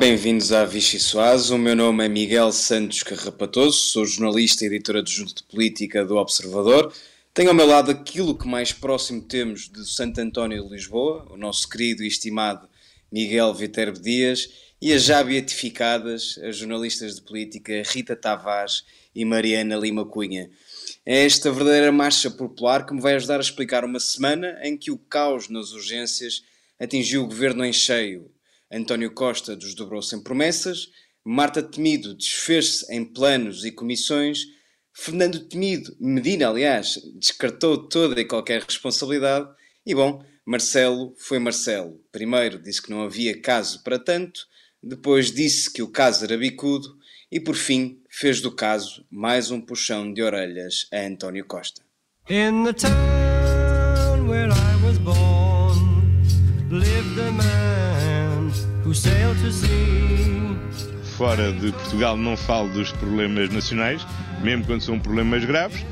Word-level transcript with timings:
bem-vindos 0.00 0.50
à 0.50 0.64
Vichy 0.64 0.98
Soaz. 0.98 1.50
O 1.50 1.58
meu 1.58 1.76
nome 1.76 2.02
é 2.02 2.08
Miguel 2.08 2.50
Santos 2.52 3.02
Carrapatoso, 3.02 3.76
sou 3.76 4.06
jornalista 4.06 4.64
e 4.64 4.66
editor 4.68 4.96
adjunto 4.96 5.34
de 5.34 5.42
política 5.42 6.02
do 6.06 6.16
Observador. 6.16 6.90
Tenho 7.34 7.50
ao 7.50 7.54
meu 7.54 7.66
lado 7.66 7.90
aquilo 7.90 8.34
que 8.34 8.48
mais 8.48 8.72
próximo 8.72 9.20
temos 9.20 9.68
de 9.68 9.86
Santo 9.86 10.18
António 10.18 10.64
de 10.64 10.70
Lisboa, 10.70 11.26
o 11.30 11.36
nosso 11.36 11.68
querido 11.68 12.02
e 12.02 12.06
estimado 12.06 12.66
Miguel 13.12 13.52
Viterbo 13.52 14.00
Dias, 14.00 14.48
e 14.80 14.90
as 14.90 15.04
já 15.04 15.22
beatificadas, 15.22 16.40
as 16.42 16.56
jornalistas 16.56 17.16
de 17.16 17.20
política 17.20 17.82
Rita 17.84 18.16
Tavares 18.16 18.84
e 19.14 19.22
Mariana 19.26 19.76
Lima 19.76 20.06
Cunha. 20.06 20.50
É 21.04 21.26
esta 21.26 21.52
verdadeira 21.52 21.92
marcha 21.92 22.30
popular 22.30 22.86
que 22.86 22.94
me 22.94 23.02
vai 23.02 23.16
ajudar 23.16 23.36
a 23.36 23.40
explicar 23.40 23.84
uma 23.84 24.00
semana 24.00 24.58
em 24.62 24.78
que 24.78 24.90
o 24.90 24.96
caos 24.96 25.50
nas 25.50 25.72
urgências 25.72 26.42
atingiu 26.78 27.22
o 27.22 27.26
governo 27.26 27.62
em 27.66 27.72
cheio. 27.72 28.30
António 28.72 29.12
Costa 29.12 29.56
desdobrou-se 29.56 30.14
em 30.14 30.22
promessas, 30.22 30.88
Marta 31.24 31.62
Temido 31.62 32.14
desfez-se 32.14 32.92
em 32.94 33.04
planos 33.04 33.64
e 33.64 33.72
comissões, 33.72 34.46
Fernando 34.92 35.40
Temido, 35.40 35.96
Medina, 36.00 36.48
aliás, 36.48 36.98
descartou 37.14 37.88
toda 37.88 38.20
e 38.20 38.24
qualquer 38.24 38.62
responsabilidade, 38.62 39.48
e 39.84 39.94
bom, 39.94 40.24
Marcelo 40.44 41.14
foi 41.18 41.38
Marcelo. 41.38 42.00
Primeiro 42.10 42.58
disse 42.58 42.82
que 42.82 42.90
não 42.90 43.02
havia 43.02 43.40
caso 43.40 43.82
para 43.82 43.98
tanto, 43.98 44.46
depois 44.82 45.32
disse 45.32 45.72
que 45.72 45.82
o 45.82 45.88
caso 45.88 46.24
era 46.24 46.36
bicudo 46.36 46.96
e, 47.30 47.38
por 47.38 47.54
fim, 47.54 48.02
fez 48.08 48.40
do 48.40 48.50
caso 48.50 49.04
mais 49.10 49.50
um 49.50 49.60
puxão 49.60 50.12
de 50.12 50.22
orelhas 50.22 50.86
a 50.92 50.98
António 50.98 51.44
Costa. 51.44 51.82
In 52.28 52.64
the 52.64 52.72
town 52.72 54.28
where 54.28 54.50
I 54.50 54.84
was 54.84 54.98
born, 54.98 56.22
lived 56.70 57.18
a 57.20 57.30
man 57.32 57.49
who 58.90 58.94
sailed 58.94 59.40
to 59.40 59.52
sea. 59.52 59.70
Fora 61.16 61.52
de 61.52 61.70
Portugal 61.70 62.16
não 62.16 62.36
falo 62.36 62.68
dos 62.70 62.90
problemas 62.90 63.48
nacionais, 63.50 64.04
mesmo 64.42 64.64
quando 64.64 64.80
são 64.80 64.98
problemas 64.98 65.44
graves. 65.44 65.84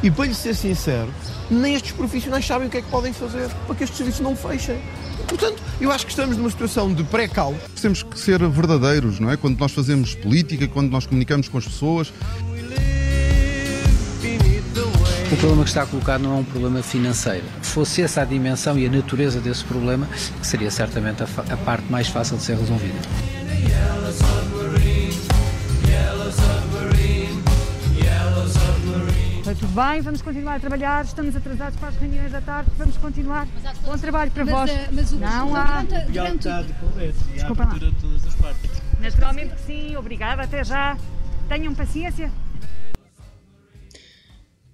E 0.00 0.10
para 0.10 0.26
lhe 0.26 0.34
ser 0.34 0.54
sincero, 0.54 1.12
nem 1.50 1.74
estes 1.74 1.90
profissionais 1.90 2.46
sabem 2.46 2.68
o 2.68 2.70
que 2.70 2.76
é 2.76 2.82
que 2.82 2.88
podem 2.88 3.12
fazer 3.12 3.48
para 3.66 3.74
que 3.74 3.82
estes 3.82 3.96
serviços 3.96 4.20
não 4.20 4.36
fechem. 4.36 4.78
Portanto, 5.26 5.60
eu 5.80 5.90
acho 5.90 6.06
que 6.06 6.12
estamos 6.12 6.36
numa 6.36 6.50
situação 6.50 6.94
de 6.94 7.02
pré-cal. 7.02 7.54
Temos 7.80 8.02
que 8.02 8.18
ser 8.18 8.38
verdadeiros, 8.48 9.18
não 9.18 9.30
é? 9.30 9.36
Quando 9.36 9.58
nós 9.58 9.72
fazemos 9.72 10.14
política, 10.14 10.68
quando 10.68 10.90
nós 10.90 11.06
comunicamos 11.06 11.48
com 11.48 11.58
as 11.58 11.64
pessoas. 11.64 12.12
O 15.32 15.36
problema 15.36 15.62
que 15.62 15.68
está 15.68 15.86
colocado 15.86 16.22
não 16.22 16.32
é 16.32 16.40
um 16.40 16.44
problema 16.44 16.82
financeiro. 16.82 17.44
Fosse 17.62 18.02
essa 18.02 18.22
a 18.22 18.24
dimensão 18.24 18.76
e 18.76 18.86
a 18.86 18.90
natureza 18.90 19.40
desse 19.40 19.64
problema, 19.64 20.08
seria 20.42 20.70
certamente 20.70 21.22
a, 21.22 21.26
a 21.52 21.56
parte 21.56 21.90
mais 21.90 22.08
fácil 22.08 22.36
de 22.36 22.42
ser 22.42 22.56
resolvida. 22.56 22.98
tudo 29.58 29.74
bem, 29.74 30.00
vamos 30.00 30.22
continuar 30.22 30.54
a 30.54 30.60
trabalhar, 30.60 31.04
estamos 31.04 31.34
atrasados 31.34 31.78
para 31.78 31.88
as 31.88 31.96
reuniões 31.96 32.30
da 32.32 32.40
tarde, 32.40 32.70
vamos 32.78 32.96
continuar. 32.96 33.46
Bom 33.84 33.98
trabalho 33.98 34.30
para 34.30 34.44
mas, 34.44 34.54
vós. 34.54 34.70
Eh, 34.70 34.88
mas 34.92 35.12
o 35.12 35.18
não 35.18 35.56
há. 35.56 35.82
Durante, 35.82 36.12
durante... 36.12 36.48
A 36.48 36.58
abertura 36.58 37.90
de 37.90 37.96
todas 38.00 38.26
as 38.26 38.34
partes. 38.34 38.70
Naturalmente 39.00 39.54
que 39.56 39.60
sim, 39.62 39.96
obrigada, 39.96 40.42
até 40.42 40.64
já. 40.64 40.96
Tenham 41.48 41.74
paciência. 41.74 42.30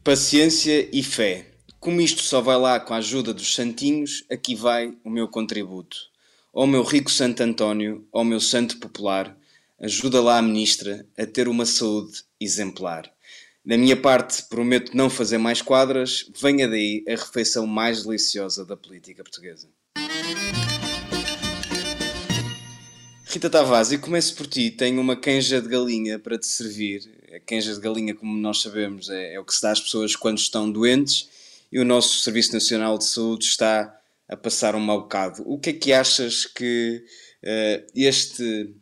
Paciência 0.06 0.88
e 0.92 1.02
fé. 1.02 1.46
Como 1.80 2.00
isto 2.00 2.22
só 2.22 2.40
vai 2.40 2.56
lá 2.56 2.78
com 2.78 2.94
a 2.94 2.98
ajuda 2.98 3.34
dos 3.34 3.52
santinhos, 3.52 4.22
aqui 4.30 4.54
vai 4.54 4.96
o 5.02 5.10
meu 5.10 5.26
contributo. 5.26 5.96
Ó 6.54 6.64
meu 6.64 6.84
rico 6.84 7.10
Santo 7.10 7.42
António, 7.42 8.06
ó 8.12 8.22
meu 8.22 8.38
santo 8.38 8.78
popular, 8.78 9.36
ajuda 9.80 10.22
lá 10.22 10.38
a 10.38 10.42
ministra 10.42 11.04
a 11.18 11.26
ter 11.26 11.48
uma 11.48 11.66
saúde 11.66 12.22
exemplar. 12.40 13.12
Da 13.64 13.76
minha 13.76 13.96
parte, 13.96 14.44
prometo 14.44 14.96
não 14.96 15.10
fazer 15.10 15.38
mais 15.38 15.60
quadras. 15.60 16.30
Venha 16.40 16.68
daí 16.68 17.02
a 17.08 17.16
refeição 17.16 17.66
mais 17.66 18.04
deliciosa 18.04 18.64
da 18.64 18.76
política 18.76 19.24
portuguesa. 19.24 19.68
Rita 23.24 23.50
Tavares, 23.50 23.90
e 23.90 23.98
começo 23.98 24.36
por 24.36 24.46
ti. 24.46 24.70
Tenho 24.70 25.00
uma 25.00 25.16
canja 25.16 25.60
de 25.60 25.68
galinha 25.68 26.16
para 26.16 26.38
te 26.38 26.46
servir. 26.46 27.15
A 27.36 27.40
canja 27.40 27.74
de 27.74 27.80
galinha, 27.80 28.14
como 28.14 28.34
nós 28.38 28.62
sabemos, 28.62 29.10
é, 29.10 29.34
é 29.34 29.40
o 29.40 29.44
que 29.44 29.54
se 29.54 29.60
dá 29.60 29.70
às 29.70 29.80
pessoas 29.80 30.16
quando 30.16 30.38
estão 30.38 30.70
doentes 30.70 31.28
e 31.70 31.78
o 31.78 31.84
nosso 31.84 32.20
Serviço 32.20 32.54
Nacional 32.54 32.96
de 32.96 33.04
Saúde 33.04 33.44
está 33.44 33.94
a 34.26 34.36
passar 34.36 34.74
um 34.74 34.80
mau 34.80 35.02
bocado. 35.02 35.42
O 35.44 35.58
que 35.58 35.70
é 35.70 35.72
que 35.74 35.92
achas 35.92 36.46
que 36.46 37.04
uh, 37.44 37.86
este 37.94 38.74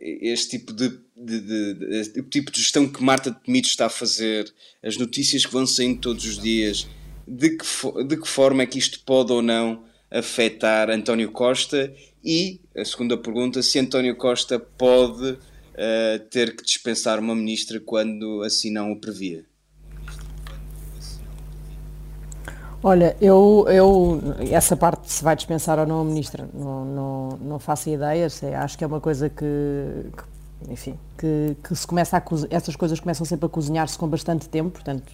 este 0.00 0.58
tipo 0.58 0.72
de, 0.72 0.88
de, 1.16 1.40
de, 1.40 1.74
de, 1.74 2.22
tipo 2.22 2.50
de 2.50 2.60
gestão 2.60 2.88
que 2.88 3.02
Marta 3.02 3.32
Temido 3.32 3.66
está 3.66 3.86
a 3.86 3.90
fazer, 3.90 4.52
as 4.82 4.96
notícias 4.96 5.44
que 5.44 5.52
vão 5.52 5.66
saindo 5.66 6.00
todos 6.00 6.24
os 6.24 6.38
dias, 6.38 6.86
de 7.26 7.50
que, 7.50 7.64
de 8.06 8.16
que 8.16 8.28
forma 8.28 8.62
é 8.62 8.66
que 8.66 8.78
isto 8.78 9.00
pode 9.00 9.32
ou 9.32 9.42
não 9.42 9.84
afetar 10.10 10.88
António 10.88 11.30
Costa 11.30 11.92
e, 12.24 12.60
a 12.76 12.84
segunda 12.84 13.16
pergunta, 13.16 13.62
se 13.62 13.78
António 13.78 14.16
Costa 14.16 14.58
pode 14.58 15.36
uh, 15.78 16.18
ter 16.28 16.56
que 16.56 16.64
dispensar 16.64 17.20
uma 17.20 17.34
ministra 17.34 17.80
quando 17.80 18.42
assim 18.42 18.70
não 18.70 18.92
o 18.92 19.00
previa. 19.00 19.44
Olha, 22.82 23.16
eu, 23.20 23.66
eu 23.68 24.20
essa 24.52 24.76
parte 24.76 25.10
se 25.10 25.22
vai 25.24 25.34
dispensar 25.34 25.80
ou 25.80 25.86
não 25.86 26.00
a 26.00 26.04
ministra, 26.04 26.48
não, 26.54 26.84
não, 26.84 27.28
não 27.40 27.58
faço 27.58 27.90
ideias, 27.90 28.40
acho 28.44 28.78
que 28.78 28.84
é 28.84 28.86
uma 28.86 29.00
coisa 29.00 29.28
que, 29.28 29.44
que 30.16 30.22
enfim, 30.70 30.96
que, 31.16 31.56
que, 31.62 31.74
se 31.74 31.86
começa 31.86 32.16
a 32.16 32.22
essas 32.50 32.76
coisas 32.76 33.00
começam 33.00 33.26
sempre 33.26 33.46
a 33.46 33.48
cozinhar-se 33.48 33.98
com 33.98 34.06
bastante 34.06 34.48
tempo, 34.48 34.70
portanto, 34.70 35.10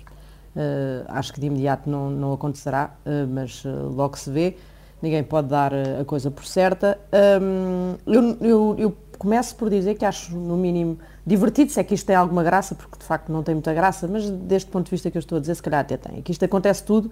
uh, 0.54 1.04
acho 1.08 1.32
que 1.32 1.40
de 1.40 1.46
imediato 1.46 1.88
não, 1.88 2.10
não 2.10 2.32
acontecerá, 2.34 2.94
uh, 3.04 3.26
mas 3.28 3.64
uh, 3.64 3.88
logo 3.94 4.18
se 4.18 4.30
vê, 4.30 4.56
ninguém 5.00 5.22
pode 5.22 5.48
dar 5.48 5.72
a 5.74 6.04
coisa 6.04 6.30
por 6.30 6.44
certa. 6.44 6.98
Um, 7.42 7.96
eu, 8.06 8.36
eu, 8.40 8.76
eu 8.78 8.96
começo 9.24 9.56
por 9.56 9.70
dizer 9.70 9.94
que 9.94 10.04
acho, 10.04 10.36
no 10.36 10.54
mínimo, 10.54 10.98
divertido, 11.26 11.72
se 11.72 11.80
é 11.80 11.84
que 11.84 11.94
isto 11.94 12.04
tem 12.04 12.14
alguma 12.14 12.42
graça, 12.42 12.74
porque 12.74 12.98
de 12.98 13.04
facto 13.04 13.32
não 13.32 13.42
tem 13.42 13.54
muita 13.54 13.72
graça, 13.72 14.06
mas 14.06 14.28
deste 14.28 14.70
ponto 14.70 14.84
de 14.84 14.90
vista 14.90 15.10
que 15.10 15.16
eu 15.16 15.20
estou 15.20 15.38
a 15.38 15.40
dizer, 15.40 15.54
se 15.54 15.62
calhar 15.62 15.80
até 15.80 15.96
tem. 15.96 16.20
Que 16.20 16.30
isto 16.30 16.44
acontece 16.44 16.84
tudo 16.84 17.10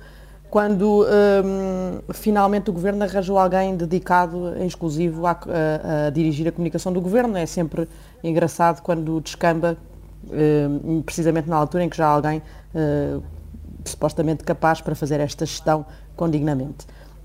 quando 0.51 1.07
um, 1.07 2.13
finalmente 2.13 2.69
o 2.69 2.73
governo 2.75 3.03
arranjou 3.03 3.39
alguém 3.39 3.75
dedicado 3.75 4.55
em 4.59 4.67
exclusivo 4.67 5.27
a, 5.27 5.31
a, 5.31 6.07
a, 6.07 6.11
dirigir 6.11 6.47
a 6.47 6.53
comunicação 6.53 6.93
do 6.93 7.01
governo. 7.01 7.39
É 7.39 7.47
sempre 7.47 7.89
engraçado 8.23 8.83
quando 8.83 9.19
descamba, 9.23 9.79
um, 10.31 11.01
precisamente 11.01 11.49
na 11.49 11.57
altura 11.57 11.85
em 11.85 11.89
que 11.89 11.97
já 11.97 12.07
há 12.07 12.11
alguém 12.11 12.43
uh, 12.75 13.23
supostamente 13.87 14.45
capaz 14.45 14.83
para 14.83 14.95
fazer 14.95 15.19
esta 15.21 15.47
gestão 15.47 15.87
com 16.15 16.29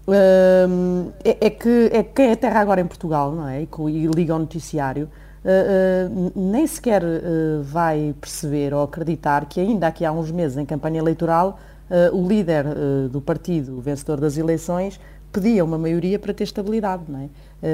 Um, 0.07 1.12
é, 1.22 1.47
é, 1.47 1.50
que 1.50 1.90
é 1.91 2.01
quem 2.01 2.31
é 2.31 2.35
terra 2.35 2.62
agora 2.62 2.79
em 2.79 2.88
Portugal, 2.88 3.34
não 3.34 3.47
é? 3.47 3.62
E, 3.62 3.68
e 3.90 4.07
liga 4.07 4.34
ao 4.34 4.40
noticiário. 4.40 5.09
Uh, 5.44 6.28
uh, 6.28 6.31
nem 6.35 6.66
sequer 6.66 7.03
uh, 7.03 7.62
vai 7.63 8.16
perceber 8.19 8.73
ou 8.73 8.84
acreditar 8.84 9.45
que 9.45 9.59
ainda 9.59 9.88
aqui 9.88 10.03
há 10.03 10.12
uns 10.12 10.31
meses 10.31 10.57
em 10.57 10.66
campanha 10.66 11.00
eleitoral 11.00 11.59
uh, 11.90 12.16
o 12.16 12.28
líder 12.28 12.66
uh, 12.66 13.09
do 13.09 13.22
partido, 13.22 13.78
o 13.78 13.81
vencedor 13.81 14.19
das 14.19 14.38
eleições, 14.38 15.00
pedia 15.31 15.63
uma 15.63 15.78
maioria 15.78 16.18
para 16.18 16.34
ter 16.34 16.44
estabilidade. 16.44 17.03
Não 17.07 17.19
é? 17.19 17.25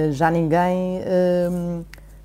Uh, 0.09 0.11
já 0.11 0.29
ninguém, 0.29 1.01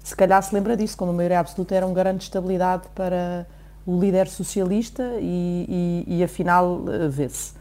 se 0.03 0.17
calhar, 0.17 0.43
se 0.43 0.55
lembra 0.55 0.77
disso, 0.77 0.97
quando 0.97 1.11
a 1.11 1.15
maioria 1.15 1.41
absoluta 1.41 1.75
era 1.75 1.87
um 1.87 1.93
garante 1.93 2.19
de 2.19 2.25
estabilidade 2.25 2.85
para 2.95 3.47
o 3.87 3.99
líder 3.99 4.27
socialista 4.29 5.03
e, 5.21 6.05
e, 6.07 6.19
e 6.19 6.25
afinal 6.25 6.83
vê-se. 7.11 7.58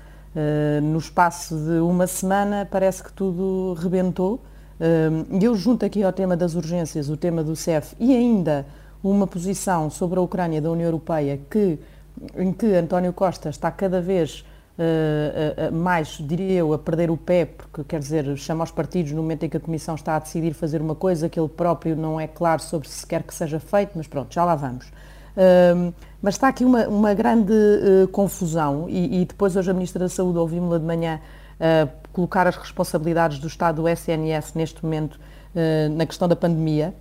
No 0.83 0.97
espaço 0.97 1.55
de 1.55 1.79
uma 1.79 2.07
semana 2.07 2.67
parece 2.69 3.03
que 3.03 3.11
tudo 3.11 3.73
rebentou. 3.79 4.41
E 5.31 5.43
eu 5.43 5.55
junto 5.55 5.85
aqui 5.85 6.03
ao 6.03 6.13
tema 6.13 6.37
das 6.37 6.53
urgências, 6.53 7.09
o 7.09 7.17
tema 7.17 7.43
do 7.43 7.55
CEF 7.55 7.95
e 7.99 8.15
ainda 8.15 8.65
uma 9.03 9.25
posição 9.25 9.89
sobre 9.89 10.19
a 10.19 10.21
Ucrânia 10.21 10.61
da 10.61 10.69
União 10.69 10.85
Europeia 10.87 11.39
que 11.49 11.79
em 12.35 12.51
que 12.51 12.73
António 12.75 13.13
Costa 13.13 13.49
está 13.49 13.71
cada 13.71 14.01
vez 14.01 14.45
uh, 14.77 15.71
mais, 15.75 16.17
diria 16.19 16.59
eu, 16.59 16.73
a 16.73 16.79
perder 16.79 17.09
o 17.09 17.17
pé, 17.17 17.45
porque 17.45 17.83
quer 17.83 17.99
dizer, 17.99 18.37
chama 18.37 18.63
aos 18.63 18.71
partidos 18.71 19.11
no 19.11 19.21
momento 19.21 19.43
em 19.43 19.49
que 19.49 19.57
a 19.57 19.59
Comissão 19.59 19.95
está 19.95 20.15
a 20.15 20.19
decidir 20.19 20.53
fazer 20.53 20.81
uma 20.81 20.95
coisa 20.95 21.29
que 21.29 21.39
ele 21.39 21.49
próprio 21.49 21.95
não 21.95 22.19
é 22.19 22.27
claro 22.27 22.61
sobre 22.61 22.87
se 22.87 23.05
quer 23.05 23.23
que 23.23 23.33
seja 23.33 23.59
feito, 23.59 23.91
mas 23.95 24.07
pronto, 24.07 24.33
já 24.33 24.43
lá 24.43 24.55
vamos. 24.55 24.91
Uh, 25.37 25.93
mas 26.19 26.33
está 26.33 26.47
aqui 26.47 26.65
uma, 26.65 26.87
uma 26.87 27.13
grande 27.13 27.53
confusão 28.11 28.89
e, 28.89 29.21
e, 29.21 29.25
depois 29.25 29.55
hoje 29.55 29.69
a 29.69 29.73
Ministra 29.73 29.99
da 29.99 30.09
Saúde 30.09 30.39
ouvimos-la 30.39 30.79
de 30.79 30.83
manhã 30.83 31.21
colocar 32.11 32.47
as 32.47 32.55
responsabilidades 32.55 33.37
do 33.37 33.47
Estado 33.47 33.83
do 33.83 33.87
SNS 33.87 34.53
neste 34.55 34.83
momento 34.83 35.19
na 35.95 36.07
questão 36.07 36.27
da 36.27 36.35
pandemia 36.35 36.93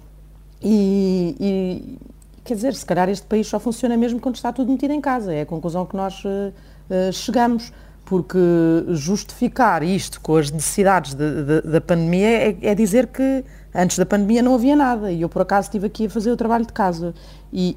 e, 0.63 1.35
e 1.41 1.99
Quer 2.47 2.55
dizer, 2.55 2.75
se 2.75 2.87
calhar 2.87 3.09
este 3.09 3.27
país 3.27 3.49
só 3.49 3.59
funciona 3.59 3.97
mesmo 3.97 4.21
quando 4.21 4.37
está 4.37 4.53
tudo 4.53 4.71
metido 4.71 4.93
em 4.93 5.01
casa. 5.01 5.35
É 5.35 5.41
a 5.41 5.47
conclusão 5.47 5.85
que 5.85 5.97
nós 5.97 6.23
uh, 6.25 7.13
chegamos. 7.13 7.73
Porque 8.05 8.39
justificar 8.91 9.83
isto 9.83 10.21
com 10.21 10.37
as 10.37 10.49
necessidades 10.49 11.13
de, 11.13 11.43
de, 11.43 11.61
da 11.63 11.81
pandemia 11.81 12.29
é, 12.29 12.57
é, 12.63 12.73
dizer 12.73 13.09
que 13.09 13.45
Antes 13.79 13.99
da 13.99 14.07
pandemia 14.07 14.43
não 14.43 14.55
havia 14.55 14.75
nada 14.75 15.13
e 15.13 15.21
eu 15.21 15.29
por 15.29 15.43
acaso 15.43 15.67
estive 15.67 15.87
aqui 15.87 16.07
a 16.07 16.11
fazer 16.11 16.31
o 16.31 16.37
trabalho 16.37 16.65
de 16.65 16.73
casa 16.73 17.13
e, 17.53 17.75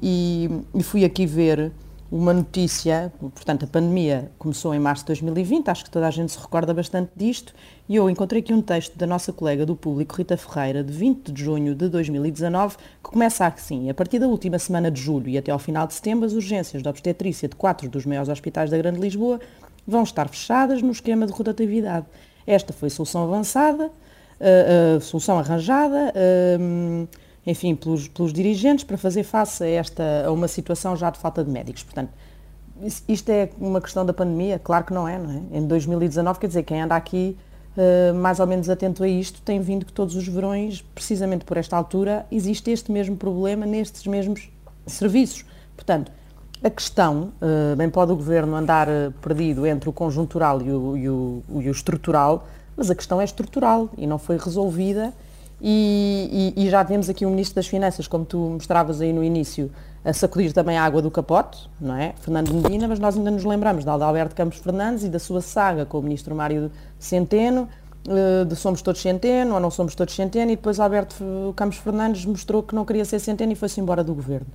e, 0.74 0.78
e 0.78 0.82
fui 0.82 1.04
aqui 1.04 1.26
ver 1.26 1.72
uma 2.10 2.34
notícia, 2.34 3.12
portanto 3.20 3.64
a 3.64 3.68
pandemia 3.68 4.32
começou 4.36 4.74
em 4.74 4.80
março 4.80 5.04
de 5.04 5.08
2020, 5.08 5.68
acho 5.68 5.84
que 5.84 5.90
toda 5.90 6.08
a 6.08 6.10
gente 6.10 6.32
se 6.32 6.38
recorda 6.40 6.74
bastante 6.74 7.12
disto, 7.14 7.54
e 7.88 7.94
eu 7.94 8.10
encontrei 8.10 8.42
aqui 8.42 8.52
um 8.52 8.60
texto 8.60 8.98
da 8.98 9.06
nossa 9.06 9.32
colega 9.32 9.64
do 9.64 9.76
público, 9.76 10.16
Rita 10.16 10.36
Ferreira, 10.36 10.82
de 10.82 10.92
20 10.92 11.30
de 11.30 11.44
junho 11.44 11.72
de 11.72 11.88
2019, 11.88 12.76
que 12.76 13.10
começa 13.10 13.46
assim, 13.46 13.88
a 13.88 13.94
partir 13.94 14.18
da 14.18 14.26
última 14.26 14.58
semana 14.58 14.90
de 14.90 15.00
julho 15.00 15.28
e 15.28 15.38
até 15.38 15.52
ao 15.52 15.58
final 15.58 15.86
de 15.86 15.94
setembro, 15.94 16.26
as 16.26 16.32
urgências 16.32 16.82
de 16.82 16.88
obstetrícia 16.88 17.48
de 17.48 17.54
quatro 17.54 17.88
dos 17.88 18.04
maiores 18.04 18.28
hospitais 18.28 18.70
da 18.70 18.76
Grande 18.76 18.98
Lisboa 18.98 19.38
vão 19.86 20.02
estar 20.02 20.28
fechadas 20.28 20.82
no 20.82 20.90
esquema 20.90 21.26
de 21.26 21.32
rotatividade. 21.32 22.06
Esta 22.44 22.72
foi 22.72 22.90
solução 22.90 23.22
avançada, 23.22 23.88
a, 24.40 24.96
a 24.96 25.00
solução 25.00 25.38
arranjada, 25.38 26.12
a, 26.12 27.06
enfim, 27.46 27.74
pelos, 27.74 28.08
pelos, 28.08 28.32
dirigentes 28.32 28.84
para 28.84 28.98
fazer 28.98 29.22
face 29.22 29.64
a, 29.64 29.68
esta, 29.68 30.24
a 30.26 30.32
uma 30.32 30.48
situação 30.48 30.96
já 30.96 31.10
de 31.10 31.18
falta 31.18 31.42
de 31.42 31.50
médicos. 31.50 31.82
Portanto, 31.82 32.10
isto 33.08 33.28
é 33.30 33.50
uma 33.58 33.80
questão 33.80 34.04
da 34.04 34.12
pandemia? 34.12 34.58
Claro 34.58 34.84
que 34.84 34.92
não 34.92 35.06
é, 35.06 35.18
não 35.18 35.30
é? 35.30 35.58
Em 35.58 35.66
2019, 35.66 36.38
quer 36.38 36.46
dizer, 36.46 36.62
quem 36.62 36.80
anda 36.80 36.96
aqui 36.96 37.36
uh, 37.76 38.14
mais 38.14 38.40
ou 38.40 38.46
menos 38.46 38.68
atento 38.68 39.02
a 39.02 39.08
isto 39.08 39.40
tem 39.42 39.60
vindo 39.60 39.84
que 39.84 39.92
todos 39.92 40.14
os 40.16 40.26
verões, 40.26 40.82
precisamente 40.94 41.44
por 41.44 41.56
esta 41.56 41.76
altura, 41.76 42.26
existe 42.30 42.70
este 42.70 42.90
mesmo 42.90 43.16
problema 43.16 43.66
nestes 43.66 44.06
mesmos 44.06 44.50
serviços. 44.86 45.44
Portanto, 45.76 46.10
a 46.62 46.70
questão, 46.70 47.32
uh, 47.40 47.76
bem 47.76 47.88
pode 47.88 48.12
o 48.12 48.16
Governo 48.16 48.54
andar 48.54 48.88
uh, 48.88 49.12
perdido 49.20 49.66
entre 49.66 49.88
o 49.88 49.92
conjuntural 49.92 50.60
e 50.62 50.70
o, 50.70 50.96
e, 50.96 51.08
o, 51.08 51.42
e 51.60 51.68
o 51.68 51.70
estrutural, 51.70 52.46
mas 52.76 52.90
a 52.90 52.94
questão 52.94 53.20
é 53.20 53.24
estrutural 53.24 53.90
e 53.96 54.06
não 54.06 54.18
foi 54.18 54.36
resolvida 54.36 55.12
e, 55.60 56.52
e, 56.56 56.64
e, 56.64 56.70
já 56.70 56.84
temos 56.84 57.08
aqui 57.08 57.26
o 57.26 57.30
Ministro 57.30 57.56
das 57.56 57.66
Finanças, 57.66 58.08
como 58.08 58.24
tu 58.24 58.38
mostravas 58.38 59.00
aí 59.00 59.12
no 59.12 59.22
início, 59.22 59.70
a 60.04 60.12
sacudir 60.12 60.52
também 60.52 60.78
a 60.78 60.84
água 60.84 61.02
do 61.02 61.10
capote, 61.10 61.68
não 61.80 61.94
é? 61.94 62.14
Fernando 62.20 62.52
Medina, 62.52 62.88
mas 62.88 62.98
nós 62.98 63.16
ainda 63.16 63.30
nos 63.30 63.44
lembramos 63.44 63.84
de 63.84 63.90
Alberto 63.90 64.34
Campos 64.34 64.58
Fernandes 64.58 65.04
e 65.04 65.08
da 65.08 65.18
sua 65.18 65.42
saga 65.42 65.84
com 65.84 65.98
o 65.98 66.02
Ministro 66.02 66.34
Mário 66.34 66.70
Centeno, 66.98 67.68
eh, 68.08 68.44
de 68.46 68.56
somos 68.56 68.80
todos 68.80 69.02
Centeno 69.02 69.54
ou 69.54 69.60
não 69.60 69.70
somos 69.70 69.94
todos 69.94 70.14
Centeno, 70.14 70.50
e 70.50 70.56
depois 70.56 70.80
Alberto 70.80 71.52
Campos 71.54 71.76
Fernandes 71.76 72.24
mostrou 72.24 72.62
que 72.62 72.74
não 72.74 72.86
queria 72.86 73.04
ser 73.04 73.18
Centeno 73.18 73.52
e 73.52 73.54
foi-se 73.54 73.78
embora 73.78 74.02
do 74.02 74.14
governo. 74.14 74.46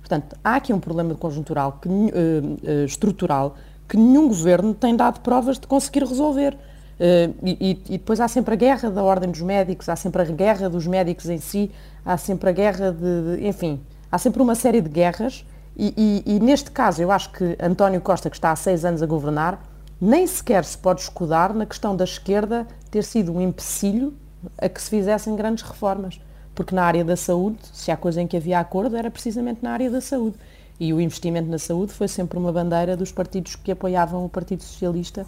Portanto, 0.00 0.36
há 0.44 0.56
aqui 0.56 0.72
um 0.72 0.80
problema 0.80 1.14
conjuntural, 1.14 1.78
que, 1.80 1.88
uh, 1.88 1.92
uh, 1.92 2.84
estrutural, 2.84 3.54
que 3.88 3.96
nenhum 3.96 4.28
governo 4.28 4.74
tem 4.74 4.94
dado 4.94 5.20
provas 5.20 5.58
de 5.58 5.66
conseguir 5.66 6.04
resolver. 6.04 6.56
Uh, 7.00 7.34
e, 7.42 7.80
e, 7.88 7.98
depois 7.98 8.20
há 8.20 8.28
sempre 8.28 8.52
a 8.52 8.56
guerra 8.56 8.90
da 8.90 9.02
ordem 9.02 9.30
dos 9.30 9.40
médicos, 9.40 9.88
há 9.88 9.96
sempre 9.96 10.20
a 10.20 10.24
guerra 10.26 10.68
dos 10.68 10.86
médicos 10.86 11.30
em 11.30 11.38
si, 11.38 11.70
há 12.04 12.18
sempre 12.18 12.50
a 12.50 12.52
guerra 12.52 12.92
de, 12.92 13.38
de 13.38 13.46
enfim, 13.48 13.80
há 14.12 14.18
sempre 14.18 14.42
uma 14.42 14.54
série 14.54 14.82
de 14.82 14.88
guerras 14.90 15.46
e, 15.74 16.22
e, 16.26 16.36
e, 16.36 16.40
neste 16.40 16.70
caso 16.70 17.00
eu 17.00 17.10
acho 17.10 17.32
que 17.32 17.56
António 17.58 18.02
Costa, 18.02 18.28
que 18.28 18.36
está 18.36 18.52
há 18.52 18.56
seis 18.56 18.84
anos 18.84 19.02
a 19.02 19.06
governar, 19.06 19.64
nem 19.98 20.26
sequer 20.26 20.62
se 20.62 20.76
pode 20.76 21.00
escudar 21.00 21.54
na 21.54 21.64
questão 21.64 21.96
da 21.96 22.04
esquerda 22.04 22.66
ter 22.90 23.02
sido 23.02 23.32
um 23.32 23.40
empecilho 23.40 24.12
a 24.58 24.68
que 24.68 24.80
se 24.80 24.90
fizessem 24.90 25.34
grandes 25.34 25.64
reformas. 25.64 26.20
Porque 26.54 26.74
na 26.74 26.84
área 26.84 27.02
da 27.02 27.16
saúde, 27.16 27.58
se 27.72 27.90
há 27.90 27.96
coisa 27.96 28.20
em 28.20 28.26
que 28.26 28.36
havia 28.36 28.58
acordo, 28.58 28.94
era 28.94 29.10
precisamente 29.10 29.60
na 29.62 29.72
área 29.72 29.90
da 29.90 30.02
saúde. 30.02 30.36
E 30.78 30.92
o 30.92 31.00
investimento 31.00 31.48
na 31.48 31.58
saúde 31.58 31.92
foi 31.92 32.08
sempre 32.08 32.38
uma 32.38 32.52
bandeira 32.52 32.94
dos 32.96 33.12
partidos 33.12 33.56
que 33.56 33.72
apoiavam 33.72 34.24
o 34.24 34.28
Partido 34.28 34.62
Socialista 34.62 35.26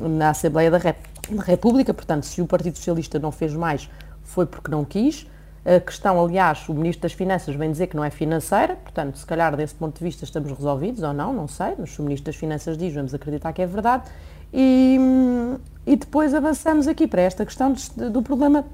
na 0.00 0.30
Assembleia 0.30 0.70
da, 0.70 0.78
Rep 0.78 0.98
da 1.30 1.42
República. 1.42 1.94
Portanto, 1.94 2.24
se 2.24 2.40
o 2.40 2.46
Partido 2.46 2.76
Socialista 2.76 3.18
não 3.18 3.32
fez 3.32 3.54
mais, 3.54 3.88
foi 4.22 4.46
porque 4.46 4.70
não 4.70 4.84
quis. 4.84 5.26
A 5.64 5.78
questão, 5.78 6.22
aliás, 6.24 6.66
o 6.68 6.74
Ministro 6.74 7.02
das 7.02 7.12
Finanças 7.12 7.54
vem 7.54 7.70
dizer 7.70 7.88
que 7.88 7.96
não 7.96 8.02
é 8.02 8.08
financeira, 8.08 8.76
portanto, 8.76 9.18
se 9.18 9.26
calhar 9.26 9.54
desse 9.54 9.74
ponto 9.74 9.98
de 9.98 10.02
vista 10.02 10.24
estamos 10.24 10.50
resolvidos 10.50 11.02
ou 11.02 11.12
não, 11.12 11.34
não 11.34 11.46
sei, 11.46 11.74
mas 11.78 11.90
se 11.90 12.00
o 12.00 12.02
Ministro 12.02 12.32
das 12.32 12.36
Finanças 12.36 12.78
diz, 12.78 12.94
vamos 12.94 13.12
acreditar 13.12 13.52
que 13.52 13.60
é 13.60 13.66
verdade. 13.66 14.04
E, 14.52 14.98
e 15.86 15.96
depois 15.96 16.32
avançamos 16.32 16.88
aqui 16.88 17.06
para 17.06 17.20
esta 17.20 17.44
questão 17.44 17.74
do 18.10 18.22
problema 18.22 18.64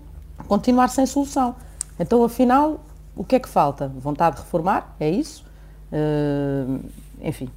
continuar 0.46 0.88
sem 0.88 1.04
solução. 1.06 1.56
Então, 1.98 2.22
afinal, 2.22 2.80
o 3.16 3.24
que 3.24 3.34
é 3.34 3.40
que 3.40 3.48
falta? 3.48 3.88
Vontade 3.88 4.36
de 4.36 4.42
reformar? 4.42 4.94
É 5.00 5.10
isso? 5.10 5.44
Uh, 5.90 6.80
enfim, 7.20 7.48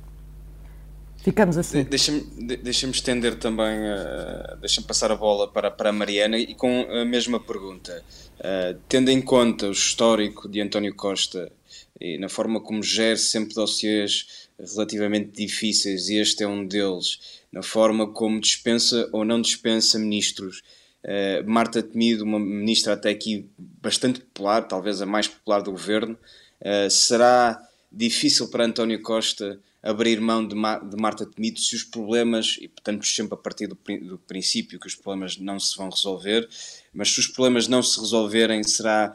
ficamos 1.24 1.58
assim. 1.58 1.84
Deixa-me 1.84 2.22
deixa 2.58 2.88
estender 2.88 3.36
também, 3.36 3.80
uh, 3.80 4.58
deixa-me 4.60 4.88
passar 4.88 5.12
a 5.12 5.16
bola 5.16 5.48
para, 5.52 5.70
para 5.70 5.90
a 5.90 5.94
Mariana 5.94 6.38
e 6.38 6.54
com 6.56 6.82
a 6.90 7.06
mesma 7.06 7.40
pergunta. 7.40 8.04
Uh, 8.40 8.80
tendo 8.88 9.10
em 9.10 9.22
conta 9.22 9.68
o 9.68 9.72
histórico 9.72 10.48
de 10.48 10.62
António 10.62 10.96
Costa 10.96 11.52
e 12.00 12.18
na 12.18 12.30
forma 12.30 12.62
como 12.62 12.82
gera 12.82 13.18
sempre 13.18 13.54
dossiês 13.54 14.50
relativamente 14.58 15.32
difíceis, 15.32 16.10
e 16.10 16.18
este 16.18 16.44
é 16.44 16.48
um 16.48 16.66
deles, 16.66 17.42
na 17.52 17.62
forma 17.62 18.08
como 18.12 18.40
dispensa 18.40 19.10
ou 19.12 19.24
não 19.24 19.42
dispensa 19.42 19.98
ministros, 20.00 20.62
Uh, 21.02 21.50
Marta 21.50 21.82
Temido, 21.82 22.26
uma 22.26 22.40
ministra 22.40 22.94
até 22.94 23.10
aqui 23.10 23.50
bastante 23.58 24.20
popular, 24.20 24.68
talvez 24.68 25.02
a 25.02 25.06
mais 25.06 25.30
popular 25.30 25.62
do 25.62 25.72
governo, 25.72 26.18
uh, 26.62 26.90
será 26.90 27.62
difícil 27.90 28.50
para 28.50 28.66
António 28.66 29.02
Costa 29.02 29.58
abrir 29.82 30.20
mão 30.20 30.46
de, 30.46 30.56
Ma 30.56 30.78
de, 30.78 30.96
Marta 30.98 31.26
Temido 31.26 31.60
se 31.60 31.76
os 31.76 31.84
problemas, 31.84 32.58
e 32.60 32.68
portanto 32.68 33.06
sempre 33.06 33.34
a 33.34 33.38
partir 33.38 33.68
do, 33.68 33.76
do, 33.76 34.18
princípio 34.20 34.80
que 34.80 34.88
os 34.88 34.96
problemas 34.96 35.38
não 35.38 35.60
se 35.60 35.78
vão 35.78 35.90
resolver, 35.90 36.48
mas 36.94 37.14
se 37.14 37.20
os 37.20 37.28
problemas 37.28 37.68
não 37.68 37.82
se 37.82 38.00
resolverem, 38.00 38.64
será 38.64 39.14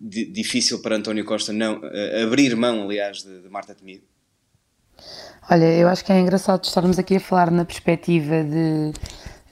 difícil 0.00 0.82
para 0.82 0.96
António 0.96 1.24
Costa 1.24 1.52
não 1.52 1.80
uh, 1.80 2.22
abrir 2.24 2.54
mão, 2.56 2.84
aliás, 2.84 3.22
de, 3.22 3.42
de 3.42 3.48
Marta 3.48 3.74
Temido? 3.74 4.04
Olha, 5.50 5.72
eu 5.76 5.88
acho 5.88 6.04
que 6.04 6.12
é 6.12 6.18
engraçado 6.18 6.64
estarmos 6.64 6.98
aqui 6.98 7.16
a 7.16 7.20
falar 7.20 7.50
na 7.50 7.64
perspectiva 7.64 8.42
de 8.42 8.92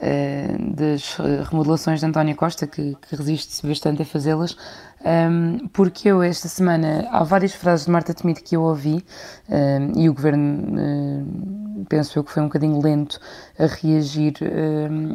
eh, 0.04 0.56
das 0.58 1.16
remodelações 1.48 2.00
de 2.00 2.06
António 2.06 2.34
Costa, 2.34 2.66
que, 2.66 2.96
que 2.96 3.14
resiste-se 3.14 3.64
bastante 3.64 4.02
a 4.02 4.04
fazê-las, 4.04 4.56
um, 5.04 5.68
porque 5.68 6.08
eu 6.08 6.22
esta 6.22 6.48
semana 6.48 7.08
há 7.10 7.24
várias 7.24 7.54
frases 7.54 7.86
de 7.86 7.92
Marta 7.92 8.14
Temido 8.14 8.40
que 8.40 8.56
eu 8.56 8.62
ouvi 8.62 9.04
um, 9.48 10.00
e 10.00 10.08
o 10.08 10.14
governo 10.14 10.78
uh, 10.78 11.84
penso 11.88 12.18
eu 12.18 12.24
que 12.24 12.30
foi 12.30 12.42
um 12.42 12.46
bocadinho 12.46 12.80
lento 12.80 13.20
a 13.58 13.66
reagir 13.66 14.34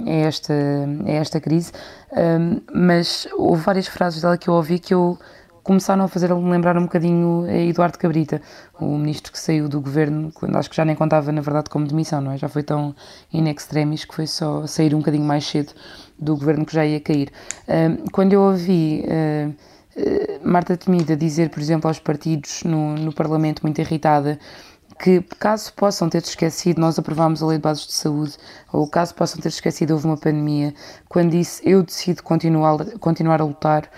a, 0.05 0.09
esta, 0.09 0.53
a 1.05 1.11
esta 1.11 1.39
crise, 1.39 1.71
mas 2.73 3.27
houve 3.37 3.63
várias 3.63 3.87
frases 3.87 4.21
dela 4.21 4.37
que 4.37 4.49
eu 4.49 4.53
ouvi 4.53 4.77
que 4.77 4.93
eu 4.93 5.17
começaram 5.67 6.05
a 6.05 6.07
fazer 6.07 6.33
lembrar 6.33 6.77
um 6.77 6.83
bocadinho 6.83 7.45
Eduardo 7.49 7.97
Cabrita, 7.97 8.41
o 8.79 8.97
ministro 8.97 9.33
que 9.33 9.39
saiu 9.39 9.67
do 9.67 9.81
governo, 9.81 10.31
quando 10.33 10.55
acho 10.55 10.69
que 10.69 10.75
já 10.75 10.85
nem 10.85 10.95
contava 10.95 11.29
na 11.31 11.41
verdade 11.41 11.69
como 11.69 11.85
demissão, 11.85 12.21
não 12.21 12.31
é? 12.31 12.37
Já 12.37 12.47
foi 12.47 12.63
tão 12.63 12.95
in 13.33 13.49
extremis 13.49 14.05
que 14.05 14.15
foi 14.15 14.27
só 14.27 14.65
sair 14.65 14.95
um 14.95 14.99
bocadinho 14.99 15.25
mais 15.25 15.45
cedo 15.45 15.73
do 16.17 16.37
governo 16.37 16.65
que 16.65 16.73
já 16.73 16.85
ia 16.85 17.01
cair. 17.01 17.31
quando 18.13 18.31
eu 18.31 18.41
ouvi 18.41 19.03
uh, 19.05 19.53
Marta 20.43 20.77
Temida 20.77 21.15
dizer, 21.15 21.49
por 21.49 21.59
exemplo, 21.59 21.87
aos 21.87 21.99
partidos 21.99 22.63
no, 22.63 22.95
no 22.95 23.13
Parlamento, 23.13 23.61
muito 23.63 23.79
irritada, 23.79 24.39
que 24.99 25.21
caso 25.39 25.73
possam 25.73 26.09
ter 26.09 26.23
esquecido, 26.23 26.79
nós 26.79 26.97
aprovámos 26.97 27.43
a 27.43 27.47
Lei 27.47 27.57
de 27.57 27.61
Bases 27.61 27.85
de 27.87 27.93
Saúde, 27.93 28.33
ou 28.71 28.87
caso 28.89 29.13
possam 29.13 29.39
ter 29.39 29.49
esquecido, 29.49 29.91
houve 29.91 30.05
uma 30.05 30.17
pandemia, 30.17 30.73
quando 31.07 31.31
disse 31.31 31.61
eu 31.69 31.83
decido 31.83 32.23
continuar, 32.23 32.77
continuar 32.99 33.41
a 33.41 33.45
lutar. 33.45 33.89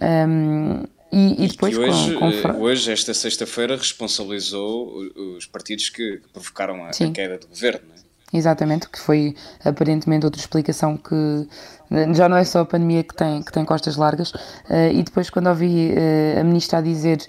Um, 0.00 0.84
e, 1.12 1.44
e 1.44 1.48
depois 1.48 1.74
e 1.74 1.78
hoje, 1.78 2.14
com, 2.14 2.20
com... 2.20 2.48
Eh, 2.48 2.52
hoje, 2.58 2.92
esta 2.92 3.14
sexta-feira, 3.14 3.76
responsabilizou 3.76 4.92
os 5.36 5.46
partidos 5.46 5.88
que, 5.88 6.20
provocaram 6.32 6.84
a, 6.84 6.90
a, 6.90 6.92
queda 6.92 7.38
do 7.38 7.46
governo. 7.46 7.88
Não 7.88 7.94
é? 7.94 8.05
Exatamente, 8.32 8.88
que 8.88 8.98
foi 8.98 9.36
aparentemente 9.64 10.24
outra 10.24 10.40
explicação 10.40 10.96
que 10.96 11.48
eh, 11.90 12.12
já 12.12 12.28
não 12.28 12.36
é 12.36 12.44
só 12.44 12.60
a 12.60 12.64
pandemia 12.64 13.04
que 13.04 13.14
tem, 13.14 13.40
que 13.42 13.52
tem 13.52 13.64
costas 13.64 13.96
largas. 13.96 14.30
Uh, 14.32 14.90
e 14.92 15.02
depois, 15.02 15.30
quando 15.30 15.46
ouvi 15.48 15.92
uh, 15.92 16.40
a 16.40 16.44
ministra 16.44 16.82
dizer 16.82 17.24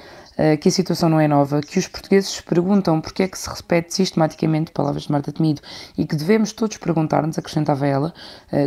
que 0.62 0.70
a 0.70 0.72
situação 0.72 1.10
não 1.10 1.20
é 1.20 1.28
nova, 1.28 1.62
que 1.62 1.80
os 1.80 1.88
portugueses 1.88 2.30
se 2.30 2.44
perguntam 2.44 3.02
porque 3.02 3.24
é 3.24 3.28
que 3.28 3.40
se 3.40 3.50
repete 3.50 3.96
sistematicamente, 3.96 4.72
palavras 4.72 5.02
de 5.02 5.12
Marta 5.12 5.32
Temido, 5.32 5.64
e 5.98 6.06
que 6.06 6.16
devemos 6.16 6.52
todos 6.52 6.78
perguntar-nos, 6.78 7.40
acrescentava 7.40 7.88
ela, 7.88 8.14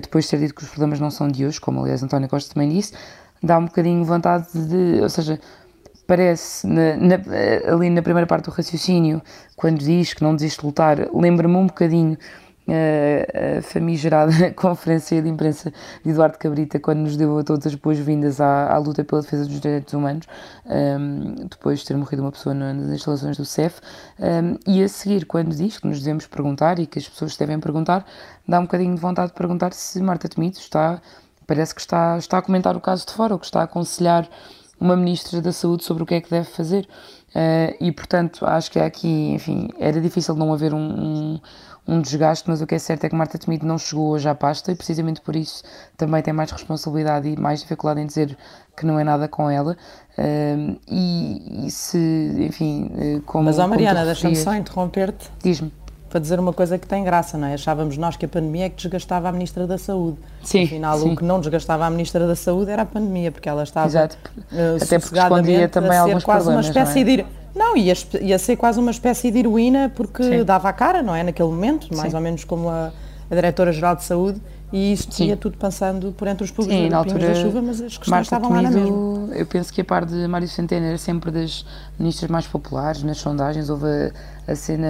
depois 0.02 0.24
de 0.24 0.32
ter 0.32 0.40
dito 0.40 0.54
que 0.56 0.64
os 0.64 0.68
problemas 0.68 0.98
não 0.98 1.12
são 1.12 1.28
de 1.28 1.46
hoje, 1.46 1.60
como 1.60 1.80
aliás 1.80 2.02
António 2.02 2.28
Costa 2.28 2.52
também 2.52 2.70
disse, 2.70 2.92
dá 3.40 3.56
um 3.56 3.66
bocadinho 3.66 4.04
vontade 4.04 4.48
de. 4.52 5.00
Ou 5.00 5.08
seja, 5.08 5.38
parece 6.10 6.66
na, 6.66 6.96
na, 6.96 7.14
ali 7.72 7.88
na 7.88 8.02
primeira 8.02 8.26
parte 8.26 8.46
do 8.46 8.50
raciocínio, 8.50 9.22
quando 9.54 9.78
diz 9.78 10.12
que 10.12 10.24
não 10.24 10.34
desiste 10.34 10.58
de 10.58 10.66
lutar, 10.66 11.08
lembra-me 11.14 11.54
um 11.54 11.68
bocadinho 11.68 12.18
uh, 12.66 13.58
a 13.58 13.62
famigerada 13.62 14.50
conferência 14.50 15.22
de 15.22 15.28
imprensa 15.28 15.72
de 16.04 16.10
Eduardo 16.10 16.36
Cabrita, 16.36 16.80
quando 16.80 16.98
nos 16.98 17.16
deu 17.16 17.38
a 17.38 17.44
todas 17.44 17.64
as 17.64 17.76
boas-vindas 17.76 18.40
à, 18.40 18.74
à, 18.74 18.78
luta 18.78 19.04
pela 19.04 19.22
defesa 19.22 19.44
dos 19.46 19.60
direitos 19.60 19.94
humanos, 19.94 20.26
um, 20.66 20.72
ehm, 20.72 21.34
depois 21.48 21.78
de 21.78 21.86
ter 21.86 21.96
morrido 21.96 22.22
uma 22.22 22.32
pessoa 22.32 22.56
nas 22.56 22.90
instalações 22.90 23.36
do 23.36 23.44
CEF, 23.44 23.80
um, 24.18 24.24
ehm, 24.24 24.56
e 24.66 24.82
a 24.82 24.88
seguir, 24.88 25.26
quando 25.26 25.54
diz 25.54 25.78
que 25.78 25.86
nos 25.86 26.00
devemos 26.00 26.26
perguntar 26.26 26.80
e 26.80 26.88
que 26.88 26.98
as 26.98 27.08
pessoas 27.08 27.36
devem 27.36 27.60
perguntar, 27.60 28.04
dá 28.48 28.58
um 28.58 28.62
bocadinho 28.62 28.96
de 28.96 29.00
vontade 29.00 29.28
de 29.28 29.34
perguntar 29.34 29.72
se 29.74 30.02
Marta 30.02 30.28
Temido 30.28 30.58
está 30.58 31.00
parece 31.46 31.74
que 31.74 31.80
está, 31.80 32.16
está 32.16 32.38
a 32.38 32.42
comentar 32.42 32.76
o 32.76 32.80
caso 32.80 33.04
de 33.04 33.12
fora, 33.12 33.32
ou 33.32 33.38
que 33.40 33.44
está 33.44 33.60
a 33.60 33.64
aconselhar 33.64 34.28
uma 34.80 34.96
Ministra 34.96 35.42
da 35.42 35.52
Saúde 35.52 35.84
sobre 35.84 36.02
o 36.02 36.06
que 36.06 36.14
é 36.14 36.20
que 36.20 36.30
deve 36.30 36.48
fazer. 36.48 36.88
Uh, 37.30 37.76
e, 37.80 37.92
portanto, 37.92 38.44
acho 38.44 38.70
que 38.70 38.78
aqui, 38.78 39.32
enfim, 39.32 39.68
era 39.78 40.00
difícil 40.00 40.34
não 40.34 40.52
haver 40.52 40.74
um, 40.74 40.78
um, 40.78 41.40
um, 41.86 42.00
desgaste, 42.00 42.48
mas 42.48 42.60
o 42.60 42.66
que 42.66 42.74
é 42.74 42.78
certo 42.78 43.04
é 43.04 43.08
que 43.08 43.14
Marta 43.14 43.38
Temido 43.38 43.64
não 43.64 43.78
chegou 43.78 44.08
hoje 44.10 44.28
à 44.28 44.34
pasta 44.34 44.72
e, 44.72 44.74
precisamente 44.74 45.20
por 45.20 45.36
isso, 45.36 45.62
também 45.96 46.22
tem 46.22 46.32
mais 46.32 46.50
responsabilidade 46.50 47.28
e 47.28 47.38
mais 47.38 47.60
dificuldade 47.60 48.00
em 48.00 48.06
dizer 48.06 48.36
que 48.76 48.84
não 48.84 48.98
é 48.98 49.04
nada 49.04 49.28
com 49.28 49.48
ela. 49.48 49.76
Uh, 50.18 50.80
e, 50.88 51.66
e, 51.66 51.70
se, 51.70 51.98
enfim, 52.40 52.90
uh, 52.94 53.22
como. 53.22 53.44
Mas, 53.44 53.58
ó 53.58 53.68
Mariana, 53.68 54.04
deixa-me 54.04 54.34
só 54.34 54.54
interromper-te. 54.54 55.30
Diz-me 55.42 55.70
para 56.10 56.18
dizer 56.18 56.40
uma 56.40 56.52
coisa 56.52 56.76
que 56.76 56.86
tem 56.86 57.04
graça, 57.04 57.38
não 57.38 57.46
é? 57.46 57.54
Achávamos 57.54 57.96
nós 57.96 58.16
que 58.16 58.24
a 58.24 58.28
pandemia 58.28 58.66
é 58.66 58.68
que 58.68 58.76
desgastava 58.76 59.28
a 59.28 59.32
Ministra 59.32 59.64
da 59.64 59.78
Saúde. 59.78 60.18
Sim. 60.42 60.64
Afinal, 60.64 60.98
sim. 60.98 61.12
o 61.12 61.16
que 61.16 61.24
não 61.24 61.38
desgastava 61.38 61.86
a 61.86 61.90
Ministra 61.90 62.26
da 62.26 62.34
Saúde 62.34 62.72
era 62.72 62.82
a 62.82 62.86
pandemia, 62.86 63.30
porque 63.30 63.48
ela 63.48 63.62
estava 63.62 63.86
Exato. 63.86 64.18
Uh, 64.36 64.82
Até 64.82 64.98
porque 64.98 65.18
respondia 65.18 65.68
também 65.68 65.96
a 65.96 66.00
alguns 66.02 66.24
quase 66.24 66.50
uma 66.50 66.60
espécie 66.60 67.04
não 67.04 67.12
é? 67.12 67.16
de 67.16 67.26
não, 67.54 67.76
ia, 67.76 67.94
ia 68.20 68.38
ser 68.38 68.56
quase 68.56 68.78
uma 68.78 68.90
espécie 68.90 69.30
de 69.30 69.38
heroína 69.38 69.90
porque 69.94 70.22
sim. 70.22 70.44
dava 70.44 70.68
a 70.68 70.72
cara, 70.72 71.02
não 71.02 71.14
é? 71.14 71.22
Naquele 71.22 71.48
momento, 71.48 71.94
mais 71.96 72.10
sim. 72.10 72.16
ou 72.16 72.22
menos 72.22 72.44
como 72.44 72.68
a, 72.68 72.92
a 73.30 73.34
Diretora-Geral 73.34 73.96
de 73.96 74.04
Saúde, 74.04 74.40
e 74.72 74.92
isto 74.92 75.22
ia 75.22 75.36
tudo 75.36 75.56
passando 75.56 76.12
por 76.12 76.28
entre 76.28 76.44
os 76.44 76.50
públicos. 76.50 76.84
Sim, 76.84 76.88
na 76.88 76.98
altura, 76.98 77.28
da 77.28 77.34
chuva, 77.34 77.60
mas 77.60 77.80
as 77.80 77.98
questões 77.98 78.08
Marta 78.08 78.22
estavam 78.22 78.50
Temido, 78.50 78.62
lá 78.62 78.70
na 78.70 78.80
mesma. 78.80 79.36
Eu 79.36 79.46
penso 79.46 79.72
que 79.72 79.80
a 79.80 79.84
par 79.84 80.04
de 80.04 80.28
Mário 80.28 80.48
Centeno 80.48 80.86
era 80.86 80.98
sempre 80.98 81.30
das 81.30 81.64
ministras 81.98 82.30
mais 82.30 82.46
populares 82.46 83.02
nas 83.02 83.18
sondagens, 83.18 83.68
houve 83.68 83.86
a, 83.86 84.52
a 84.52 84.54
cena 84.54 84.86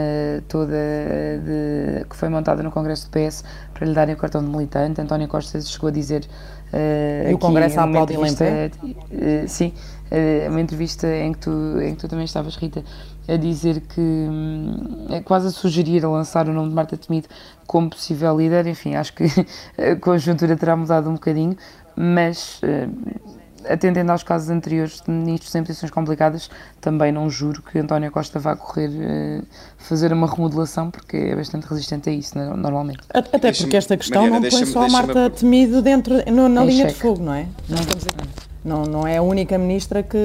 toda 0.49 0.73
de, 0.73 2.05
que 2.09 2.15
foi 2.15 2.29
montada 2.29 2.63
no 2.63 2.71
Congresso 2.71 3.09
do 3.09 3.11
PS 3.11 3.43
para 3.73 3.87
lhe 3.87 3.95
darem 3.95 4.15
o 4.15 4.19
cartão 4.19 4.43
de 4.45 4.51
militante, 4.51 5.01
António 5.01 5.29
Costa 5.29 5.61
chegou 5.63 5.89
a 5.89 5.93
dizer 5.93 6.25
uh, 6.73 7.31
e 7.31 7.35
o 7.35 7.39
Congresso 7.39 7.81
a 7.81 7.85
aplaudir 7.85 8.19
uh, 8.19 9.49
Sim, 9.49 9.73
uh, 10.11 10.51
uma 10.51 10.61
entrevista 10.61 11.07
em 11.07 11.33
que, 11.33 11.39
tu, 11.39 11.81
em 11.81 11.95
que 11.95 12.01
tu 12.03 12.09
também 12.09 12.27
estavas, 12.27 12.57
Rita, 12.57 12.85
a 13.33 13.37
dizer 13.37 13.81
que 13.81 14.01
hum, 14.01 15.07
é 15.11 15.21
quase 15.21 15.49
a 15.49 15.51
sugerir 15.51 16.05
a 16.05 16.09
lançar 16.09 16.49
o 16.49 16.53
nome 16.53 16.69
de 16.71 16.75
Marta 16.75 16.97
Temido 16.97 17.29
como 17.67 17.91
possível 17.91 18.37
líder. 18.37 18.67
Enfim, 18.67 18.95
acho 18.95 19.13
que 19.13 19.25
a 19.79 19.97
conjuntura 19.97 20.57
terá 20.57 20.77
mudado 20.77 21.09
um 21.09 21.15
bocadinho, 21.15 21.57
mas 21.97 22.61
hum, 22.63 23.31
atendendo 23.69 24.13
aos 24.13 24.23
casos 24.23 24.51
anteriores 24.51 25.01
de 25.01 25.11
ministros 25.11 25.55
em 25.55 25.63
posições 25.63 25.91
complicadas, 25.91 26.51
também 26.81 27.13
não 27.13 27.29
juro 27.29 27.63
que 27.63 27.79
António 27.79 28.11
Costa 28.11 28.39
vá 28.39 28.57
correr 28.57 28.89
uh, 28.89 29.47
fazer 29.79 30.13
uma 30.13 30.27
remodelação, 30.29 30.91
porque 30.91 31.17
é 31.17 31.37
bastante 31.37 31.67
resistente 31.67 32.09
a 32.09 32.13
isso, 32.13 32.39
normalmente. 32.39 33.01
Até 33.13 33.53
porque 33.53 33.77
esta 33.77 33.97
questão 33.97 34.23
Mariana, 34.23 34.49
não 34.49 34.51
põe 34.51 34.67
só 34.67 34.85
a 34.85 34.89
Marta 34.89 35.31
Temido 35.31 35.83
dentro, 35.83 36.15
no, 36.31 36.49
na 36.49 36.65
linha 36.65 36.87
cheque. 36.87 36.95
de 36.95 37.01
fogo, 37.01 37.23
não 37.23 37.35
é? 37.35 37.47
Não, 37.69 37.77
não, 37.77 38.50
não 38.63 39.07
é 39.07 39.17
a 39.17 39.23
única 39.23 39.57
ministra 39.57 40.03
que, 40.03 40.19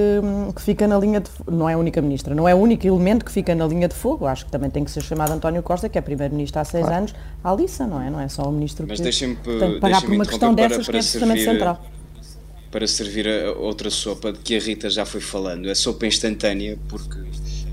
que 0.54 0.62
fica 0.62 0.88
na 0.88 1.00
linha 1.00 1.22
de 1.22 1.30
não 1.50 1.70
é 1.70 1.74
a 1.74 1.78
única 1.78 2.02
ministra, 2.02 2.36
não 2.36 2.48
é 2.48 2.54
o 2.54 2.58
único 2.58 2.86
elemento 2.86 3.24
que 3.24 3.32
fica 3.32 3.56
na 3.56 3.66
linha 3.66 3.88
de 3.88 3.96
fogo. 3.96 4.26
Acho 4.26 4.46
que 4.46 4.52
também 4.52 4.70
tem 4.70 4.84
que 4.84 4.92
ser 4.92 5.02
chamado 5.02 5.32
António 5.32 5.64
Costa, 5.64 5.88
que 5.88 5.98
é 5.98 6.02
primeiro-ministro 6.02 6.60
há 6.60 6.66
seis 6.66 6.84
claro. 6.84 6.98
anos, 6.98 7.16
a 7.44 7.50
Alissa, 7.50 7.88
não 7.88 8.02
é? 8.02 8.10
Não 8.10 8.20
é 8.20 8.28
só 8.28 8.44
o 8.44 8.52
ministro 8.52 8.86
Mas 8.88 9.00
que 9.00 9.10
tem 9.10 9.36
que 9.36 9.80
pagar 9.80 10.02
por 10.02 10.12
uma 10.12 10.26
questão 10.26 10.54
para, 10.54 10.68
dessas 10.68 10.86
para 10.86 10.92
que 10.92 10.98
é 10.98 11.00
absolutamente 11.00 11.44
central. 11.44 11.86
Para 12.70 12.88
servir 12.88 13.26
a 13.26 13.54
outra 13.54 13.90
sopa 13.90 14.34
de 14.34 14.40
que 14.40 14.58
a 14.58 14.60
Rita 14.60 14.90
já 14.90 15.06
foi 15.06 15.22
falando, 15.22 15.70
é 15.70 15.76
sopa 15.76 16.06
instantânea, 16.06 16.78
porque 16.90 17.18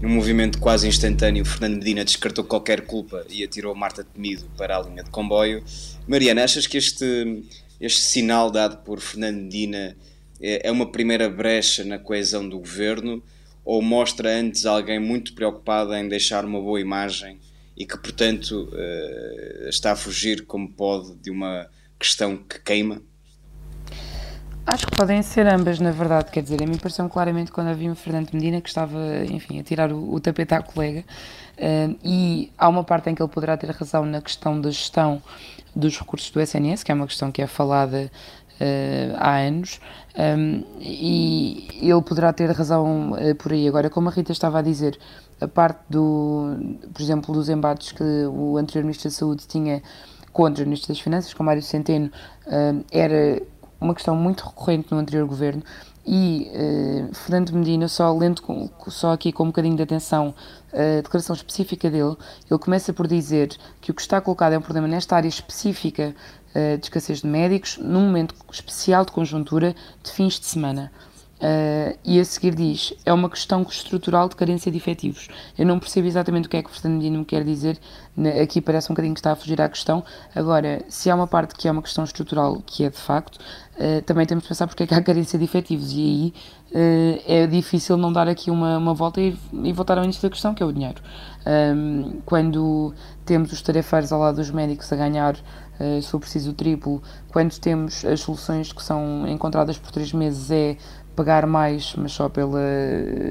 num 0.00 0.10
movimento 0.10 0.60
quase 0.60 0.86
instantâneo, 0.86 1.44
Fernando 1.44 1.78
Medina 1.78 2.04
descartou 2.04 2.44
qualquer 2.44 2.82
culpa 2.82 3.24
e 3.28 3.42
atirou 3.42 3.74
Marta 3.74 4.04
Temido 4.04 4.44
para 4.56 4.76
a 4.76 4.82
linha 4.82 5.02
de 5.02 5.10
comboio. 5.10 5.64
Mariana, 6.06 6.44
achas 6.44 6.68
que 6.68 6.78
este, 6.78 7.42
este 7.80 8.00
sinal 8.00 8.48
dado 8.48 8.76
por 8.84 9.00
Fernando 9.00 9.38
Medina 9.38 9.96
é, 10.42 10.68
é 10.68 10.72
uma 10.72 10.90
primeira 10.90 11.30
brecha 11.30 11.84
na 11.84 11.98
coesão 11.98 12.48
do 12.48 12.58
governo 12.58 13.22
ou 13.64 13.80
mostra 13.80 14.36
antes 14.36 14.66
alguém 14.66 14.98
muito 14.98 15.34
preocupado 15.34 15.94
em 15.94 16.08
deixar 16.08 16.44
uma 16.44 16.60
boa 16.60 16.80
imagem 16.80 17.38
e 17.76 17.86
que, 17.86 17.96
portanto, 17.96 18.68
uh, 18.72 19.68
está 19.68 19.92
a 19.92 19.96
fugir 19.96 20.44
como 20.46 20.68
pode 20.68 21.14
de 21.16 21.30
uma 21.30 21.68
questão 21.98 22.36
que 22.36 22.58
queima? 22.60 23.00
Acho 24.66 24.86
que 24.86 24.96
podem 24.96 25.22
ser 25.22 25.46
ambas, 25.46 25.80
na 25.80 25.90
verdade. 25.90 26.30
Quer 26.30 26.42
dizer, 26.42 26.62
a 26.62 26.66
mim 26.66 26.76
pareceu 26.76 27.08
claramente 27.08 27.50
quando 27.50 27.68
havia 27.68 27.90
um 27.90 27.94
Fernando 27.94 28.30
Medina 28.32 28.60
que 28.60 28.68
estava, 28.68 29.24
enfim, 29.28 29.58
a 29.58 29.62
tirar 29.62 29.92
o, 29.92 30.14
o 30.14 30.20
tapete 30.20 30.54
à 30.54 30.62
colega. 30.62 31.04
Uh, 31.56 31.98
e 32.02 32.52
há 32.56 32.68
uma 32.68 32.84
parte 32.84 33.10
em 33.10 33.14
que 33.14 33.22
ele 33.22 33.30
poderá 33.30 33.56
ter 33.56 33.70
razão 33.70 34.04
na 34.04 34.20
questão 34.20 34.60
da 34.60 34.70
gestão 34.70 35.22
dos 35.74 35.98
recursos 35.98 36.30
do 36.30 36.40
SNS, 36.40 36.82
que 36.82 36.92
é 36.92 36.94
uma 36.94 37.06
questão 37.06 37.32
que 37.32 37.42
é 37.42 37.46
falada 37.46 38.10
uh, 38.60 39.16
há 39.16 39.38
anos, 39.38 39.80
um, 40.18 40.62
e 40.80 41.68
ele 41.80 42.02
poderá 42.02 42.32
ter 42.32 42.50
razão 42.50 43.12
uh, 43.12 43.34
por 43.36 43.52
aí. 43.52 43.66
Agora, 43.66 43.88
como 43.88 44.08
a 44.08 44.12
Rita 44.12 44.32
estava 44.32 44.58
a 44.58 44.62
dizer, 44.62 44.98
a 45.40 45.48
parte 45.48 45.80
do, 45.88 46.56
por 46.92 47.02
exemplo, 47.02 47.34
dos 47.34 47.48
embates 47.48 47.92
que 47.92 48.02
o 48.26 48.56
anterior 48.58 48.84
Ministro 48.84 49.08
da 49.08 49.14
Saúde 49.14 49.46
tinha 49.46 49.82
contra 50.32 50.64
o 50.64 50.66
Ministro 50.66 50.88
das 50.88 51.00
Finanças, 51.00 51.32
com 51.32 51.42
Mário 51.42 51.62
Centeno, 51.62 52.10
uh, 52.46 52.84
era 52.90 53.42
uma 53.80 53.94
questão 53.94 54.14
muito 54.14 54.44
recorrente 54.44 54.92
no 54.92 54.98
anterior 54.98 55.26
governo 55.26 55.62
e 56.06 56.50
uh, 56.50 57.14
Fernando 57.14 57.52
Medina, 57.52 57.88
só 57.88 58.12
lendo 58.12 58.42
com, 58.42 58.68
só 58.88 59.12
aqui 59.12 59.32
com 59.32 59.44
um 59.44 59.46
bocadinho 59.46 59.76
de 59.76 59.82
atenção 59.82 60.34
a 60.72 61.02
declaração 61.02 61.36
específica 61.36 61.90
dele, 61.90 62.16
ele 62.50 62.58
começa 62.58 62.94
por 62.94 63.06
dizer 63.06 63.54
que 63.80 63.90
o 63.90 63.94
que 63.94 64.00
está 64.00 64.20
colocado 64.22 64.54
é 64.54 64.58
um 64.58 64.62
problema 64.62 64.88
nesta 64.88 65.14
área 65.16 65.28
específica 65.28 66.14
uh, 66.54 66.78
de 66.78 66.86
escassez 66.86 67.20
de 67.20 67.26
médicos, 67.26 67.78
num 67.78 68.02
momento 68.02 68.34
especial 68.50 69.04
de 69.04 69.12
conjuntura 69.12 69.74
de 70.02 70.10
fins 70.10 70.38
de 70.38 70.46
semana. 70.46 70.90
Uh, 71.42 71.98
e 72.04 72.20
a 72.20 72.24
seguir 72.24 72.54
diz: 72.54 72.94
é 73.04 73.12
uma 73.12 73.28
questão 73.28 73.62
estrutural 73.62 74.28
de 74.28 74.36
carência 74.36 74.70
de 74.70 74.78
efetivos. 74.78 75.26
Eu 75.58 75.66
não 75.66 75.80
percebo 75.80 76.06
exatamente 76.06 76.46
o 76.46 76.48
que 76.48 76.56
é 76.56 76.62
que 76.62 76.70
o 76.70 76.72
Fernando 76.72 76.98
Medina 76.98 77.18
me 77.18 77.24
quer 77.24 77.42
dizer, 77.42 77.80
aqui 78.40 78.60
parece 78.60 78.92
um 78.92 78.94
bocadinho 78.94 79.12
que 79.12 79.18
está 79.18 79.32
a 79.32 79.36
fugir 79.36 79.60
à 79.60 79.68
questão. 79.68 80.04
Agora, 80.36 80.84
se 80.88 81.10
há 81.10 81.16
uma 81.16 81.26
parte 81.26 81.56
que 81.56 81.66
é 81.66 81.72
uma 81.72 81.82
questão 81.82 82.04
estrutural, 82.04 82.62
que 82.64 82.84
é 82.84 82.90
de 82.90 82.96
facto, 82.96 83.38
uh, 83.38 84.00
também 84.06 84.24
temos 84.24 84.44
de 84.44 84.48
pensar 84.48 84.68
porque 84.68 84.84
é 84.84 84.86
que 84.86 84.94
há 84.94 85.02
carência 85.02 85.36
de 85.36 85.44
efetivos, 85.44 85.92
e 85.92 86.00
aí 86.00 87.18
uh, 87.18 87.22
é 87.26 87.46
difícil 87.48 87.96
não 87.96 88.12
dar 88.12 88.28
aqui 88.28 88.48
uma, 88.48 88.78
uma 88.78 88.94
volta 88.94 89.20
e, 89.20 89.36
e 89.64 89.72
voltar 89.72 89.98
ao 89.98 90.04
início 90.04 90.22
da 90.22 90.30
questão, 90.30 90.54
que 90.54 90.62
é 90.62 90.66
o 90.66 90.72
dinheiro. 90.72 91.02
Um, 91.44 92.20
quando 92.24 92.94
temos 93.26 93.50
os 93.50 93.60
tarefeiros 93.60 94.12
ao 94.12 94.20
lado 94.20 94.36
dos 94.36 94.52
médicos 94.52 94.92
a 94.92 94.96
ganhar 94.96 95.36
se 96.00 96.08
for 96.08 96.20
preciso 96.20 96.50
o 96.50 96.54
triplo, 96.54 97.02
quando 97.32 97.58
temos 97.58 98.04
as 98.04 98.20
soluções 98.20 98.72
que 98.72 98.82
são 98.82 99.26
encontradas 99.26 99.78
por 99.78 99.90
três 99.90 100.12
meses 100.12 100.50
é 100.50 100.76
pagar 101.14 101.46
mais, 101.46 101.94
mas 101.96 102.12
só 102.12 102.28
pela 102.28 102.60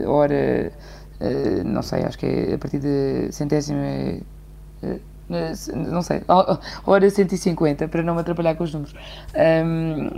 hora, 0.05 0.71
uh, 1.19 1.63
não 1.63 1.81
sei, 1.81 2.03
acho 2.03 2.17
que 2.17 2.25
é 2.25 2.53
a 2.53 2.57
partir 2.57 2.79
de 2.79 3.31
centésima, 3.31 3.81
uh, 4.83 4.99
não 5.75 6.01
sei, 6.01 6.21
hora 6.85 7.09
150, 7.09 7.87
para 7.87 8.03
não 8.03 8.15
me 8.15 8.21
atrapalhar 8.21 8.55
com 8.55 8.65
os 8.65 8.73
números. 8.73 8.93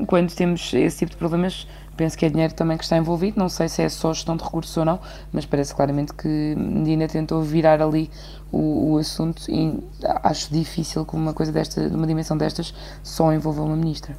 Quando 0.08 0.34
temos 0.34 0.74
esse 0.74 0.98
tipo 0.98 1.12
de 1.12 1.18
problemas, 1.18 1.68
penso 1.96 2.18
que 2.18 2.26
é 2.26 2.30
dinheiro 2.30 2.54
também 2.54 2.78
que 2.78 2.84
está 2.84 2.98
envolvido, 2.98 3.40
não 3.40 3.50
sei 3.50 3.70
se 3.70 3.82
é 3.82 3.90
só 3.90 4.14
gestão 4.14 4.36
de 4.36 4.44
recursos 4.44 4.76
ou 4.78 4.86
não, 4.86 5.00
mas 5.32 5.46
parece 5.46 5.74
claramente 5.74 6.14
que 6.14 6.28
Medina 6.28 7.08
tentou 7.08 7.42
virar 7.42 7.82
ali 7.82 8.10
o, 8.52 8.94
o 8.94 8.98
assunto 8.98 9.44
e 9.50 9.80
acho 10.24 10.52
difícil 10.52 11.06
que 11.06 11.16
uma 11.16 11.34
coisa 11.34 11.52
desta, 11.52 11.90
de 11.90 11.96
uma 11.96 12.08
dimensão 12.08 12.38
destas, 12.38 12.74
só 13.04 13.34
envolva 13.34 13.62
uma 13.62 13.76
ministra. 13.76 14.16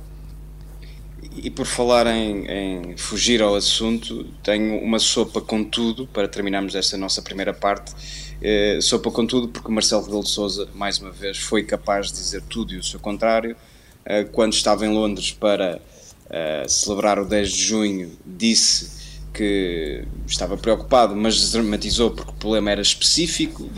E 1.37 1.51
por 1.51 1.67
falar 1.67 2.07
em, 2.07 2.47
em, 2.47 2.97
fugir 2.97 3.43
ao 3.43 3.55
assunto, 3.55 4.25
tenho 4.43 4.79
uma 4.81 4.99
sopa 4.99 5.41
com 5.41 5.65
tudo 5.65 6.07
para 6.07 6.29
terminarmos 6.29 6.75
esta 6.75 6.97
nossa 6.97 7.23
primeira 7.23 7.53
parte. 7.53 7.93
Eh, 8.41 8.79
sopa 8.81 9.11
com 9.11 9.27
tudo, 9.27 9.49
porque 9.49 9.71
Marcelo 9.71 10.03
Rebelo 10.03 10.23
de 10.23 10.29
Souza, 10.29 10.69
mais 10.75 10.99
uma 10.99 11.11
vez, 11.11 11.39
foi 11.39 11.65
capaz 11.65 12.09
de 12.09 12.15
dizer 12.15 12.43
tudo 12.43 12.73
e 12.73 12.77
o 12.77 12.85
seu 12.85 13.01
contrário. 13.01 13.57
Eh, 14.05 14.25
quando 14.25 14.53
estava 14.53 14.87
em 14.87 14.91
Londres 14.91 15.33
para 15.33 15.81
eh, 16.31 16.67
celebrar 16.69 17.19
o 17.19 17.25
10 17.25 17.51
de 17.51 17.63
junho, 17.63 18.13
disse 18.25 19.05
que 19.33 20.05
estava 20.27 20.57
preocupado, 20.57 21.15
mas 21.17 21.51
dramatizou 21.51 22.11
porque 22.11 22.31
o 22.31 22.35
problema 22.35 22.71
era 22.71 22.83
específico. 22.83 23.69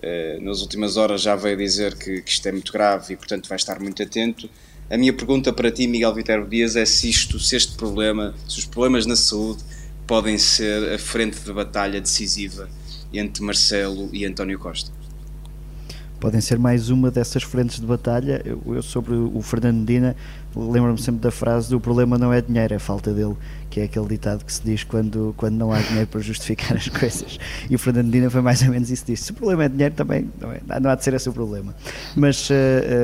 Eh, 0.00 0.38
nas 0.40 0.60
últimas 0.60 0.96
horas 0.96 1.22
já 1.22 1.34
veio 1.34 1.56
dizer 1.56 1.96
que, 1.96 2.22
que 2.22 2.30
isto 2.30 2.46
é 2.46 2.52
muito 2.52 2.72
grave 2.72 3.14
e, 3.14 3.16
portanto, 3.16 3.48
vai 3.48 3.56
estar 3.56 3.80
muito 3.80 4.02
atento 4.02 4.48
a 4.90 4.96
minha 4.96 5.12
pergunta 5.12 5.52
para 5.52 5.70
ti, 5.70 5.86
Miguel 5.86 6.14
Viterbo 6.14 6.48
Dias, 6.48 6.74
é 6.74 6.86
se 6.86 7.10
isto, 7.10 7.38
se 7.38 7.56
este 7.56 7.76
problema, 7.76 8.34
se 8.48 8.58
os 8.60 8.64
problemas 8.64 9.04
na 9.04 9.16
saúde 9.16 9.62
podem 10.06 10.38
ser 10.38 10.94
a 10.94 10.98
frente 10.98 11.38
de 11.40 11.52
batalha 11.52 12.00
decisiva 12.00 12.70
entre 13.12 13.42
Marcelo 13.42 14.08
e 14.14 14.24
António 14.24 14.58
Costa. 14.58 14.90
Podem 16.18 16.40
ser 16.40 16.58
mais 16.58 16.88
uma 16.88 17.10
dessas 17.10 17.42
frentes 17.42 17.78
de 17.78 17.86
batalha. 17.86 18.40
Eu, 18.44 18.62
eu 18.74 18.82
sobre 18.82 19.14
o 19.14 19.42
Fernando 19.42 19.80
Medina 19.80 20.16
lembro-me 20.56 20.98
sempre 20.98 21.20
da 21.20 21.30
frase 21.30 21.70
do 21.70 21.80
problema 21.80 22.18
não 22.18 22.32
é 22.32 22.40
dinheiro, 22.40 22.74
é 22.74 22.78
falta 22.78 23.12
dele 23.12 23.36
que 23.70 23.80
é 23.80 23.84
aquele 23.84 24.06
ditado 24.06 24.44
que 24.44 24.52
se 24.52 24.62
diz 24.62 24.84
quando, 24.84 25.34
quando 25.36 25.54
não 25.54 25.72
há 25.72 25.80
dinheiro 25.80 26.06
para 26.06 26.20
justificar 26.20 26.76
as 26.76 26.88
coisas. 26.88 27.38
E 27.68 27.74
o 27.74 27.78
Fernando 27.78 28.06
Medina 28.06 28.30
foi 28.30 28.40
mais 28.40 28.62
ou 28.62 28.68
menos 28.68 28.90
isso 28.90 29.04
disse. 29.06 29.24
Se 29.24 29.30
o 29.32 29.34
problema 29.34 29.64
é 29.64 29.68
dinheiro, 29.68 29.94
também 29.94 30.28
não, 30.40 30.52
é, 30.52 30.60
não 30.80 30.90
há 30.90 30.94
de 30.94 31.04
ser 31.04 31.14
esse 31.14 31.28
o 31.28 31.32
problema. 31.32 31.74
Mas 32.16 32.48
uh, 32.50 32.52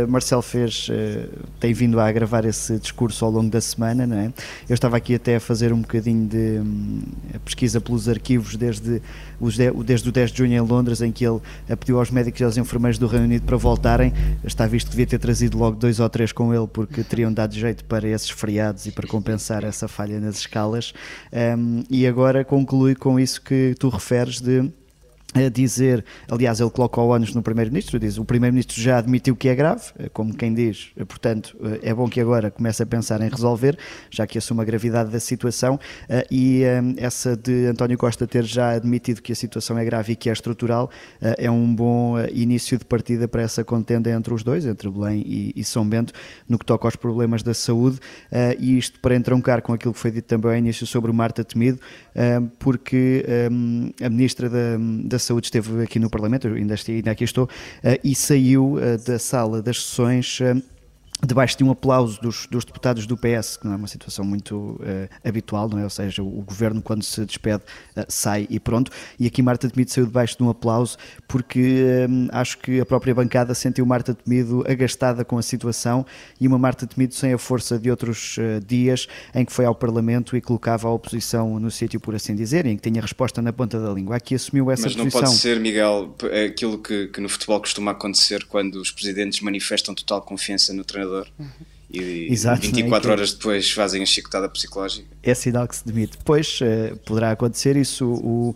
uh, 0.05 0.11
Marcel 0.11 0.41
fez, 0.43 0.89
uh, 0.89 1.29
tem 1.61 1.73
vindo 1.73 2.01
a 2.01 2.09
agravar 2.09 2.45
esse 2.45 2.79
discurso 2.79 3.25
ao 3.25 3.31
longo 3.31 3.51
da 3.51 3.61
semana, 3.61 4.07
não 4.07 4.17
é? 4.17 4.33
Eu 4.69 4.75
estava 4.75 4.97
aqui 4.97 5.15
até 5.15 5.37
a 5.37 5.41
fazer 5.41 5.73
um 5.73 5.81
bocadinho 5.81 6.27
de 6.27 6.61
um, 6.61 7.03
pesquisa 7.45 7.81
pelos 7.81 8.09
arquivos 8.09 8.57
desde, 8.57 9.03
os 9.41 9.55
de, 9.55 9.71
desde 9.85 10.09
o 10.09 10.13
10 10.13 10.33
de 10.33 10.39
junho 10.39 10.55
em 10.55 10.61
Londres, 10.61 11.01
em 11.03 11.13
que 11.13 11.25
ele 11.25 11.41
pediu 11.79 11.99
aos 11.99 12.11
médicos 12.11 12.41
e 12.41 12.45
aos 12.45 12.57
enfermeiros 12.57 12.99
do 12.99 13.07
Reino 13.07 13.27
Unido 13.27 13.45
para 13.45 13.57
voltarem. 13.57 14.13
Está 14.45 14.67
visto 14.67 14.87
que 14.87 14.93
devia 14.93 15.07
ter 15.07 15.19
trazido 15.19 15.59
logo 15.59 15.77
dois 15.77 16.01
ou 16.01 16.09
três 16.09 16.33
com 16.33 16.55
ele, 16.55 16.67
porque 16.67 17.03
teriam 17.03 17.33
dado 17.33 17.55
jeito 17.55 17.85
para 17.85 18.09
esses 18.09 18.31
feriados 18.31 18.87
e 18.87 18.93
para 18.93 19.07
compensar 19.07 19.65
essa 19.65 19.87
falha 19.89 20.19
nas 20.21 20.39
escalas. 20.39 20.54
Um, 21.33 21.85
e 21.91 22.07
agora 22.07 22.45
conclui 22.45 22.95
com 22.95 23.19
isso 23.19 23.41
que 23.43 23.75
tu 23.79 23.89
referes 23.89 24.41
de 24.41 24.71
a 25.35 25.49
dizer, 25.49 26.05
aliás, 26.31 26.61
ele 26.61 26.71
coloca 26.71 27.01
o 27.01 27.09
ónus 27.09 27.35
no 27.35 27.43
Primeiro-Ministro, 27.43 27.99
diz 27.99 28.19
o 28.19 28.25
Primeiro-Ministro 28.25 28.81
já 28.81 28.99
admitiu 28.99 29.35
que 29.35 29.49
é 29.49 29.55
grave, 29.55 29.83
eh, 29.99 30.09
como 30.09 30.33
quem 30.33 30.55
diz, 30.55 30.93
eh, 30.97 31.05
portanto, 31.05 31.57
eh, 31.61 31.91
é 31.91 31.95
bom 31.95 32.09
que 32.09 32.21
agora 32.21 32.53
comece 32.53 32.85
a 32.85 32.87
pensar 32.87 33.21
em 33.21 33.29
resolver, 33.29 33.77
já 34.11 34.29
que 34.29 34.39
assume 34.39 34.61
a 34.61 34.65
gravidade 34.65 35.11
da 35.11 35.19
situação, 35.19 35.79
e 36.31 36.63
essa 36.99 37.37
de 37.37 37.67
António 37.67 37.99
Costa 37.99 38.27
ter 38.27 38.45
já 38.45 38.71
admitido 38.71 39.21
que 39.21 39.33
a 39.33 39.35
situação 39.35 39.77
é 39.77 39.85
grave 39.85 40.13
e 40.13 40.17
que 40.17 40.29
é 40.29 40.33
estrutural, 40.33 40.91
é 41.21 41.51
um 41.51 41.75
bom 41.75 42.15
início 42.33 42.79
de 42.79 42.85
partida 42.85 43.27
para 43.27 43.43
essa 43.43 43.65
contenda 43.65 44.11
entre 44.11 44.33
os 44.33 44.43
dois, 44.43 44.67
entre 44.67 44.89
Belém 44.89 45.53
e 45.57 45.65
São 45.65 45.87
Bento, 45.89 46.13
no 46.49 46.59
que 46.59 46.65
toca 46.65 46.87
aos 46.87 46.97
problemas 46.97 47.43
da 47.43 47.55
saúde, 47.55 47.99
e 48.59 48.79
isto 48.79 49.01
para 49.01 49.17
entroncar 49.17 49.63
com 49.63 49.73
aquilo 49.73 49.93
que 49.93 49.99
foi 49.99 50.11
dito 50.11 50.27
também 50.27 50.51
ao 50.51 50.57
início 50.57 50.87
sobre 50.87 51.11
o 51.11 51.15
Marta 51.15 51.43
Temido, 51.43 51.81
porque 52.59 53.25
a 54.03 54.09
Ministra 54.09 54.49
da, 54.49 54.77
da 55.05 55.19
Saúde 55.25 55.47
esteve 55.47 55.83
aqui 55.83 55.99
no 55.99 56.11
Parlamento, 56.11 56.49
ainda, 56.49 56.75
aqui 57.11 57.25
estou, 57.25 57.49
eh, 57.83 58.01
e 58.05 58.15
saiu 58.15 58.79
eh, 58.79 58.97
da 58.99 59.19
sala 59.19 59.63
das 59.63 59.83
sessões 59.83 60.39
eh, 60.41 60.55
debaixo 61.25 61.57
de 61.57 61.65
um 61.65 61.71
aplauso 61.71 62.21
dos, 62.21 62.47
dos, 62.47 62.65
deputados 62.65 63.07
do 63.07 63.17
PS, 63.17 63.57
que 63.57 63.67
não 63.67 63.75
é 63.75 63.77
uma 63.77 63.87
situação 63.87 64.25
muito 64.25 64.57
uh, 64.57 65.09
habitual, 65.25 65.69
não 65.69 65.79
é? 65.79 65.85
Ou 65.85 65.91
seja, 65.91 66.23
o, 66.23 66.39
o, 66.39 66.43
governo 66.43 66.83
quando 66.83 67.03
se 67.03 67.25
despede 67.25 67.63
uh, 67.97 68.05
sai 68.09 68.47
e 68.51 68.59
pronto. 68.59 68.91
E 69.19 69.27
aqui 69.27 69.43
Marta 69.43 69.69
Temido 69.69 69.91
saiu 69.91 70.07
debaixo 70.07 70.37
de 70.37 70.43
um 70.43 70.51
aplauso 70.51 70.97
porque 71.27 72.07
uh, 72.09 72.29
acho 72.33 72.59
que 72.59 72.81
a 72.81 72.87
própria 72.87 73.15
bancada 73.15 73.55
sentiu 73.55 73.87
Marta 73.87 74.15
Temido 74.15 74.65
agastada 74.69 75.25
com 75.25 75.39
a 75.39 75.43
situação 75.43 76.05
e 76.41 76.47
uma 76.47 76.59
Marta 76.59 76.87
Temido 76.87 77.15
sem 77.15 77.33
a 77.33 77.39
força 77.39 77.79
de 77.79 77.91
outros 77.91 78.37
dias 78.67 79.07
em 79.35 79.45
que 79.45 79.53
foi 79.53 79.65
ao 79.65 79.75
Parlamento 79.75 80.37
e 80.37 80.41
colocava 80.41 80.89
a 80.89 80.91
oposição 80.91 81.59
no 81.59 81.71
sítio, 81.71 82.01
por 82.01 82.15
assim 82.15 82.35
dizer, 82.35 82.67
em 82.67 82.77
que 82.77 82.91
tinha 82.91 83.01
resposta 83.01 83.41
na 83.41 83.53
ponta 83.53 83.81
da 83.81 83.91
língua. 83.93 84.17
Aqui 84.17 84.35
assumiu 84.35 84.71
essa 84.71 84.85
Mas 84.85 84.97
não 84.97 85.05
posição. 85.05 85.23
pode 85.23 85.37
ser, 85.37 85.61
Miguel, 85.61 86.15
aquilo 86.47 86.79
que, 86.79 87.09
que 87.09 87.21
no 87.21 87.29
futebol 87.29 87.61
costuma 87.61 87.93
acontecer 87.93 88.45
quando 88.45 88.77
os 88.77 88.91
presidentes 88.91 89.41
manifestam 89.41 89.95
total 89.95 90.23
confiança 90.23 90.73
no 90.73 90.85
treinador 90.85 91.14
treinador. 91.23 91.74
E 92.01 92.33
Exato, 92.33 92.63
24 92.63 93.09
é? 93.09 93.13
horas 93.13 93.33
depois 93.33 93.71
fazem 93.71 94.03
a 94.03 94.07
chicotada 94.07 94.49
psicológica. 94.49 95.07
É 95.23 95.35
sinal 95.35 95.67
que 95.69 95.77
se 95.77 95.87
demite. 95.87 96.19
Pois 96.25 96.61
uh, 96.61 96.97
poderá 97.05 97.31
acontecer 97.31 97.77
isso. 97.77 98.07
O, 98.07 98.55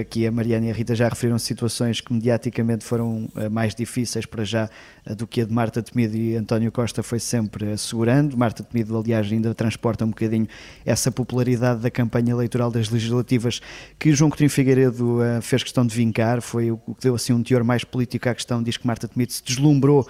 aqui 0.00 0.26
a 0.26 0.30
Mariana 0.30 0.66
e 0.66 0.70
a 0.70 0.72
Rita 0.72 0.94
já 0.94 1.08
referiram 1.08 1.38
situações 1.38 2.00
que 2.00 2.12
mediaticamente 2.12 2.84
foram 2.84 3.28
uh, 3.34 3.50
mais 3.50 3.74
difíceis 3.74 4.24
para 4.24 4.44
já 4.44 4.70
uh, 5.06 5.14
do 5.14 5.26
que 5.26 5.40
a 5.40 5.44
de 5.44 5.52
Marta 5.52 5.82
Temido 5.82 6.16
e 6.16 6.36
António 6.36 6.70
Costa 6.70 7.02
foi 7.02 7.18
sempre 7.18 7.72
assegurando. 7.72 8.36
Marta 8.36 8.62
Temido, 8.62 8.96
aliás, 8.96 9.30
ainda 9.30 9.54
transporta 9.54 10.04
um 10.04 10.08
bocadinho 10.08 10.46
essa 10.84 11.10
popularidade 11.10 11.80
da 11.80 11.90
campanha 11.90 12.30
eleitoral 12.30 12.70
das 12.70 12.88
legislativas 12.88 13.60
que 13.98 14.12
João 14.12 14.30
Coutinho 14.30 14.50
Figueiredo 14.50 15.20
uh, 15.20 15.42
fez 15.42 15.62
questão 15.62 15.84
de 15.84 15.94
vincar, 15.94 16.40
foi 16.40 16.70
o, 16.70 16.78
que 16.78 17.02
deu 17.02 17.14
assim 17.14 17.32
um 17.32 17.42
teor 17.42 17.64
mais 17.64 17.84
político 17.84 18.28
à 18.28 18.34
questão, 18.34 18.62
diz 18.62 18.76
que 18.76 18.86
Marta 18.86 19.08
Temido 19.08 19.32
se 19.32 19.42
deslumbrou 19.42 20.06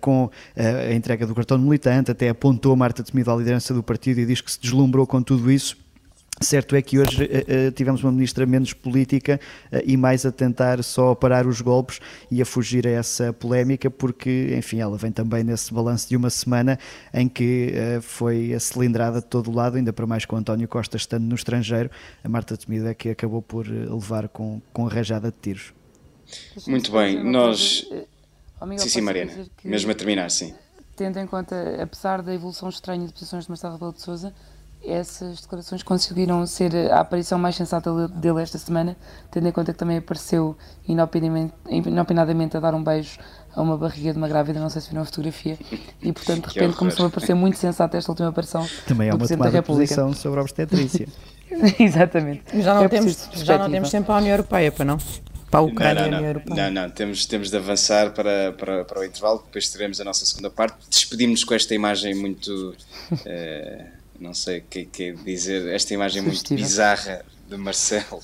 com 0.00 0.30
a 0.56 0.94
entrega 0.94 1.26
do 1.26 1.34
cartão 1.34 1.58
militante, 1.58 2.09
até 2.10 2.28
apontou 2.28 2.74
Marta 2.76 3.02
Temido 3.02 3.30
à 3.30 3.36
liderança 3.36 3.72
do 3.72 3.82
partido 3.82 4.20
e 4.20 4.26
diz 4.26 4.40
que 4.40 4.50
se 4.50 4.60
deslumbrou 4.60 5.06
com 5.06 5.22
tudo 5.22 5.50
isso 5.50 5.76
Certo 6.42 6.74
é 6.74 6.80
que 6.80 6.98
hoje 6.98 7.24
uh, 7.24 7.68
uh, 7.68 7.72
tivemos 7.72 8.02
uma 8.02 8.10
ministra 8.10 8.46
menos 8.46 8.72
política 8.72 9.38
uh, 9.70 9.82
e 9.84 9.94
mais 9.94 10.24
a 10.24 10.32
tentar 10.32 10.82
só 10.82 11.14
parar 11.14 11.46
os 11.46 11.60
golpes 11.60 12.00
e 12.30 12.40
a 12.40 12.46
fugir 12.46 12.86
a 12.86 12.90
essa 12.90 13.30
polémica, 13.30 13.90
porque, 13.90 14.54
enfim, 14.56 14.80
ela 14.80 14.96
vem 14.96 15.12
também 15.12 15.44
nesse 15.44 15.72
balanço 15.72 16.08
de 16.08 16.16
uma 16.16 16.30
semana 16.30 16.78
em 17.12 17.28
que 17.28 17.74
foi 18.00 18.54
a 18.54 18.60
cilindrada 18.60 19.20
de 19.20 19.26
todo 19.26 19.50
o 19.50 19.54
lado, 19.54 19.76
ainda 19.76 19.92
para 19.92 20.06
mais 20.06 20.24
com 20.24 20.34
António 20.34 20.66
Costa 20.66 20.96
estando 20.96 21.24
no 21.24 21.34
estrangeiro. 21.34 21.90
A 22.24 22.28
Marta 22.28 22.56
Temido 22.56 22.88
é 22.88 22.94
que 22.94 23.10
acabou 23.10 23.42
por 23.42 23.66
levar 23.68 24.26
com, 24.28 24.62
com 24.72 24.86
a 24.86 24.90
rajada 24.90 25.30
de 25.30 25.36
tiros. 25.42 25.74
Muito 26.66 26.90
bem, 26.90 27.22
nós. 27.22 27.86
Oh, 28.58 28.78
sim, 28.78 28.88
sim, 28.88 29.00
Mariana, 29.02 29.46
mesmo 29.62 29.90
a 29.90 29.94
terminar, 29.94 30.30
sim. 30.30 30.54
Tendo 31.00 31.18
em 31.18 31.26
conta, 31.26 31.56
apesar 31.82 32.20
da 32.20 32.34
evolução 32.34 32.68
estranha 32.68 33.06
de 33.06 33.12
posições 33.14 33.44
de 33.44 33.50
Marcelo 33.50 33.72
Rebelo 33.72 33.94
de 33.94 34.02
Souza, 34.02 34.34
essas 34.84 35.40
declarações 35.40 35.82
conseguiram 35.82 36.46
ser 36.46 36.92
a 36.92 37.00
aparição 37.00 37.38
mais 37.38 37.56
sensata 37.56 38.06
dele 38.08 38.42
esta 38.42 38.58
semana, 38.58 38.94
tendo 39.30 39.48
em 39.48 39.50
conta 39.50 39.72
que 39.72 39.78
também 39.78 39.96
apareceu 39.96 40.54
inopinadamente 40.86 42.54
a 42.54 42.60
dar 42.60 42.74
um 42.74 42.84
beijo 42.84 43.18
a 43.56 43.62
uma 43.62 43.78
barriga 43.78 44.12
de 44.12 44.18
uma 44.18 44.28
grávida, 44.28 44.60
não 44.60 44.68
sei 44.68 44.82
se 44.82 44.90
viram 44.90 45.00
a 45.00 45.06
fotografia, 45.06 45.58
e 46.02 46.12
portanto 46.12 46.50
de 46.50 46.54
repente 46.58 46.76
começou 46.76 47.06
a 47.06 47.10
parecer 47.10 47.32
muito 47.32 47.56
sensata 47.56 47.96
esta 47.96 48.12
última 48.12 48.28
aparição 48.28 48.68
Também 48.86 49.08
é 49.08 49.14
uma 49.14 49.26
tomada 49.26 49.52
de 49.52 49.62
posição 49.62 50.12
sobre 50.12 50.40
a 50.40 50.42
obstetrícia. 50.42 51.08
Exatamente. 51.80 52.60
Já 52.60 52.74
não, 52.74 52.84
é 52.84 52.88
temos, 52.90 53.30
já 53.32 53.56
não 53.56 53.70
temos 53.70 53.90
tempo 53.90 54.04
para 54.04 54.16
a 54.16 54.18
União 54.18 54.32
Europeia, 54.34 54.70
para 54.70 54.84
não? 54.84 54.98
Para 55.50 55.60
a 55.60 55.62
Ucrânia 55.62 56.02
não, 56.02 56.02
não, 56.02 56.10
e 56.10 56.14
a 56.14 56.18
União 56.18 56.30
Europeia. 56.30 56.70
Não, 56.70 56.82
não, 56.82 56.90
temos, 56.90 57.26
temos 57.26 57.50
de 57.50 57.56
avançar 57.56 58.12
para, 58.12 58.52
para, 58.52 58.84
para 58.84 59.00
o 59.00 59.04
intervalo, 59.04 59.42
depois 59.44 59.68
teremos 59.68 60.00
a 60.00 60.04
nossa 60.04 60.24
segunda 60.24 60.50
parte. 60.50 60.76
Despedimos-nos 60.88 61.44
com 61.44 61.54
esta 61.54 61.74
imagem 61.74 62.14
muito... 62.14 62.76
Uh, 63.12 64.00
não 64.20 64.34
sei 64.34 64.58
o 64.58 64.62
que, 64.62 64.84
que 64.84 65.02
é 65.04 65.12
dizer, 65.12 65.66
esta 65.68 65.94
imagem 65.94 66.22
muito 66.22 66.54
bizarra 66.54 67.24
de 67.48 67.56
Marcelo 67.56 68.22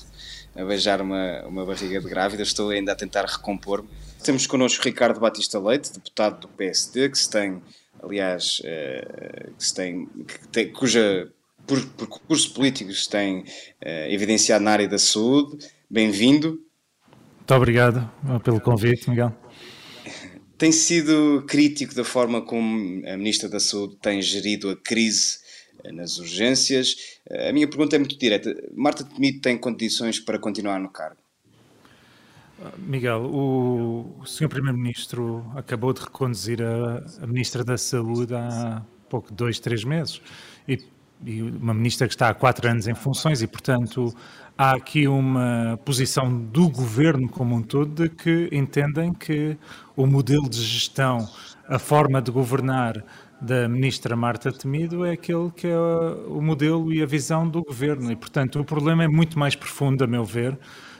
a 0.55 0.63
beijar 0.63 1.01
uma, 1.01 1.43
uma 1.45 1.65
barriga 1.65 1.99
de 1.99 2.07
grávida, 2.07 2.41
estou 2.41 2.69
ainda 2.69 2.91
a 2.91 2.95
tentar 2.95 3.25
recompor-me. 3.25 3.87
Temos 4.23 4.47
connosco 4.47 4.83
Ricardo 4.83 5.19
Batista 5.19 5.59
Leite, 5.59 5.93
deputado 5.93 6.39
do 6.41 6.47
PSD, 6.47 7.09
que 7.09 7.17
se 7.17 7.29
tem, 7.29 7.61
aliás, 8.01 8.59
uh, 8.61 9.53
que 9.55 9.63
se 9.63 9.73
tem, 9.73 10.07
que 10.07 10.47
tem 10.47 10.71
cuja 10.71 11.31
por, 11.67 11.85
percurso 11.89 12.51
político 12.53 12.91
se 12.91 13.07
tem 13.07 13.39
uh, 13.39 13.45
evidenciado 14.09 14.63
na 14.63 14.71
área 14.71 14.87
da 14.87 14.97
saúde. 14.97 15.57
Bem-vindo. 15.89 16.59
Muito 17.47 17.61
obrigado 17.61 18.11
pelo 18.43 18.59
convite, 18.59 19.09
Miguel. 19.09 19.33
Tem 20.57 20.69
sido 20.69 21.45
crítico 21.47 21.95
da 21.95 22.03
forma 22.03 22.41
como 22.41 23.07
a 23.07 23.15
Ministra 23.15 23.47
da 23.47 23.57
Saúde 23.57 23.95
tem 24.01 24.21
gerido 24.21 24.69
a 24.69 24.75
crise 24.75 25.37
nas 25.93 26.17
urgências. 26.17 26.97
A 27.47 27.53
minha 27.53 27.65
pergunta 27.65 27.95
é 27.95 27.99
muito 27.99 28.19
direta. 28.19 28.53
Marta 28.75 29.05
Temido 29.05 29.39
tem 29.39 29.57
condições 29.57 30.19
para 30.19 30.37
continuar 30.37 30.77
no 30.77 30.89
cargo? 30.89 31.21
Miguel, 32.79 33.23
o, 33.23 34.25
Sr. 34.25 34.49
Primeiro-Ministro 34.49 35.49
acabou 35.55 35.93
de 35.93 36.01
reconduzir 36.01 36.61
a, 36.61 37.05
a, 37.23 37.27
Ministra 37.27 37.63
da 37.63 37.77
Saúde 37.77 38.35
há 38.35 38.83
pouco, 39.07 39.33
dois, 39.33 39.57
três 39.57 39.85
meses. 39.85 40.21
E, 40.67 40.77
e, 41.25 41.41
uma 41.43 41.73
Ministra 41.73 42.09
que 42.09 42.13
está 42.13 42.27
há 42.27 42.33
quatro 42.33 42.67
anos 42.67 42.89
em 42.89 42.93
funções 42.93 43.41
e, 43.41 43.47
portanto, 43.47 44.13
há 44.57 44.71
aqui 44.71 45.07
uma 45.07 45.79
posição 45.85 46.33
do 46.33 46.69
Governo 46.69 47.29
como 47.29 47.55
um 47.55 47.61
todo 47.61 47.93
de 47.93 48.09
que 48.09 48.49
entendem 48.51 49.13
que 49.13 49.55
o 49.95 50.07
modelo 50.07 50.49
de 50.49 50.61
gestão, 50.61 51.29
a 51.67 51.77
forma 51.77 52.21
de 52.21 52.31
governar 52.31 53.03
da 53.39 53.69
ministra 53.69 54.15
Marta 54.15 54.51
Temido 54.51 55.05
é 55.05 55.11
aquele 55.11 55.51
que 55.51 55.67
é 55.67 55.77
o 56.27 56.41
modelo 56.41 56.91
e 56.91 57.03
a 57.03 57.05
visão 57.05 57.47
do 57.47 57.61
governo. 57.61 58.11
E, 58.11 58.15
portanto, 58.15 58.59
o 58.59 58.65
problema 58.65 59.03
é 59.03 59.07
muito 59.07 59.37
mais 59.37 59.55
profundo, 59.55 60.03
a 60.03 60.07
meu 60.07 60.25
ver, 60.25 60.57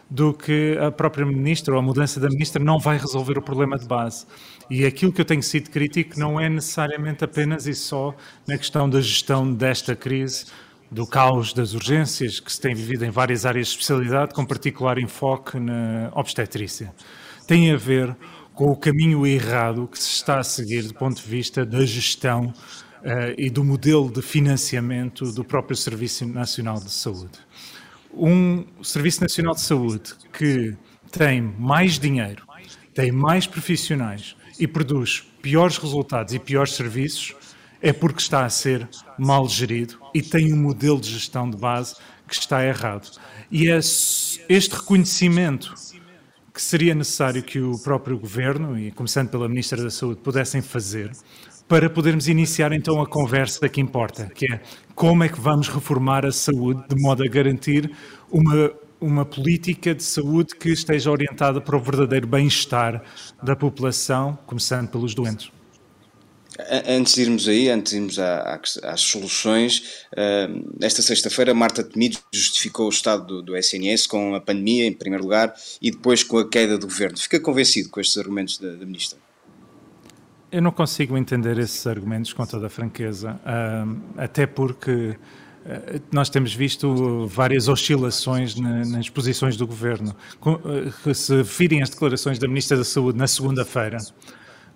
do 0.09 0.33
que 0.33 0.77
a 0.79 0.91
própria 0.91 1.25
ministra 1.25 1.73
ou 1.73 1.79
a 1.79 1.83
mudança 1.83 2.19
da 2.19 2.29
ministra 2.29 2.63
não 2.63 2.77
vai 2.79 2.97
resolver 2.97 3.37
o 3.37 3.41
problema 3.41 3.77
de 3.77 3.87
base. 3.87 4.25
E 4.69 4.85
aquilo 4.85 5.11
que 5.11 5.19
eu 5.19 5.25
tenho 5.25 5.41
sido 5.41 5.69
crítico 5.71 6.19
não 6.19 6.39
é 6.39 6.47
necessariamente 6.47 7.23
apenas 7.23 7.65
e 7.65 7.73
só 7.73 8.15
na 8.47 8.57
questão 8.57 8.89
da 8.89 9.01
gestão 9.01 9.51
desta 9.51 9.95
crise, 9.95 10.45
do 10.89 11.05
caos 11.05 11.53
das 11.53 11.73
urgências 11.73 12.39
que 12.39 12.51
se 12.51 12.59
tem 12.59 12.73
vivido 12.73 13.03
em 13.03 13.09
várias 13.09 13.45
áreas 13.45 13.67
de 13.67 13.73
especialidade, 13.73 14.33
com 14.33 14.45
particular 14.45 14.97
enfoque 14.97 15.59
na 15.59 16.09
obstetrícia. 16.13 16.93
Tem 17.45 17.71
a 17.71 17.77
ver 17.77 18.15
com 18.53 18.71
o 18.71 18.75
caminho 18.75 19.25
errado 19.27 19.87
que 19.87 19.99
se 19.99 20.11
está 20.11 20.39
a 20.39 20.43
seguir 20.43 20.83
do 20.83 20.93
ponto 20.93 21.21
de 21.21 21.27
vista 21.27 21.65
da 21.65 21.85
gestão 21.85 22.47
uh, 22.47 23.33
e 23.37 23.49
do 23.49 23.63
modelo 23.63 24.11
de 24.11 24.21
financiamento 24.21 25.31
do 25.31 25.43
próprio 25.43 25.75
Serviço 25.75 26.25
Nacional 26.25 26.79
de 26.79 26.89
Saúde. 26.89 27.37
Um 28.13 28.65
Serviço 28.81 29.21
Nacional 29.21 29.53
de 29.53 29.61
Saúde 29.61 30.15
que 30.33 30.75
tem 31.11 31.41
mais 31.41 31.99
dinheiro, 31.99 32.43
tem 32.93 33.11
mais 33.11 33.45
profissionais 33.45 34.35
e 34.59 34.67
produz 34.67 35.21
piores 35.41 35.77
resultados 35.77 36.33
e 36.33 36.39
piores 36.39 36.73
serviços 36.73 37.35
é 37.81 37.93
porque 37.93 38.19
está 38.19 38.45
a 38.45 38.49
ser 38.49 38.87
mal 39.17 39.47
gerido 39.47 39.99
e 40.13 40.21
tem 40.21 40.53
um 40.53 40.57
modelo 40.57 40.99
de 40.99 41.09
gestão 41.09 41.49
de 41.49 41.57
base 41.57 41.95
que 42.27 42.33
está 42.33 42.65
errado. 42.65 43.09
E 43.51 43.69
é 43.69 43.77
este 43.77 44.75
reconhecimento 44.75 45.73
que 46.53 46.61
seria 46.61 46.95
necessário 46.95 47.43
que 47.43 47.59
o 47.59 47.77
próprio 47.77 48.17
governo, 48.17 48.77
e 48.79 48.91
começando 48.91 49.29
pela 49.29 49.47
Ministra 49.47 49.81
da 49.81 49.91
Saúde, 49.91 50.21
pudessem 50.21 50.61
fazer 50.61 51.11
para 51.67 51.89
podermos 51.89 52.27
iniciar 52.27 52.71
então 52.71 53.01
a 53.01 53.05
conversa 53.05 53.67
que 53.69 53.79
importa, 53.79 54.25
que 54.33 54.51
é 54.51 54.61
como 54.95 55.23
é 55.23 55.29
que 55.29 55.39
vamos 55.39 55.67
reformar 55.67 56.25
a 56.25 56.31
saúde 56.31 56.83
de 56.89 56.99
modo 56.99 57.23
a 57.23 57.27
garantir 57.27 57.91
uma, 58.31 58.71
uma 58.99 59.25
política 59.25 59.93
de 59.93 60.01
saúde 60.01 60.55
que 60.55 60.69
esteja 60.69 61.11
orientada 61.11 61.61
para 61.61 61.75
o 61.75 61.79
verdadeiro 61.79 62.25
bem-estar 62.25 63.03
da 63.43 63.55
população, 63.55 64.37
começando 64.47 64.89
pelos 64.89 65.13
doentes. 65.13 65.51
Antes 66.87 67.13
de 67.13 67.21
irmos 67.21 67.47
aí, 67.47 67.69
antes 67.69 67.91
de 67.91 67.97
irmos 67.97 68.17
às 68.83 69.01
soluções, 69.01 70.05
esta 70.81 71.01
sexta-feira 71.01 71.53
Marta 71.53 71.83
Temido 71.83 72.17
justificou 72.33 72.87
o 72.87 72.89
estado 72.89 73.25
do, 73.27 73.41
do, 73.43 73.57
SNS 73.57 74.07
com 74.07 74.33
a 74.33 74.41
pandemia, 74.41 74.87
em 74.87 74.93
primeiro 74.93 75.23
lugar, 75.23 75.53
e 75.81 75.91
depois 75.91 76.23
com 76.23 76.39
a 76.39 76.49
queda 76.49 76.77
do 76.77 76.87
governo. 76.87 77.17
Fica 77.17 77.39
convencido 77.39 77.89
com 77.89 77.99
estes 77.99 78.17
argumentos 78.17 78.57
da, 78.57 78.71
da 78.71 78.85
Ministra? 78.85 79.19
Eu 80.51 80.61
não 80.61 80.71
consigo 80.71 81.17
entender 81.17 81.59
esses 81.59 81.85
argumentos 81.85 82.31
com 82.31 82.45
toda 82.45 82.67
a 82.67 82.69
franqueza, 82.69 83.39
até 84.15 84.47
porque 84.47 85.17
eh, 85.65 85.99
nós 86.09 86.29
temos 86.29 86.53
visto 86.53 87.27
várias 87.27 87.67
oscilações 87.67 88.55
nas 88.55 89.09
posições 89.09 89.57
do 89.57 89.67
governo. 89.67 90.15
Eh, 91.05 91.13
se 91.13 91.43
virem 91.43 91.83
as 91.83 91.89
declarações 91.89 92.39
da 92.39 92.47
Ministra 92.47 92.77
da 92.77 92.85
Saúde 92.85 93.17
na 93.17 93.27
segunda-feira, 93.27 93.97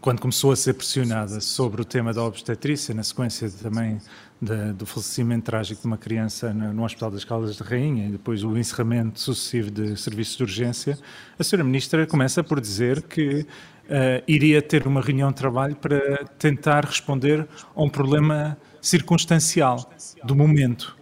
quando 0.02 0.20
começou 0.20 0.52
a 0.52 0.56
ser 0.56 0.74
pressionada 0.74 1.40
sobre 1.40 1.80
o 1.80 1.86
tema 1.86 2.12
da 2.12 2.24
obstetrícia, 2.24 2.94
na 2.94 3.04
sequência 3.04 3.50
também 3.62 4.00
de, 4.42 4.74
do 4.74 4.84
falecimento 4.84 5.46
trágico 5.46 5.82
de 5.82 5.88
uma 5.88 5.98
criança 5.98 6.52
no, 6.52 6.74
no, 6.74 6.84
Hospital 6.84 7.12
das 7.12 7.24
Caldas 7.24 7.56
de 7.56 7.64
Rainha 7.64 8.08
e 8.08 8.12
depois 8.12 8.44
o 8.44 8.58
encerramento 8.58 9.20
sucessivo 9.20 9.70
de 9.70 9.96
serviços 9.96 10.36
de 10.38 10.44
urgência, 10.44 10.98
a 11.38 11.44
Sra. 11.44 11.64
Ministra 11.64 12.08
começa 12.08 12.44
por 12.44 12.60
dizer 12.60 13.04
que 13.04 13.42
uh, 13.42 14.24
iria 14.28 14.60
ter 14.60 14.88
uma 14.88 15.02
reunião 15.02 15.30
de 15.30 15.36
trabalho 15.36 15.76
para 15.76 16.26
tentar 16.40 16.84
responder 16.84 17.48
a 17.76 17.84
um 17.84 17.90
problema 17.90 18.58
circunstancial 18.82 19.88
do 20.24 20.36
momento. 20.36 20.98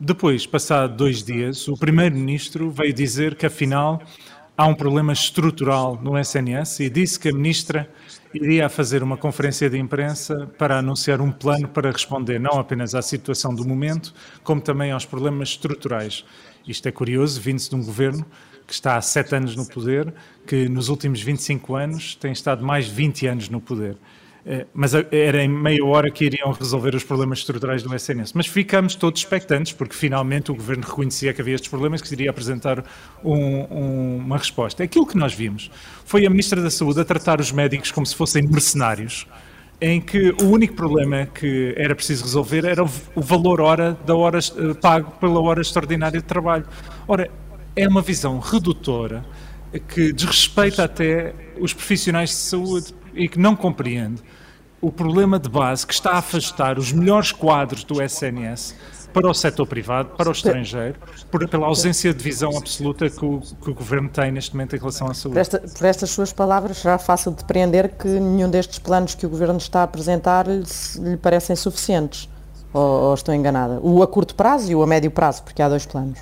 Depois, 0.00 0.46
passado 0.46 0.96
dois 0.96 1.22
dias, 1.22 1.68
o 1.68 1.76
Primeiro-Ministro 1.76 2.70
veio 2.70 2.92
dizer 2.92 3.34
que, 3.34 3.46
afinal, 3.46 4.02
há 4.56 4.66
um 4.66 4.74
problema 4.74 5.12
estrutural 5.12 6.00
no 6.02 6.18
SNS 6.18 6.80
e 6.80 6.90
disse 6.90 7.20
que 7.20 7.28
a 7.28 7.32
Ministra 7.32 7.88
iria 8.32 8.68
fazer 8.68 9.02
uma 9.02 9.16
conferência 9.16 9.68
de 9.68 9.78
imprensa 9.78 10.50
para 10.58 10.78
anunciar 10.78 11.20
um 11.20 11.30
plano 11.30 11.68
para 11.68 11.90
responder 11.90 12.40
não 12.40 12.58
apenas 12.58 12.94
à 12.94 13.02
situação 13.02 13.54
do 13.54 13.66
momento, 13.66 14.14
como 14.42 14.60
também 14.60 14.92
aos 14.92 15.04
problemas 15.04 15.50
estruturais. 15.50 16.24
Isto 16.66 16.88
é 16.88 16.92
curioso, 16.92 17.40
vindo-se 17.40 17.68
de 17.68 17.76
um 17.76 17.84
governo 17.84 18.24
que 18.66 18.72
está 18.72 18.96
há 18.96 19.00
sete 19.00 19.34
anos 19.34 19.54
no 19.54 19.64
poder, 19.64 20.12
que 20.46 20.68
nos 20.68 20.88
últimos 20.88 21.22
25 21.22 21.76
anos 21.76 22.16
tem 22.16 22.32
estado 22.32 22.64
mais 22.64 22.86
de 22.86 22.92
20 22.92 23.26
anos 23.26 23.48
no 23.48 23.60
poder. 23.60 23.96
Eh, 24.48 24.64
mas 24.72 24.94
era 24.94 25.42
em 25.42 25.48
meia 25.48 25.84
hora 25.84 26.08
que 26.08 26.24
iriam 26.24 26.52
resolver 26.52 26.94
os 26.94 27.02
problemas 27.02 27.40
estruturais 27.40 27.82
do 27.82 27.92
SNS. 27.92 28.32
Mas 28.32 28.46
ficamos 28.46 28.94
todos 28.94 29.20
expectantes, 29.20 29.72
porque 29.72 29.94
finalmente 29.94 30.52
o 30.52 30.54
governo 30.54 30.84
reconhecia 30.84 31.34
que 31.34 31.40
havia 31.40 31.56
estes 31.56 31.68
problemas, 31.68 32.00
que 32.00 32.14
iria 32.14 32.30
apresentar 32.30 32.84
um, 33.24 33.34
um, 33.34 34.16
uma 34.18 34.38
resposta. 34.38 34.84
Aquilo 34.84 35.04
que 35.04 35.16
nós 35.16 35.34
vimos 35.34 35.68
foi 36.04 36.24
a 36.24 36.30
Ministra 36.30 36.62
da 36.62 36.70
Saúde 36.70 37.00
a 37.00 37.04
tratar 37.04 37.40
os 37.40 37.50
médicos 37.50 37.90
como 37.90 38.06
se 38.06 38.14
fossem 38.14 38.46
mercenários, 38.46 39.26
em 39.80 40.00
que 40.00 40.30
o 40.40 40.44
único 40.44 40.74
problema 40.74 41.26
que 41.26 41.74
era 41.76 41.96
preciso 41.96 42.22
resolver 42.22 42.64
era 42.64 42.84
o, 42.84 42.90
o 43.16 43.20
valor 43.20 43.60
hora 43.60 43.98
da 44.06 44.14
hora 44.14 44.38
uh, 44.38 44.74
pago 44.76 45.10
pela 45.18 45.40
hora 45.40 45.60
extraordinária 45.60 46.20
de 46.20 46.24
trabalho. 46.24 46.66
Ora, 47.08 47.28
é 47.74 47.88
uma 47.88 48.00
visão 48.00 48.38
redutora 48.38 49.24
que 49.88 50.12
desrespeita 50.12 50.84
até 50.84 51.34
os 51.58 51.74
profissionais 51.74 52.30
de 52.30 52.36
saúde 52.36 52.94
e 53.12 53.28
que 53.28 53.40
não 53.40 53.56
compreende 53.56 54.22
o 54.80 54.92
problema 54.92 55.38
de 55.38 55.48
base 55.48 55.86
que 55.86 55.94
está 55.94 56.12
a 56.12 56.18
afastar 56.18 56.78
os 56.78 56.92
melhores 56.92 57.32
quadros 57.32 57.84
do 57.84 58.02
SNS 58.02 58.74
para 59.12 59.30
o 59.30 59.32
setor 59.32 59.66
privado, 59.66 60.10
para 60.10 60.28
o 60.28 60.32
estrangeiro, 60.32 60.96
por, 61.30 61.48
pela 61.48 61.66
ausência 61.66 62.12
de 62.12 62.22
visão 62.22 62.54
absoluta 62.54 63.08
que 63.08 63.24
o, 63.24 63.40
que 63.40 63.70
o, 63.70 63.74
Governo 63.74 64.10
tem 64.10 64.30
neste 64.30 64.54
momento 64.54 64.76
em 64.76 64.78
relação 64.78 65.10
à 65.10 65.14
saúde. 65.14 65.34
Por, 65.34 65.40
esta, 65.40 65.58
por, 65.58 65.86
estas 65.86 66.10
suas 66.10 66.34
palavras, 66.34 66.76
será 66.76 66.98
fácil 66.98 67.30
de 67.30 67.38
depreender 67.38 67.92
que 67.96 68.08
nenhum 68.08 68.50
destes 68.50 68.78
planos 68.78 69.14
que 69.14 69.24
o 69.24 69.28
Governo 69.30 69.56
está 69.56 69.80
a 69.80 69.84
apresentar 69.84 70.46
lhe, 70.46 70.62
lhe 70.98 71.16
parecem 71.16 71.56
suficientes, 71.56 72.28
ou, 72.74 72.82
ou, 72.82 73.14
estou 73.14 73.34
enganada? 73.34 73.80
O 73.80 74.02
a 74.02 74.06
curto 74.06 74.34
prazo 74.34 74.70
e 74.70 74.74
o 74.74 74.82
a 74.82 74.86
médio 74.86 75.10
prazo, 75.10 75.42
porque 75.44 75.62
há 75.62 75.68
dois 75.68 75.86
planos. 75.86 76.18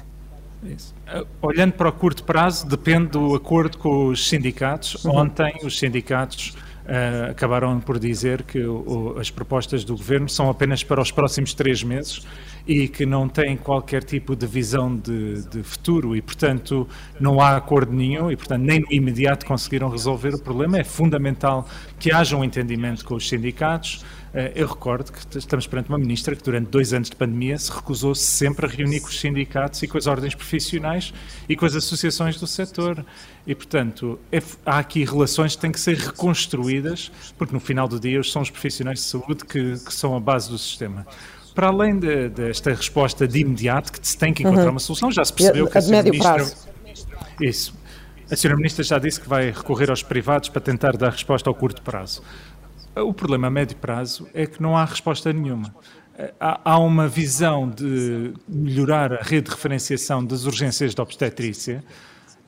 Isso. 0.63 0.95
Olhando 1.43 1.73
para 1.73 1.89
o 1.89 1.93
curto 1.93 2.23
prazo, 2.23 2.65
depende 2.65 3.09
do 3.09 3.35
acordo 3.35 3.77
com 3.77 4.07
os 4.07 4.29
sindicatos. 4.29 5.05
Uhum. 5.05 5.17
Ontem, 5.17 5.53
os 5.65 5.79
sindicatos 5.79 6.55
uh, 6.85 7.31
acabaram 7.31 7.81
por 7.81 7.99
dizer 7.99 8.43
que 8.43 8.61
o, 8.65 9.17
as 9.19 9.31
propostas 9.31 9.85
do 9.85 9.97
governo 9.97 10.29
são 10.29 10.49
apenas 10.51 10.83
para 10.83 11.01
os 11.01 11.11
próximos 11.11 11.55
três 11.55 11.83
meses 11.83 12.23
e 12.67 12.89
que 12.89 13.05
não 13.05 13.29
têm 13.29 13.57
qualquer 13.57 14.03
tipo 14.03 14.35
de 14.35 14.47
visão 14.47 14.97
de, 14.97 15.43
de, 15.49 15.63
futuro 15.63 16.17
e, 16.17 16.23
portanto, 16.23 16.89
não 17.21 17.41
há 17.41 17.57
acordo 17.57 17.93
nenhum 17.93 18.31
e, 18.31 18.37
portanto, 18.37 18.63
nem 18.63 18.81
no 18.81 18.87
imediato 18.91 19.45
conseguiram 19.45 19.89
resolver 19.91 20.35
o 20.35 20.39
problema. 20.39 20.79
É 20.79 20.85
fundamental 20.85 21.69
que 21.99 22.11
haja 22.11 22.37
um 22.37 22.43
entendimento 22.43 23.05
com 23.05 23.15
os 23.17 23.29
sindicatos. 23.29 24.03
Eh, 24.33 24.53
eu 24.57 24.67
recordo 24.67 25.13
que 25.13 25.39
estamos 25.39 25.67
perante 25.67 25.91
uma 25.91 25.99
ministra 25.99 26.35
que, 26.35 26.43
durante 26.43 26.71
dois 26.71 26.95
anos 26.95 27.11
de 27.11 27.17
pandemia, 27.17 27.59
se 27.59 27.71
recusou 27.71 28.15
sempre 28.15 28.65
a 28.65 28.69
reunir 28.69 29.01
com 29.01 29.09
os 29.09 29.21
sindicatos 29.21 29.83
e 29.83 29.87
com 29.87 29.99
as 29.99 30.07
ordens 30.07 30.35
profissionais 30.35 31.13
e 31.47 31.55
com 31.55 31.67
as 31.67 31.77
associações 31.77 32.41
do 32.41 32.47
setor. 32.47 33.05
E, 33.47 33.55
portanto, 33.55 34.19
é, 34.33 34.43
há 34.65 34.79
aqui 34.79 35.05
relações 35.05 35.55
que 35.55 35.61
têm 35.61 35.71
que 35.71 35.81
ser 35.81 35.99
reconstruídas, 35.99 37.13
porque 37.37 37.53
no 37.53 37.61
final 37.61 37.87
do 37.87 38.01
dia 38.01 38.23
são 38.23 38.41
os 38.41 38.49
profissionais 38.49 39.01
de 39.01 39.05
saúde 39.05 39.45
que, 39.45 39.75
que 39.79 39.93
são 39.93 40.17
a 40.17 40.21
base 40.21 40.49
do 40.49 40.57
sistema 40.57 41.07
para 41.55 41.69
além 41.69 41.99
de, 41.99 42.29
desta 42.29 42.71
resposta 42.71 43.29
de 43.29 43.41
imediato, 43.41 43.93
que 43.93 44.07
se 44.07 44.19
tem 44.19 44.35
que 44.35 44.43
encontrar 44.43 44.65
uhum. 44.65 44.71
uma 44.73 44.81
solução, 44.81 45.11
já 45.11 45.25
se 45.25 45.33
percebeu 45.33 45.67
que 45.69 45.79
a, 45.79 45.81
a 45.81 45.85
médio 45.87 46.13
ministra... 46.13 46.35
prazo. 46.35 46.57
Isso. 47.41 47.75
A 48.31 48.37
senhora 48.37 48.57
ministra 48.57 48.83
já 48.83 48.99
disse 48.99 49.21
que 49.21 49.29
vai 49.29 49.51
recorrer 49.51 49.91
aos 49.91 50.03
privados 50.03 50.49
para 50.49 50.61
tentar 50.61 50.97
dar 50.97 51.11
resposta 51.11 51.49
ao 51.49 51.55
curto 51.55 51.83
prazo. 51.83 52.23
O 52.97 53.13
problema 53.13 53.47
a 53.47 53.51
médio 53.51 53.77
prazo 53.77 54.27
é 54.35 54.47
que 54.47 54.63
não 54.63 54.77
há 54.77 54.85
resposta 54.85 55.33
nenhuma. 55.33 55.75
Há 56.41 56.79
uma 56.79 57.09
visão 57.09 57.69
de 57.69 58.33
melhorar 58.49 59.13
a 59.13 59.23
rede 59.23 59.49
de 59.49 59.51
referenciação 59.51 60.25
das 60.25 60.45
urgências 60.45 60.95
de 60.95 61.01
obstetrícia, 61.01 61.85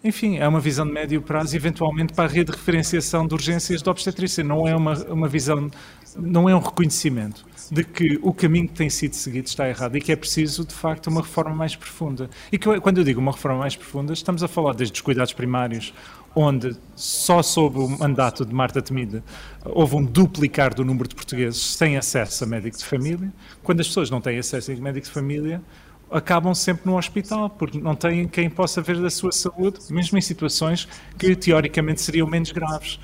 enfim, 0.04 0.36
é 0.36 0.46
uma 0.46 0.60
visão 0.60 0.86
de 0.86 0.92
médio 0.92 1.20
prazo, 1.20 1.56
eventualmente 1.56 2.12
para 2.12 2.26
a 2.26 2.28
rede 2.28 2.52
de 2.52 2.56
referenciação 2.56 3.26
de 3.26 3.34
urgências 3.34 3.82
de 3.82 3.90
obstetrícia. 3.90 4.44
Não 4.44 4.68
é 4.68 4.76
uma, 4.76 4.94
uma 5.04 5.26
visão, 5.26 5.68
não 6.16 6.48
é 6.48 6.54
um 6.54 6.60
reconhecimento 6.60 7.44
de 7.70 7.84
que 7.84 8.18
o 8.22 8.32
caminho 8.32 8.68
que 8.68 8.74
tem 8.74 8.90
sido 8.90 9.14
seguido 9.14 9.46
está 9.46 9.68
errado 9.68 9.96
e 9.96 10.00
que 10.00 10.12
é 10.12 10.16
preciso, 10.16 10.64
de 10.64 10.74
facto, 10.74 11.08
uma 11.08 11.20
reforma 11.20 11.54
mais 11.54 11.74
profunda. 11.74 12.30
E 12.50 12.58
que, 12.58 12.80
quando 12.80 12.98
eu 12.98 13.04
digo 13.04 13.20
uma 13.20 13.32
reforma 13.32 13.60
mais 13.60 13.76
profunda, 13.76 14.12
estamos 14.12 14.42
a 14.42 14.48
falar 14.48 14.74
desde 14.74 14.94
os 14.94 15.00
cuidados 15.00 15.32
primários, 15.32 15.92
onde 16.34 16.76
só 16.94 17.42
sob 17.42 17.78
o 17.78 17.88
mandato 17.88 18.44
de 18.44 18.54
Marta 18.54 18.82
Temida 18.82 19.24
houve 19.64 19.96
um 19.96 20.04
duplicar 20.04 20.74
do 20.74 20.84
número 20.84 21.08
de 21.08 21.14
portugueses 21.14 21.60
sem 21.60 21.96
acesso 21.96 22.44
a 22.44 22.46
médico 22.46 22.76
de 22.76 22.84
família. 22.84 23.32
Quando 23.62 23.80
as 23.80 23.88
pessoas 23.88 24.10
não 24.10 24.20
têm 24.20 24.38
acesso 24.38 24.70
a 24.70 24.74
médico 24.76 25.06
de 25.06 25.12
família, 25.12 25.62
acabam 26.10 26.54
sempre 26.54 26.86
no 26.86 26.96
hospital, 26.96 27.50
porque 27.50 27.78
não 27.78 27.94
têm 27.94 28.28
quem 28.28 28.48
possa 28.48 28.80
ver 28.80 29.00
da 29.00 29.10
sua 29.10 29.32
saúde, 29.32 29.80
mesmo 29.90 30.16
em 30.16 30.20
situações 30.20 30.86
que 31.18 31.34
teoricamente 31.34 32.00
seriam 32.00 32.26
menos 32.28 32.52
graves 32.52 33.00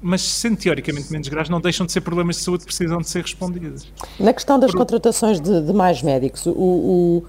mas 0.00 0.22
sendo 0.22 0.56
teoricamente 0.56 1.10
menos 1.10 1.28
graves, 1.28 1.50
não 1.50 1.60
deixam 1.60 1.86
de 1.86 1.92
ser 1.92 2.00
problemas 2.00 2.36
de 2.36 2.42
saúde 2.42 2.60
que 2.60 2.66
precisam 2.66 2.98
de 2.98 3.08
ser 3.08 3.22
respondidos. 3.22 3.92
Na 4.18 4.32
questão 4.32 4.58
das 4.58 4.70
Por... 4.70 4.78
contratações 4.78 5.40
de, 5.40 5.62
de, 5.62 5.72
mais 5.72 6.02
médicos, 6.02 6.46
o, 6.46 6.52
o, 6.52 7.24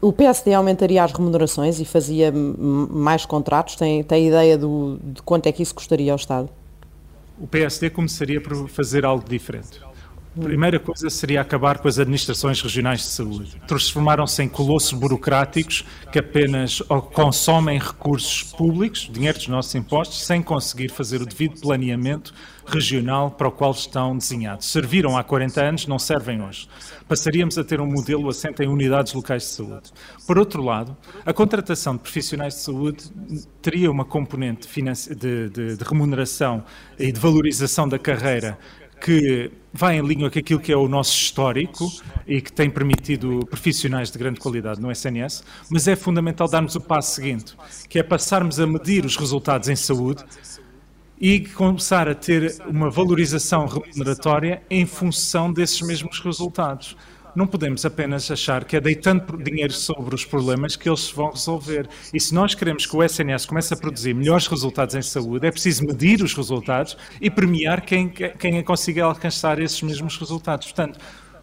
o, 0.00 0.12
PSD 0.12 0.54
aumentaria 0.54 1.02
as 1.02 1.12
remunerações 1.12 1.80
e 1.80 1.84
fazia 1.84 2.32
mais 2.32 3.26
contratos? 3.26 3.76
Tem, 3.76 4.02
tem 4.02 4.28
ideia 4.28 4.56
do, 4.56 4.98
de 5.02 5.22
quanto 5.22 5.46
é 5.46 5.52
que 5.52 5.62
isso 5.62 5.74
custaria 5.74 6.12
ao 6.12 6.16
Estado? 6.16 6.48
O 7.38 7.46
PSD 7.46 7.90
começaria 7.90 8.40
por 8.40 8.68
fazer 8.68 9.04
algo 9.04 9.28
diferente. 9.28 9.80
A 10.34 10.40
primeira 10.40 10.80
coisa 10.80 11.10
seria 11.10 11.42
acabar 11.42 11.78
com 11.78 11.86
as 11.86 11.98
administrações 11.98 12.58
regionais 12.62 13.00
de 13.00 13.06
saúde. 13.06 13.60
Transformaram-se 13.66 14.42
em 14.42 14.48
colossos 14.48 14.92
burocráticos 14.98 15.84
que 16.10 16.18
apenas 16.18 16.80
consomem 17.12 17.78
recursos 17.78 18.42
públicos, 18.42 19.10
dinheiro 19.12 19.36
dos 19.36 19.48
nossos 19.48 19.74
impostos, 19.74 20.24
sem 20.24 20.42
conseguir 20.42 20.90
fazer 20.90 21.20
o 21.20 21.26
devido 21.26 21.60
planeamento 21.60 22.32
regional 22.66 23.30
para 23.30 23.48
o 23.48 23.52
qual 23.52 23.72
estão 23.72 24.16
desenhados. 24.16 24.70
Serviram 24.70 25.18
há 25.18 25.22
40 25.22 25.62
anos, 25.62 25.86
não 25.86 25.98
servem 25.98 26.40
hoje. 26.42 26.66
Passaríamos 27.06 27.58
a 27.58 27.64
ter 27.64 27.78
um 27.80 27.86
modelo 27.86 28.30
assente 28.30 28.62
em 28.62 28.68
unidades 28.68 29.12
locais 29.12 29.42
de 29.42 29.48
saúde. 29.50 29.92
Por 30.26 30.38
outro 30.38 30.62
lado, 30.62 30.96
a 31.26 31.32
contratação 31.34 31.94
de 31.94 32.00
profissionais 32.00 32.54
de 32.54 32.60
saúde 32.60 33.04
teria 33.60 33.90
uma 33.90 34.04
componente 34.04 34.66
de, 35.14 35.50
de, 35.50 35.76
de 35.76 35.84
remuneração 35.84 36.64
e 36.98 37.12
de 37.12 37.20
valorização 37.20 37.86
da 37.86 37.98
carreira 37.98 38.58
que 39.02 39.50
vai 39.72 39.96
em 39.96 40.06
linha 40.06 40.30
com 40.30 40.38
aquilo 40.38 40.60
que 40.60 40.72
é 40.72 40.76
o 40.76 40.86
nosso 40.86 41.16
histórico 41.16 41.90
e 42.26 42.40
que 42.40 42.52
tem 42.52 42.70
permitido 42.70 43.44
profissionais 43.46 44.10
de 44.10 44.18
grande 44.18 44.38
qualidade 44.38 44.80
no 44.80 44.90
SNS, 44.90 45.42
mas 45.70 45.88
é 45.88 45.96
fundamental 45.96 46.48
darmos 46.48 46.76
o 46.76 46.80
passo 46.80 47.16
seguinte, 47.16 47.56
que 47.88 47.98
é 47.98 48.02
passarmos 48.02 48.60
a 48.60 48.66
medir 48.66 49.04
os 49.04 49.16
resultados 49.16 49.68
em 49.68 49.76
saúde 49.76 50.24
e 51.20 51.40
começar 51.40 52.08
a 52.08 52.14
ter 52.14 52.56
uma 52.66 52.90
valorização 52.90 53.66
remuneratória 53.66 54.62
em 54.68 54.84
função 54.86 55.52
desses 55.52 55.80
mesmos 55.80 56.20
resultados 56.20 56.96
não 57.34 57.46
podemos 57.46 57.84
apenas 57.84 58.30
achar 58.30 58.64
que 58.64 58.76
é 58.76 58.80
deitando 58.80 59.36
dinheiro 59.42 59.72
sobre 59.72 60.14
os 60.14 60.24
problemas 60.24 60.76
que 60.76 60.88
eles 60.88 61.10
vão 61.10 61.30
resolver. 61.30 61.88
E 62.12 62.20
se 62.20 62.34
nós 62.34 62.54
queremos 62.54 62.86
que 62.86 62.96
o 62.96 63.02
SNS 63.02 63.46
comece 63.46 63.74
a 63.74 63.76
produzir 63.76 64.14
melhores 64.14 64.46
resultados 64.46 64.94
em 64.94 65.02
saúde, 65.02 65.46
é 65.46 65.50
preciso 65.50 65.84
medir 65.84 66.22
os 66.22 66.34
resultados 66.34 66.96
e 67.20 67.30
premiar 67.30 67.80
quem, 67.82 68.08
quem 68.08 68.62
consiga 68.62 69.04
alcançar 69.04 69.58
esses 69.58 69.80
mesmos 69.82 70.16
resultados. 70.18 70.66
Portanto, 70.66 70.98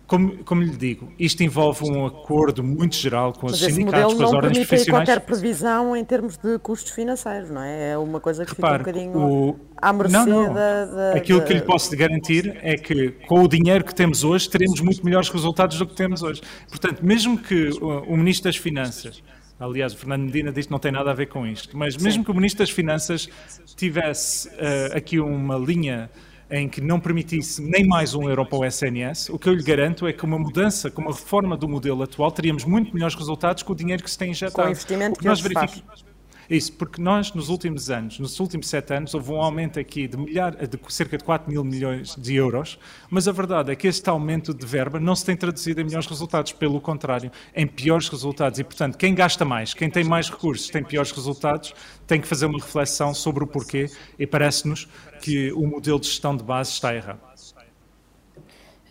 como, 0.09 0.43
como 0.43 0.63
lhe 0.63 0.75
digo, 0.75 1.13
isto 1.19 1.43
envolve 1.43 1.85
um 1.87 2.03
acordo 2.03 2.63
muito 2.63 2.95
geral 2.95 3.31
com 3.31 3.45
os 3.45 3.59
sindicatos, 3.59 4.15
com 4.15 4.23
as 4.23 4.33
ordens 4.33 4.57
não 4.57 4.65
profissionais. 4.65 5.07
qualquer 5.07 5.19
previsão 5.19 5.95
em 5.95 6.03
termos 6.03 6.35
de 6.35 6.57
custos 6.57 6.91
financeiros, 6.91 7.51
não 7.51 7.61
é? 7.61 7.91
É 7.91 7.97
uma 7.97 8.19
coisa 8.19 8.43
que 8.43 8.55
Repare, 8.55 8.83
fica 8.83 8.89
um 8.89 8.93
bocadinho 8.93 9.49
o... 9.49 9.59
à 9.77 9.93
mercê 9.93 10.17
não, 10.17 10.25
não. 10.25 10.53
Da, 10.53 10.85
da, 10.85 11.13
Aquilo 11.13 11.39
da... 11.41 11.45
que 11.45 11.53
lhe 11.53 11.61
posso 11.61 11.95
garantir 11.95 12.57
é 12.63 12.75
que 12.75 13.11
com 13.27 13.43
o 13.43 13.47
dinheiro 13.47 13.83
que 13.85 13.93
temos 13.93 14.23
hoje 14.23 14.49
teremos 14.49 14.81
muito 14.81 15.05
melhores 15.05 15.29
resultados 15.29 15.77
do 15.77 15.85
que 15.85 15.93
temos 15.93 16.23
hoje. 16.23 16.41
Portanto, 16.67 17.05
mesmo 17.05 17.37
que 17.37 17.69
o, 17.79 18.11
o 18.11 18.17
Ministro 18.17 18.45
das 18.45 18.57
Finanças 18.57 19.21
Aliás, 19.59 19.93
o 19.93 19.97
Fernando 19.97 20.23
Medina 20.23 20.53
diz 20.53 20.67
que 20.67 20.71
não 20.71 20.79
tem 20.79 20.89
nada 20.89 21.11
a 21.11 21.13
ver 21.13 21.25
com 21.25 21.45
isto. 21.45 21.77
Mas 21.77 21.97
mesmo 21.97 22.21
Sim. 22.21 22.23
que 22.23 22.31
o 22.31 22.33
Ministro 22.33 22.59
das 22.59 22.69
Finanças 22.69 23.27
tivesse 23.75 24.47
uh, 24.47 24.95
aqui 24.95 25.19
uma 25.19 25.57
linha 25.57 26.09
em 26.49 26.67
que 26.67 26.81
não 26.81 26.99
permitisse 26.99 27.61
nem 27.61 27.85
mais 27.85 28.13
um 28.13 28.27
euro 28.27 28.45
para 28.45 28.59
o 28.59 28.65
SNS, 28.65 29.29
o 29.29 29.37
que 29.37 29.47
eu 29.47 29.53
lhe 29.53 29.63
garanto 29.63 30.07
é 30.07 30.13
que 30.13 30.25
uma 30.25 30.39
mudança, 30.39 30.89
com 30.89 31.01
uma 31.01 31.11
reforma 31.11 31.55
do 31.55 31.69
modelo 31.69 32.01
atual, 32.03 32.31
teríamos 32.31 32.65
muito 32.65 32.93
melhores 32.93 33.15
resultados 33.15 33.61
com 33.63 33.73
o 33.73 33.75
dinheiro 33.75 34.03
que 34.03 34.09
se 34.09 34.17
tem 34.17 34.31
injetado. 34.31 34.55
Com 34.55 34.67
o 34.67 34.71
investimento 34.71 35.19
que 35.19 35.25
nós 35.25 35.39
verificamos. 35.39 36.08
Isso, 36.49 36.73
porque 36.73 36.99
nós, 36.99 37.31
nos 37.33 37.47
últimos 37.47 37.91
anos, 37.91 38.17
nos 38.17 38.39
últimos 38.39 38.67
sete 38.67 38.91
anos, 38.91 39.13
houve 39.13 39.31
um 39.31 39.39
aumento 39.39 39.79
aqui 39.79 40.07
de, 40.07 40.17
milhar, 40.17 40.55
de 40.55 40.79
cerca 40.89 41.15
de 41.15 41.23
4 41.23 41.47
mil 41.47 41.63
milhões 41.63 42.15
de 42.15 42.35
euros, 42.35 42.79
mas 43.07 43.27
a 43.27 43.31
verdade 43.31 43.71
é 43.71 43.75
que 43.75 43.87
este 43.87 44.09
aumento 44.09 44.51
de 44.51 44.65
verba 44.65 44.99
não 44.99 45.15
se 45.15 45.23
tem 45.23 45.37
traduzido 45.37 45.79
em 45.79 45.83
melhores 45.83 46.07
resultados, 46.07 46.51
pelo 46.51 46.81
contrário, 46.81 47.31
em 47.55 47.67
piores 47.67 48.09
resultados. 48.09 48.57
E, 48.57 48.63
portanto, 48.63 48.97
quem 48.97 49.13
gasta 49.13 49.45
mais, 49.45 49.75
quem 49.75 49.91
tem 49.91 50.03
mais 50.03 50.27
recursos, 50.27 50.69
tem 50.69 50.83
piores 50.83 51.11
resultados, 51.11 51.71
tem 52.07 52.19
que 52.19 52.27
fazer 52.27 52.47
uma 52.47 52.57
reflexão 52.57 53.13
sobre 53.13 53.43
o 53.43 53.47
porquê 53.47 53.87
e 54.17 54.25
parece-nos 54.25 54.87
que 55.21 55.51
o 55.51 55.67
modelo 55.67 55.99
de 55.99 56.07
gestão 56.07 56.35
de 56.35 56.43
base 56.43 56.71
está 56.71 56.95
errado. 56.95 57.19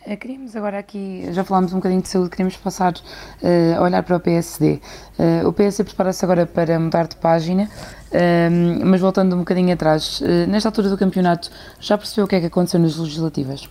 Eh, 0.09 0.17
queríamos 0.17 0.57
agora 0.57 0.79
aqui, 0.79 1.29
já 1.33 1.45
falámos 1.45 1.71
um 1.75 1.77
bocadinho 1.77 2.01
de 2.01 2.09
saúde, 2.09 2.31
queríamos 2.31 2.57
passar 2.57 2.95
uh, 2.95 3.79
a 3.79 3.83
olhar 3.83 4.03
para 4.03 4.17
o 4.17 4.21
PSD. 4.21 4.73
Uh, 4.73 4.81
eh, 5.19 5.47
o 5.47 5.53
PSD 5.53 5.85
prepara-se 5.85 6.25
agora 6.25 6.47
para 6.47 6.81
mudar 6.81 7.07
de 7.07 7.17
página, 7.17 7.65
uh, 8.11 8.87
mas 8.87 9.03
voltando 9.03 9.37
um 9.37 9.41
bocadinho 9.41 9.71
atrás, 9.71 10.23
nesta 10.49 10.71
altura 10.71 10.89
do 10.89 10.97
campeonato, 10.97 11.51
já 11.79 11.99
percebeu 11.99 12.25
o 12.25 12.29
que 12.29 12.37
é 12.37 12.41
que 12.41 12.47
aconteceu 12.47 12.81
nas 12.81 12.97
legislativas? 12.97 13.69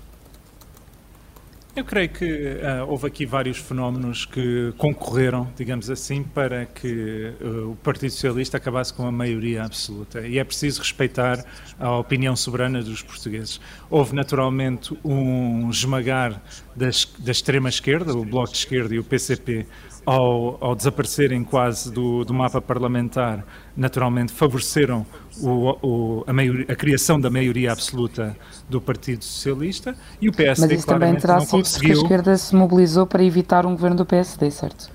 Eu 1.78 1.86
creio 1.86 2.10
que 2.10 2.26
uh, 2.26 2.90
houve 2.90 3.06
aqui 3.06 3.24
vários 3.24 3.60
fenómenos 3.60 4.26
que 4.26 4.74
concorreram, 4.80 5.48
digamos 5.56 5.92
assim, 5.92 6.24
para 6.24 6.66
que 6.66 7.32
uh, 7.40 7.70
o 7.70 7.76
Partido 7.76 8.10
Socialista 8.10 8.58
acabasse 8.58 8.92
com 8.92 9.06
a 9.06 9.12
maioria 9.12 9.63
absoluta. 9.63 10.26
E 10.26 10.40
é 10.40 10.44
preciso 10.44 10.82
respeitar 10.82 11.46
a 11.80 11.96
opinião 11.96 12.36
soberana 12.36 12.82
dos 12.82 13.04
portugueses. 13.04 13.62
Houve 13.92 14.16
naturalmente 14.16 14.98
um 15.06 15.70
esmagar 15.70 16.42
das, 16.76 17.06
da 17.20 17.32
extrema-esquerda, 17.32 18.12
o 18.12 18.26
Bloco 18.26 18.54
de 18.54 18.58
Esquerda 18.58 18.96
e 18.96 18.98
o 18.98 19.04
PCP, 19.04 19.68
ao, 20.08 20.58
ao 20.63 20.74
desaparecerem 20.74 21.44
quase 21.44 21.92
do, 21.92 22.24
do, 22.24 22.34
mapa 22.34 22.62
parlamentar, 22.62 23.46
naturalmente 23.76 24.32
favoreceram 24.32 25.06
o, 25.42 25.76
o, 25.86 26.24
a, 26.26 26.32
maioria, 26.32 26.66
a, 26.70 26.76
criação 26.76 27.20
da 27.20 27.30
maioria 27.30 27.74
absoluta 27.74 28.34
do 28.70 28.80
Partido 28.80 29.26
Socialista 29.26 29.98
e 30.22 30.30
o 30.30 30.32
PSD 30.32 30.66
Mas 30.66 30.80
isso 30.80 30.88
também 30.88 31.13
terá 31.16 31.42
conseguiu... 31.71 31.89
porque 31.89 31.99
a 31.99 32.03
esquerda 32.03 32.38
se 32.38 32.56
mobilizou 32.56 33.06
para 33.06 33.23
evitar 33.23 33.65
um 33.65 33.71
governo 33.71 33.97
do 33.97 34.06
PSD, 34.06 34.51
certo? 34.51 34.89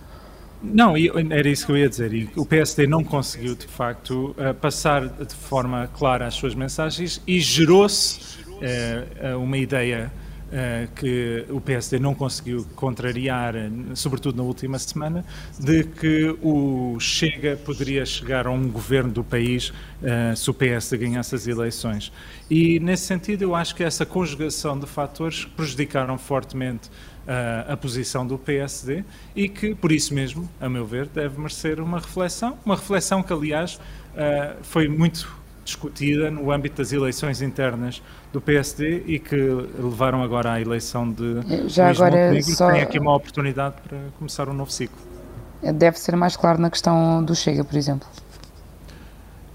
Não, 0.63 0.95
era 0.97 1.49
isso 1.49 1.67
que 1.67 1.73
eu 1.73 1.77
ia 1.77 1.89
dizer. 1.89 2.13
E 2.13 2.31
o 2.37 2.47
PSD 2.47 2.87
não 2.87 3.03
conseguiu, 3.03 3.57
de 3.57 3.67
facto, 3.67 4.33
eh, 4.39 4.53
passar 4.53 5.09
de 5.09 5.35
forma 5.35 5.91
clara 5.93 6.27
as 6.27 6.35
suas 6.35 6.55
mensagens 6.55 7.21
e 7.27 7.41
gerou-se 7.41 8.39
uh, 8.49 9.39
uma 9.39 9.59
ideia 9.59 10.13
que 10.95 11.47
o 11.49 11.61
PSD 11.61 11.99
não 11.99 12.15
conseguiu 12.15 12.67
contrariar, 12.77 13.55
sobretudo 13.95 14.37
na 14.37 14.43
última 14.43 14.79
semana, 14.79 15.25
de 15.59 15.85
que 15.85 16.37
o 16.43 16.99
Chega 17.01 17.57
poderia 17.57 18.05
chegar 18.05 18.47
a 18.47 18.51
um 18.51 18.69
governo 18.69 19.11
do 19.11 19.25
país 19.25 19.71
uh, 19.71 20.37
se 20.37 20.51
o 20.51 20.55
PSD 20.55 20.99
ganhasse 20.99 21.35
as 21.35 21.47
eleições. 21.47 22.13
E, 22.51 22.79
nesse 22.81 23.07
sentido, 23.07 23.43
eu 23.43 23.55
acho 23.55 23.75
que 23.75 23.83
essa 23.83 24.05
conjugação 24.05 24.79
de 24.79 24.87
fatores 24.87 25.45
prejudicaram 25.45 26.19
fortemente 26.19 26.89
uh, 26.89 27.73
a 27.73 27.77
posição 27.77 28.27
do 28.27 28.37
PSD 28.37 29.05
e 29.35 29.49
que, 29.49 29.75
por 29.75 29.91
isso 29.91 30.13
mesmo, 30.13 30.49
a 30.61 30.69
meu 30.69 30.85
ver, 30.85 31.07
deve 31.07 31.39
merecer 31.39 31.81
uma 31.81 31.99
reflexão, 31.99 32.59
uma 32.65 32.77
reflexão 32.77 33.23
que, 33.23 33.33
aliás, 33.33 33.81
foi 34.63 34.89
muito 34.89 35.42
discutida 35.65 36.31
no 36.31 36.51
âmbito 36.51 36.79
das 36.79 36.93
eleições 36.93 37.41
internas 37.41 38.03
do 38.33 38.41
PSD 38.41 39.05
e 39.07 39.19
que 39.19 39.37
levaram 39.37 40.23
agora 40.23 40.53
à 40.53 40.61
eleição 40.61 41.11
de 41.11 41.69
Já 41.69 41.87
Luís 41.87 42.01
agora 42.01 42.17
Montenegro, 42.17 42.55
só... 42.55 42.71
tem 42.73 42.83
aqui 42.83 42.99
uma 42.99 43.15
oportunidade 43.15 43.77
para 43.87 43.99
começar 44.19 44.49
um 44.49 44.53
novo 44.53 44.71
ciclo. 44.71 44.99
Deve 45.75 45.99
ser 45.99 46.17
mais 46.17 46.37
claro 46.37 46.61
na 46.61 46.71
questão 46.71 47.25
do 47.25 47.35
Chega, 47.35 47.63
por 47.63 47.77
exemplo. 47.77 48.09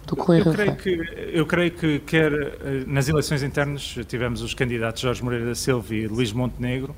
Do 0.06 0.34
eu, 0.34 0.54
creio 0.54 0.76
que, 0.78 1.30
eu 1.34 1.46
creio 1.46 1.72
que 1.72 2.00
quer 2.00 2.32
eh, 2.32 2.84
nas 2.88 3.10
eleições 3.10 3.44
internas 3.44 3.98
tivemos 4.08 4.42
os 4.42 4.54
candidatos 4.54 5.02
Jorge 5.02 5.22
Moreira 5.22 5.48
da 5.48 5.56
Silva 5.56 5.94
e 5.94 6.08
Luís 6.08 6.32
Montenegro, 6.32 6.96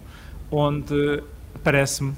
onde 0.51 1.23
parece-me 1.63 2.13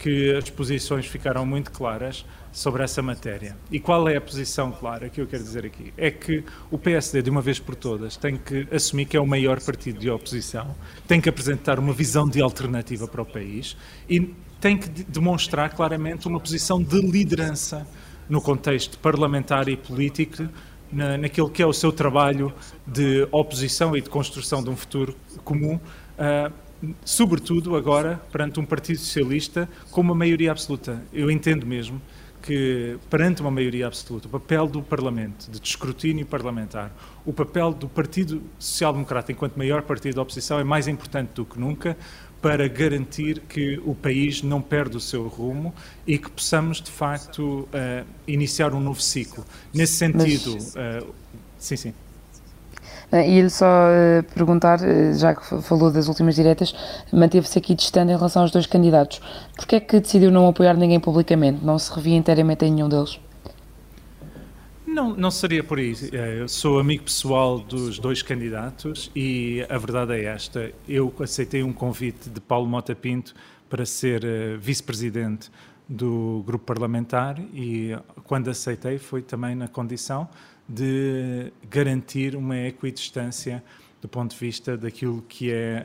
que 0.00 0.34
as 0.34 0.48
posições 0.48 1.04
ficaram 1.04 1.44
muito 1.44 1.70
claras 1.70 2.24
sobre 2.50 2.82
essa 2.82 3.02
matéria. 3.02 3.54
E 3.70 3.78
qual 3.78 4.08
é 4.08 4.16
a 4.16 4.20
posição 4.20 4.72
clara 4.72 5.10
que 5.10 5.20
eu 5.20 5.26
quero 5.26 5.42
dizer 5.42 5.66
aqui? 5.66 5.92
É 5.96 6.10
que 6.10 6.42
o 6.70 6.78
PSD, 6.78 7.20
de 7.20 7.28
uma 7.28 7.42
vez 7.42 7.60
por 7.60 7.76
todas, 7.76 8.16
tem 8.16 8.36
que 8.38 8.66
assumir 8.72 9.04
que 9.04 9.16
é 9.16 9.20
o 9.20 9.26
maior 9.26 9.60
partido 9.60 10.00
de 10.00 10.10
oposição, 10.10 10.74
tem 11.06 11.20
que 11.20 11.28
apresentar 11.28 11.78
uma 11.78 11.92
visão 11.92 12.26
de 12.26 12.40
alternativa 12.40 13.06
para 13.06 13.20
o 13.20 13.26
país 13.26 13.76
e 14.08 14.34
tem 14.58 14.76
que 14.78 14.88
demonstrar 14.88 15.70
claramente 15.74 16.26
uma 16.26 16.40
posição 16.40 16.82
de 16.82 16.98
liderança 17.00 17.86
no 18.26 18.40
contexto 18.40 18.98
parlamentar 18.98 19.68
e 19.68 19.76
político, 19.76 20.48
na, 20.90 21.18
naquilo 21.18 21.50
que 21.50 21.62
é 21.62 21.66
o 21.66 21.74
seu 21.74 21.92
trabalho 21.92 22.52
de 22.86 23.28
oposição 23.30 23.94
e 23.94 24.00
de 24.00 24.08
construção 24.08 24.62
de 24.62 24.70
um 24.70 24.76
futuro 24.76 25.14
comum. 25.44 25.74
Uh, 25.76 26.69
sobretudo 27.04 27.76
agora 27.76 28.20
perante 28.32 28.58
um 28.58 28.64
Partido 28.64 28.98
Socialista 28.98 29.68
com 29.90 30.00
uma 30.00 30.14
maioria 30.14 30.50
absoluta. 30.50 31.02
Eu 31.12 31.30
entendo 31.30 31.66
mesmo 31.66 32.00
que, 32.42 32.98
perante 33.08 33.42
uma 33.42 33.50
maioria 33.50 33.86
absoluta, 33.86 34.26
o 34.26 34.30
papel 34.30 34.66
do 34.66 34.82
Parlamento, 34.82 35.50
de 35.50 35.60
escrutínio 35.62 36.24
parlamentar, 36.24 36.90
o 37.24 37.32
papel 37.32 37.72
do 37.72 37.88
Partido 37.88 38.42
Social 38.58 38.92
Democrata, 38.92 39.30
enquanto 39.30 39.56
maior 39.56 39.82
partido 39.82 40.16
da 40.16 40.22
oposição, 40.22 40.58
é 40.58 40.64
mais 40.64 40.88
importante 40.88 41.30
do 41.34 41.44
que 41.44 41.58
nunca 41.58 41.96
para 42.40 42.66
garantir 42.68 43.40
que 43.40 43.78
o 43.84 43.94
país 43.94 44.42
não 44.42 44.62
perde 44.62 44.96
o 44.96 45.00
seu 45.00 45.28
rumo 45.28 45.74
e 46.06 46.16
que 46.16 46.30
possamos, 46.30 46.80
de 46.80 46.90
facto, 46.90 47.68
uh, 47.68 48.06
iniciar 48.26 48.72
um 48.72 48.80
novo 48.80 49.00
ciclo. 49.00 49.44
Nesse 49.74 49.94
sentido, 49.94 50.56
uh, 50.56 51.14
sim, 51.58 51.76
sim. 51.76 51.94
E 53.12 53.38
ele 53.38 53.50
só 53.50 53.66
uh, 53.66 54.22
perguntar, 54.34 54.80
uh, 54.80 55.14
já 55.14 55.34
que 55.34 55.62
falou 55.62 55.90
das 55.90 56.06
últimas 56.06 56.34
diretas, 56.36 56.74
manteve-se 57.12 57.58
aqui 57.58 57.74
distante 57.74 58.12
em 58.12 58.16
relação 58.16 58.42
aos 58.42 58.50
dois 58.50 58.66
candidatos. 58.66 59.20
Porquê 59.56 59.76
é 59.76 59.80
que 59.80 60.00
decidiu 60.00 60.30
não 60.30 60.46
apoiar 60.48 60.74
ninguém 60.74 61.00
publicamente? 61.00 61.64
Não 61.64 61.78
se 61.78 61.92
revia 61.92 62.16
inteiramente 62.16 62.64
em 62.64 62.72
nenhum 62.72 62.88
deles? 62.88 63.18
Não, 64.86 65.14
não 65.14 65.30
seria 65.30 65.62
por 65.62 65.78
isso. 65.78 66.08
Eh, 66.12 66.40
eu 66.40 66.48
sou 66.48 66.80
amigo 66.80 67.04
pessoal 67.04 67.60
dos 67.60 67.98
dois 67.98 68.22
candidatos 68.22 69.10
e 69.14 69.64
a 69.68 69.78
verdade 69.78 70.14
é 70.14 70.24
esta. 70.24 70.72
Eu 70.88 71.14
aceitei 71.20 71.62
um 71.62 71.72
convite 71.72 72.28
de 72.28 72.40
Paulo 72.40 72.66
Mota 72.66 72.94
Pinto 72.94 73.32
para 73.68 73.86
ser 73.86 74.24
uh, 74.24 74.58
vice-presidente 74.58 75.48
do 75.88 76.42
grupo 76.44 76.64
parlamentar 76.64 77.38
e 77.52 77.96
quando 78.24 78.50
aceitei 78.50 78.98
foi 78.98 79.22
também 79.22 79.54
na 79.54 79.68
condição 79.68 80.28
de 80.70 81.52
garantir 81.68 82.36
uma 82.36 82.56
equidistância 82.56 83.62
do 84.00 84.08
ponto 84.08 84.30
de 84.30 84.38
vista 84.38 84.76
daquilo 84.76 85.20
que, 85.28 85.50
é, 85.50 85.84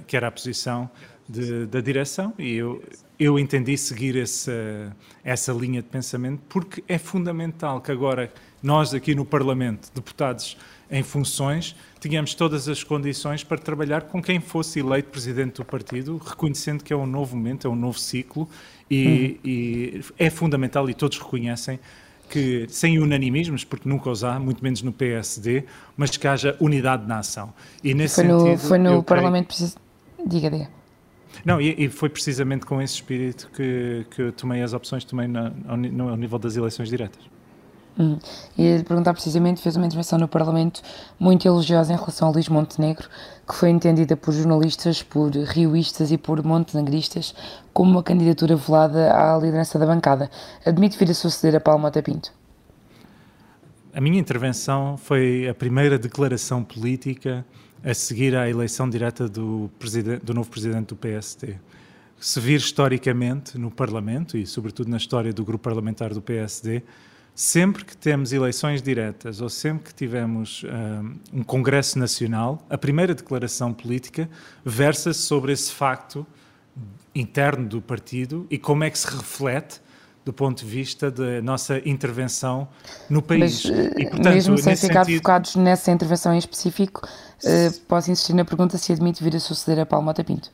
uh, 0.00 0.04
que 0.04 0.14
era 0.14 0.28
a 0.28 0.30
posição 0.30 0.90
de, 1.26 1.64
da 1.66 1.80
direção 1.80 2.34
e 2.38 2.52
eu, 2.52 2.84
eu 3.18 3.38
entendi 3.38 3.76
seguir 3.78 4.16
essa, 4.16 4.94
essa 5.24 5.52
linha 5.52 5.80
de 5.80 5.88
pensamento 5.88 6.42
porque 6.50 6.84
é 6.86 6.98
fundamental 6.98 7.80
que 7.80 7.90
agora 7.90 8.30
nós 8.62 8.92
aqui 8.92 9.14
no 9.14 9.24
Parlamento, 9.24 9.90
deputados 9.94 10.56
em 10.90 11.02
funções, 11.02 11.74
tínhamos 11.98 12.34
todas 12.34 12.68
as 12.68 12.84
condições 12.84 13.42
para 13.42 13.58
trabalhar 13.58 14.02
com 14.02 14.22
quem 14.22 14.38
fosse 14.38 14.80
eleito 14.80 15.08
presidente 15.08 15.56
do 15.56 15.64
partido, 15.64 16.18
reconhecendo 16.18 16.84
que 16.84 16.92
é 16.92 16.96
um 16.96 17.06
novo 17.06 17.36
momento, 17.36 17.66
é 17.66 17.70
um 17.70 17.74
novo 17.74 17.98
ciclo 17.98 18.48
e, 18.88 19.38
uhum. 19.44 19.50
e 19.50 20.00
é 20.18 20.30
fundamental 20.30 20.88
e 20.90 20.94
todos 20.94 21.18
reconhecem 21.18 21.80
que, 22.28 22.66
sem 22.68 22.98
unanimismos, 22.98 23.64
porque 23.64 23.88
nunca 23.88 24.10
os 24.10 24.24
há, 24.24 24.38
muito 24.38 24.62
menos 24.62 24.82
no 24.82 24.92
PSD, 24.92 25.64
mas 25.96 26.16
que 26.16 26.26
haja 26.26 26.56
unidade 26.60 27.06
na 27.06 27.18
ação. 27.18 27.52
E 27.82 27.94
nesse 27.94 28.16
foi 28.16 28.24
no, 28.24 28.40
sentido, 28.40 28.58
foi 28.58 28.78
no 28.78 29.02
Parlamento. 29.02 29.54
Creio... 29.54 29.72
Diga, 30.26 30.50
diga. 30.50 30.68
Não, 31.44 31.60
e, 31.60 31.84
e, 31.84 31.88
foi 31.88 32.08
precisamente 32.08 32.64
com 32.64 32.80
esse 32.80 32.94
espírito 32.94 33.50
que, 33.54 34.06
que 34.10 34.32
tomei 34.32 34.62
as 34.62 34.72
opções 34.72 35.04
que 35.04 35.10
tomei 35.10 35.28
na, 35.28 35.52
ao, 35.68 35.76
no, 35.76 36.08
ao 36.08 36.16
nível 36.16 36.38
das 36.38 36.56
eleições 36.56 36.88
diretas. 36.88 37.22
E 38.58 38.82
perguntar 38.82 39.14
precisamente, 39.14 39.62
fez 39.62 39.76
uma 39.76 39.86
intervenção 39.86 40.18
no 40.18 40.28
Parlamento 40.28 40.82
muito 41.18 41.46
elogiosa 41.48 41.92
em 41.92 41.96
relação 41.96 42.28
a 42.28 42.30
Luís 42.30 42.48
Montenegro, 42.48 43.08
que 43.48 43.54
foi 43.54 43.70
entendida 43.70 44.16
por 44.16 44.32
jornalistas, 44.32 45.02
por 45.02 45.30
rioístas 45.30 46.12
e 46.12 46.18
por 46.18 46.44
montenegristas 46.44 47.34
como 47.72 47.92
uma 47.92 48.02
candidatura 48.02 48.54
velada 48.54 49.12
à 49.14 49.38
liderança 49.38 49.78
da 49.78 49.86
bancada. 49.86 50.30
Admite 50.64 50.98
vir 50.98 51.10
a 51.10 51.14
suceder 51.14 51.56
a 51.56 51.60
Paulo 51.60 51.80
Mota 51.80 52.02
Pinto? 52.02 52.32
A 53.94 54.00
minha 54.00 54.20
intervenção 54.20 54.98
foi 54.98 55.48
a 55.48 55.54
primeira 55.54 55.98
declaração 55.98 56.62
política 56.62 57.46
a 57.82 57.94
seguir 57.94 58.36
à 58.36 58.48
eleição 58.48 58.90
direta 58.90 59.26
do, 59.26 59.70
do 60.22 60.34
novo 60.34 60.50
presidente 60.50 60.88
do 60.88 60.96
PSD. 60.96 61.56
Se 62.18 62.40
vir 62.40 62.56
historicamente 62.56 63.56
no 63.56 63.70
Parlamento 63.70 64.36
e, 64.36 64.46
sobretudo, 64.46 64.90
na 64.90 64.98
história 64.98 65.32
do 65.32 65.44
grupo 65.44 65.64
parlamentar 65.64 66.12
do 66.12 66.20
PSD, 66.20 66.82
sempre 67.36 67.84
que 67.84 67.94
temos 67.94 68.32
eleições 68.32 68.80
diretas 68.80 69.42
ou 69.42 69.50
sempre 69.50 69.84
que 69.84 69.94
tivemos 69.94 70.64
um, 70.64 71.40
um 71.40 71.44
Congresso 71.44 71.98
Nacional, 71.98 72.64
a 72.70 72.78
primeira 72.78 73.14
declaração 73.14 73.74
política 73.74 74.26
versa 74.64 75.12
sobre 75.12 75.52
esse 75.52 75.70
facto 75.70 76.26
interno 77.14 77.68
do 77.68 77.82
partido 77.82 78.46
e 78.50 78.56
como 78.56 78.84
é 78.84 78.90
que 78.90 78.98
se 78.98 79.06
reflete 79.06 79.82
do 80.24 80.32
ponto 80.32 80.64
de 80.64 80.66
vista 80.68 81.10
da 81.10 81.42
nossa 81.42 81.78
intervenção 81.86 82.66
no 83.08 83.20
país. 83.20 83.64
Mas, 83.66 83.78
e, 83.96 84.06
portanto, 84.06 84.34
mesmo 84.34 84.58
sem 84.58 84.74
ficar 84.74 85.04
sentido... 85.04 85.18
focados 85.18 85.56
nessa 85.56 85.92
intervenção 85.92 86.32
em 86.34 86.38
específico, 86.38 87.06
uh, 87.44 87.80
posso 87.86 88.10
insistir 88.10 88.32
na 88.32 88.46
pergunta 88.46 88.78
se 88.78 88.92
admite 88.92 89.22
vir 89.22 89.36
a 89.36 89.40
suceder 89.40 89.78
a 89.78 89.86
Paulo 89.86 90.06
Mota 90.06 90.24
Pinto. 90.24 90.50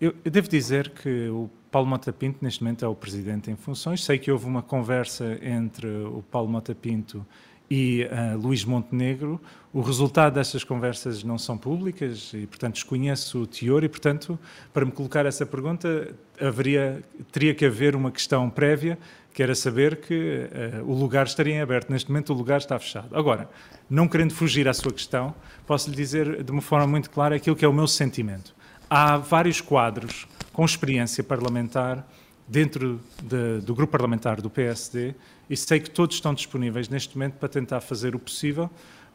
Eu, 0.00 0.14
eu 0.24 0.30
devo 0.30 0.48
dizer 0.48 0.90
que 0.90 1.28
o 1.28 1.48
Paulo 1.70 1.88
Mota 1.88 2.12
Pinto, 2.12 2.38
neste 2.42 2.62
momento, 2.62 2.84
é 2.84 2.88
o 2.88 2.94
presidente 2.94 3.50
em 3.50 3.56
funções. 3.56 4.04
Sei 4.04 4.18
que 4.18 4.30
houve 4.30 4.46
uma 4.46 4.62
conversa 4.62 5.38
entre 5.40 5.86
o 5.86 6.22
Paulo 6.30 6.48
Mota 6.48 6.74
Pinto 6.74 7.24
e 7.70 8.04
uh, 8.04 8.36
Luís 8.36 8.64
Montenegro. 8.64 9.40
O 9.72 9.80
resultado 9.80 10.34
destas 10.34 10.64
conversas 10.64 11.22
não 11.22 11.38
são 11.38 11.56
públicas 11.56 12.32
e, 12.34 12.44
portanto, 12.44 12.74
desconheço 12.74 13.42
o 13.42 13.46
teor 13.46 13.84
e, 13.84 13.88
portanto, 13.88 14.36
para 14.72 14.84
me 14.84 14.90
colocar 14.90 15.24
essa 15.24 15.46
pergunta, 15.46 16.12
haveria, 16.40 17.04
teria 17.30 17.54
que 17.54 17.64
haver 17.64 17.94
uma 17.94 18.10
questão 18.10 18.50
prévia, 18.50 18.98
que 19.32 19.40
era 19.40 19.54
saber 19.54 20.00
que 20.00 20.48
uh, 20.82 20.90
o 20.90 20.92
lugar 20.92 21.24
estaria 21.24 21.54
em 21.54 21.60
aberto. 21.60 21.90
Neste 21.90 22.10
momento, 22.10 22.32
o 22.32 22.36
lugar 22.36 22.58
está 22.58 22.76
fechado. 22.80 23.16
Agora, 23.16 23.48
não 23.88 24.08
querendo 24.08 24.34
fugir 24.34 24.66
à 24.66 24.74
sua 24.74 24.92
questão, 24.92 25.32
posso 25.68 25.88
lhe 25.88 25.94
dizer 25.94 26.42
de 26.42 26.50
uma 26.50 26.62
forma 26.62 26.88
muito 26.88 27.08
clara 27.08 27.36
aquilo 27.36 27.54
que 27.54 27.64
é 27.64 27.68
o 27.68 27.72
meu 27.72 27.86
sentimento. 27.86 28.58
Há 28.92 29.18
vários 29.18 29.60
quadros 29.60 30.26
com 30.52 30.64
experiência 30.64 31.22
parlamentar 31.22 32.04
dentro 32.48 33.00
de, 33.22 33.60
do 33.60 33.72
grupo 33.72 33.92
parlamentar 33.92 34.42
do 34.42 34.50
PSD 34.50 35.14
e 35.48 35.56
sei 35.56 35.78
que 35.78 35.88
todos 35.88 36.16
estão 36.16 36.34
disponíveis 36.34 36.88
neste 36.88 37.16
momento 37.16 37.34
para 37.34 37.48
tentar 37.48 37.80
fazer 37.80 38.16
o 38.16 38.18
possível 38.18 38.68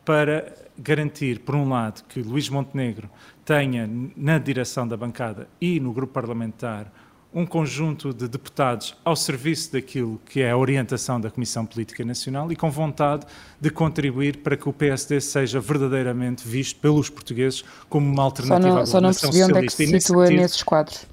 para 0.06 0.56
garantir, 0.78 1.40
por 1.40 1.56
um 1.56 1.68
lado, 1.68 2.06
que 2.08 2.22
Luís 2.22 2.48
Montenegro 2.48 3.10
tenha 3.44 3.86
na 4.16 4.38
direção 4.38 4.88
da 4.88 4.96
bancada 4.96 5.46
e 5.60 5.78
no 5.78 5.92
grupo 5.92 6.14
parlamentar 6.14 6.90
um 7.36 7.46
conjunto 7.46 8.14
de 8.14 8.30
deputados 8.30 8.96
ao 9.04 9.14
serviço 9.14 9.74
daquilo 9.74 10.22
que 10.26 10.40
é 10.40 10.52
a 10.52 10.58
orientação 10.58 11.20
da 11.20 11.30
Comissão 11.30 11.66
Política 11.66 12.06
Nacional 12.06 12.50
e 12.50 12.56
com 12.56 12.72
vontade 12.72 13.28
de 13.60 13.70
contribuir 13.70 14.38
para 14.38 14.56
que 14.56 14.70
o 14.70 14.72
PSD 14.72 15.20
seja 15.20 15.60
verdadeiramente 15.60 16.48
visto 16.48 16.80
pelos 16.80 17.10
portugueses 17.10 17.66
como 17.90 18.10
uma 18.10 18.24
alternativa 18.24 18.70
só 18.70 18.76
não, 18.76 18.82
à 18.82 18.86
Só 18.86 19.02
não 19.02 19.10
percebi 19.10 19.44
onde 19.44 19.58
é 19.58 19.62
que 19.64 19.74
se 19.74 20.00
situa 20.00 20.30
nesses 20.30 20.64
quadros. 20.64 21.06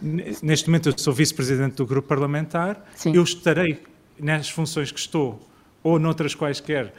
Neste 0.00 0.70
momento 0.70 0.88
eu 0.88 0.94
sou 0.96 1.12
vice-presidente 1.12 1.74
do 1.74 1.84
grupo 1.84 2.08
parlamentar, 2.08 2.82
Sim. 2.94 3.14
eu 3.14 3.22
estarei 3.22 3.82
nas 4.18 4.48
funções 4.48 4.90
que 4.90 4.98
estou 4.98 5.46
ou 5.82 5.98
noutras 5.98 6.34
quaisquer, 6.34 6.94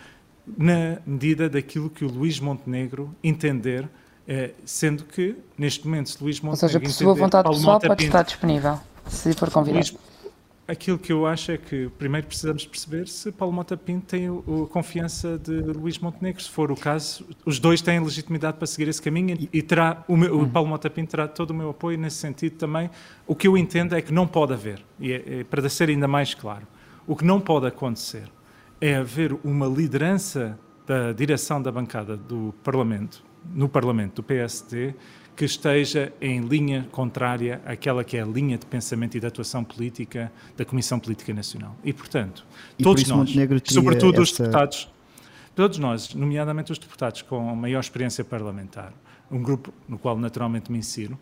na 0.46 1.00
medida 1.08 1.50
daquilo 1.50 1.90
que 1.90 2.06
o 2.06 2.08
Luís 2.08 2.40
Montenegro 2.40 3.16
entender, 3.24 3.90
eh, 4.28 4.52
sendo 4.66 5.04
que, 5.04 5.36
neste 5.58 5.86
momento, 5.86 6.10
se 6.10 6.24
Luís 6.24 6.40
Montenegro. 6.40 6.66
Ou 6.66 6.70
seja, 6.70 6.80
por 6.80 6.92
sua 6.92 7.14
vontade 7.14 7.50
pessoal, 7.50 7.80
pode 7.80 7.96
Pinto, 7.96 8.04
estar 8.04 8.24
disponível, 8.24 8.80
se 9.08 9.34
for 9.34 9.50
convidado. 9.52 9.86
Luís, 9.92 9.98
aquilo 10.68 10.98
que 10.98 11.12
eu 11.12 11.26
acho 11.26 11.52
é 11.52 11.58
que 11.58 11.90
primeiro 11.98 12.26
precisamos 12.28 12.66
perceber 12.66 13.08
se 13.08 13.32
Paulo 13.32 13.54
Mota 13.54 13.76
Pinto 13.76 14.06
tem 14.06 14.28
a 14.28 14.68
confiança 14.68 15.38
de 15.38 15.52
Luís 15.52 16.00
Montenegro. 16.00 16.42
Se 16.42 16.50
for 16.50 16.72
o 16.72 16.76
caso, 16.76 17.26
os 17.46 17.60
dois 17.60 17.82
têm 17.82 18.00
legitimidade 18.00 18.58
para 18.58 18.68
seguir 18.68 18.88
esse 18.88 19.02
caminho 19.02 19.38
e, 19.52 19.62
terá 19.62 20.04
o, 20.08 20.16
meu, 20.16 20.34
o, 20.34 20.42
hum. 20.44 20.50
Paulo 20.50 20.70
Mota 20.70 20.90
Pinto 20.90 21.12
terá 21.12 21.28
todo 21.28 21.52
o 21.52 21.54
meu 21.54 21.70
apoio 21.70 21.98
nesse 21.98 22.18
sentido 22.18 22.56
também. 22.56 22.90
O 23.28 23.36
que 23.36 23.48
eu 23.48 23.58
entendo 23.58 23.96
é 23.96 24.02
que 24.02 24.14
não 24.14 24.26
pode 24.26 24.54
haver, 24.54 24.84
e 25.00 25.12
é, 25.12 25.40
é, 25.40 25.44
para 25.44 25.68
ser 25.68 25.90
ainda 25.90 26.08
mais 26.08 26.34
claro, 26.34 26.66
o 27.06 27.16
que 27.16 27.26
não 27.26 27.42
pode 27.42 27.68
acontecer 27.68 28.32
é 28.80 28.96
haver 28.96 29.38
uma 29.44 29.66
liderança 29.66 30.58
da 30.86 31.14
direção 31.14 31.62
da 31.62 31.72
bancada 31.72 32.18
do 32.18 32.54
Parlamento, 32.64 33.24
no 33.54 33.68
Parlamento 33.68 34.16
do 34.16 34.24
PSD, 34.24 34.94
que 35.36 35.46
esteja 35.46 36.14
em 36.22 36.42
linha 36.42 36.88
contrária 36.92 37.62
àquela 37.66 38.04
que 38.04 38.18
é 38.18 38.22
a 38.22 38.26
linha 38.26 38.58
de 38.58 38.66
pensamento 38.66 39.18
e 39.18 39.20
de 39.20 39.26
atuação 39.26 39.64
política 39.64 40.32
da 40.56 40.64
Comissão 40.64 41.00
Política 41.00 41.34
Nacional. 41.34 41.76
E, 41.84 41.92
portanto, 41.92 42.46
e 42.78 42.84
todos 42.84 43.04
nós, 43.08 43.30
sobretudo 43.66 44.22
essa... 44.22 44.22
os 44.22 44.32
deputados, 44.32 44.90
todos 45.56 45.78
nós, 45.80 46.14
nomeadamente 46.14 46.72
os 46.72 46.78
deputados 46.78 47.22
com 47.24 47.40
maior 47.56 47.80
experiência 47.80 48.24
parlamentar, 48.24 48.94
um 49.32 49.42
grupo 49.42 49.74
no 49.88 49.98
qual 49.98 50.18
naturalmente 50.18 50.72
me 50.72 50.78
insiro, 50.78 51.18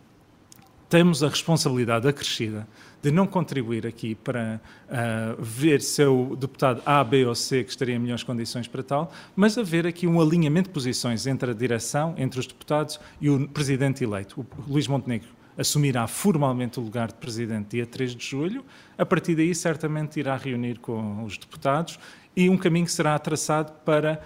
temos 0.90 1.24
a 1.24 1.30
responsabilidade 1.30 2.06
acrescida 2.06 2.68
de 3.02 3.12
não 3.12 3.26
contribuir 3.26 3.88
aqui 3.88 4.16
para 4.16 4.62
uh, 4.88 5.42
ver 5.42 5.82
se 5.82 6.04
é 6.04 6.08
o 6.08 6.36
deputado 6.36 6.82
A, 6.86 7.04
B 7.04 7.26
ou 7.26 7.36
C 7.36 7.64
que 7.64 7.72
estaria 7.72 7.96
em 7.96 8.00
melhores 8.00 8.24
condições 8.24 8.68
para 8.68 8.84
tal, 8.84 9.12
mas 9.36 9.58
haver 9.58 9.88
aqui 9.88 10.06
um 10.06 10.22
alinhamento 10.22 10.70
de 10.70 10.74
posições 10.74 11.26
entre 11.26 11.52
a 11.52 11.54
direção, 11.54 12.14
entre 12.18 12.40
os 12.40 12.48
deputados 12.48 13.00
e 13.20 13.30
o 13.30 13.48
presidente 13.48 14.04
eleito, 14.04 14.42
o 14.42 14.72
Luís 14.72 14.88
Montenegro 14.88 15.42
assumirá 15.58 16.08
formalmente 16.08 16.80
o 16.80 16.84
lugar 16.84 17.10
de 17.10 17.16
presidente 17.16 17.72
dia 17.72 17.86
3 17.86 18.16
de 18.16 18.26
julho. 18.26 18.64
A 18.98 19.06
partir 19.06 19.36
daí, 19.36 19.54
certamente 19.54 20.20
irá 20.20 20.36
reunir 20.36 20.80
com 20.80 21.24
os 21.24 21.38
deputados 21.38 22.00
e 22.36 22.50
um 22.50 22.58
caminho 22.58 22.88
será 22.88 23.18
traçado 23.20 23.74
para 23.86 24.22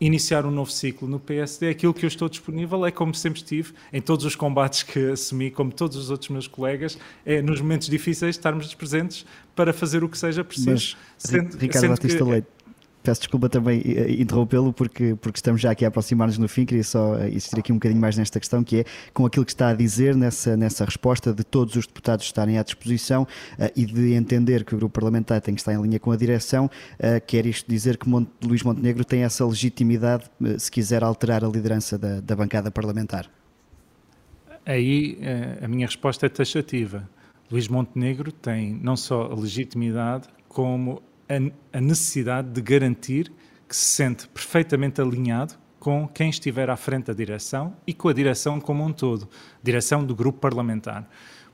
iniciar 0.00 0.46
um 0.46 0.50
novo 0.50 0.70
ciclo 0.70 1.08
no 1.08 1.18
PSD, 1.18 1.68
aquilo 1.70 1.92
que 1.92 2.04
eu 2.04 2.08
estou 2.08 2.28
disponível 2.28 2.86
é 2.86 2.90
como 2.90 3.14
sempre 3.14 3.40
estive, 3.40 3.72
em 3.92 4.00
todos 4.00 4.24
os 4.24 4.36
combates 4.36 4.82
que 4.82 5.10
assumi, 5.10 5.50
como 5.50 5.72
todos 5.72 5.96
os 5.96 6.10
outros 6.10 6.30
meus 6.30 6.46
colegas, 6.46 6.98
é 7.24 7.42
nos 7.42 7.60
momentos 7.60 7.88
difíceis 7.88 8.36
estarmos 8.36 8.72
presentes 8.74 9.26
para 9.54 9.72
fazer 9.72 10.04
o 10.04 10.08
que 10.08 10.16
seja 10.16 10.44
preciso. 10.44 10.70
Mas, 10.70 10.96
sendo, 11.18 11.56
Ricardo 11.56 11.80
sendo 11.80 11.90
Batista 11.90 12.24
que, 12.24 12.30
Leite, 12.30 12.46
peço 13.08 13.22
desculpa 13.22 13.48
também 13.48 13.80
eh, 13.86 14.20
interrompê-lo 14.20 14.70
porque, 14.70 15.16
porque 15.18 15.38
estamos 15.38 15.62
já 15.62 15.70
aqui 15.70 15.82
a 15.82 15.88
aproximar-nos 15.88 16.36
no 16.36 16.46
fim, 16.46 16.66
queria 16.66 16.84
só 16.84 17.16
eh, 17.16 17.30
insistir 17.30 17.58
aqui 17.58 17.72
um 17.72 17.76
bocadinho 17.76 17.98
mais 17.98 18.18
nesta 18.18 18.38
questão, 18.38 18.62
que 18.62 18.80
é 18.80 18.84
com 19.14 19.24
aquilo 19.24 19.46
que 19.46 19.50
está 19.50 19.70
a 19.70 19.74
dizer 19.74 20.14
nessa, 20.14 20.58
nessa 20.58 20.84
resposta 20.84 21.32
de 21.32 21.42
todos 21.42 21.74
os 21.74 21.86
deputados 21.86 22.26
estarem 22.26 22.58
à 22.58 22.62
disposição 22.62 23.22
uh, 23.22 23.70
e 23.74 23.86
de 23.86 24.12
entender 24.12 24.62
que 24.62 24.74
o 24.74 24.78
grupo 24.78 24.92
parlamentar 24.92 25.40
tem 25.40 25.54
que 25.54 25.60
estar 25.62 25.72
em 25.72 25.80
linha 25.80 25.98
com 25.98 26.12
a 26.12 26.16
direção, 26.16 26.66
uh, 26.66 27.26
quer 27.26 27.46
isto 27.46 27.66
dizer 27.66 27.96
que 27.96 28.06
Monte, 28.06 28.30
Luís 28.44 28.62
Montenegro 28.62 29.06
tem 29.06 29.22
essa 29.22 29.46
legitimidade 29.46 30.24
uh, 30.42 30.60
se 30.60 30.70
quiser 30.70 31.02
alterar 31.02 31.42
a 31.42 31.48
liderança 31.48 31.96
da, 31.96 32.20
da 32.20 32.36
bancada 32.36 32.70
parlamentar? 32.70 33.30
Aí 34.66 35.18
a 35.62 35.66
minha 35.66 35.86
resposta 35.86 36.26
é 36.26 36.28
taxativa. 36.28 37.08
Luís 37.50 37.68
Montenegro 37.68 38.30
tem 38.30 38.74
não 38.74 38.98
só 38.98 39.22
a 39.22 39.34
legitimidade, 39.34 40.28
como 40.46 41.00
a, 41.28 41.78
a 41.78 41.80
necessidade 41.80 42.48
de 42.50 42.60
garantir 42.60 43.32
que 43.68 43.76
se 43.76 43.84
sente 43.84 44.26
perfeitamente 44.28 45.00
alinhado 45.00 45.54
com 45.78 46.08
quem 46.08 46.30
estiver 46.30 46.70
à 46.70 46.76
frente 46.76 47.06
da 47.06 47.12
direção 47.12 47.76
e 47.86 47.94
com 47.94 48.08
a 48.08 48.12
direção 48.12 48.60
como 48.60 48.84
um 48.84 48.92
todo, 48.92 49.28
direção 49.62 50.04
do 50.04 50.14
grupo 50.14 50.38
parlamentar. 50.40 51.08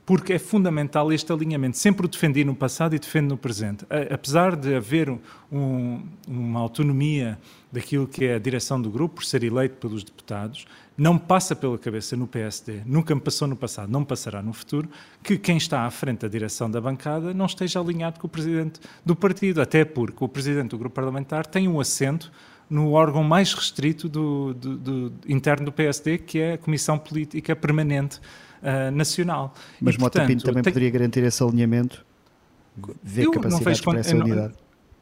porque 0.05 0.33
é 0.33 0.39
fundamental 0.39 1.11
este 1.11 1.31
alinhamento. 1.31 1.77
Sempre 1.77 2.05
o 2.05 2.09
defendi 2.09 2.45
no 2.45 2.55
passado 2.55 2.95
e 2.95 2.99
defendo 2.99 3.29
no 3.29 3.37
presente. 3.37 3.85
Apesar 4.11 4.55
de 4.55 4.75
haver 4.75 5.09
um, 5.51 6.03
uma 6.27 6.59
autonomia 6.59 7.39
daquilo 7.75 8.07
que 8.07 8.25
é 8.25 8.35
a 8.35 8.39
direção 8.39 8.81
do 8.81 8.89
grupo, 8.89 9.15
por 9.15 9.25
ser 9.25 9.43
eleito 9.43 9.75
pelos 9.75 10.01
deputados, 10.01 10.65
não 10.97 11.17
passa 11.17 11.53
pela 11.53 11.77
cabeça 11.77 12.15
no 12.15 12.25
PSD, 12.25 12.81
nunca 12.85 13.13
me 13.13 13.19
passou 13.19 13.49
no 13.49 13.55
passado, 13.55 13.91
não 13.91 14.05
passará 14.05 14.41
no 14.41 14.53
futuro, 14.53 14.89
que 15.21 15.37
quem 15.37 15.57
está 15.57 15.81
à 15.81 15.91
frente 15.91 16.21
da 16.21 16.29
direção 16.29 16.71
da 16.71 16.79
bancada 16.79 17.33
não 17.33 17.45
esteja 17.45 17.81
alinhado 17.81 18.17
com 18.17 18.27
o 18.27 18.29
presidente 18.29 18.79
do 19.05 19.13
partido, 19.13 19.61
até 19.61 19.83
porque 19.83 20.23
o 20.23 20.27
presidente 20.29 20.69
do 20.69 20.77
grupo 20.77 20.95
parlamentar 20.95 21.45
tem 21.45 21.67
um 21.67 21.79
assento 21.81 22.31
no 22.69 22.93
órgão 22.93 23.23
mais 23.23 23.53
restrito 23.53 24.07
do, 24.07 24.53
do, 24.53 24.77
do, 24.77 25.13
interno 25.27 25.65
do 25.65 25.71
PSD, 25.71 26.17
que 26.17 26.39
é 26.39 26.53
a 26.53 26.57
Comissão 26.57 26.97
Política 26.97 27.55
Permanente 27.55 28.19
uh, 28.63 28.89
Nacional. 28.89 29.53
Mas 29.81 29.95
e, 29.95 29.99
Mota 29.99 30.19
portanto, 30.19 30.27
Pinto 30.27 30.45
também 30.45 30.63
tem... 30.63 30.71
poderia 30.71 30.89
garantir 30.89 31.23
esse 31.25 31.43
alinhamento? 31.43 32.05
Ver 33.03 33.29
capacidades 33.29 33.81
para 33.81 33.99
essa 33.99 34.15
unidade? 34.15 34.53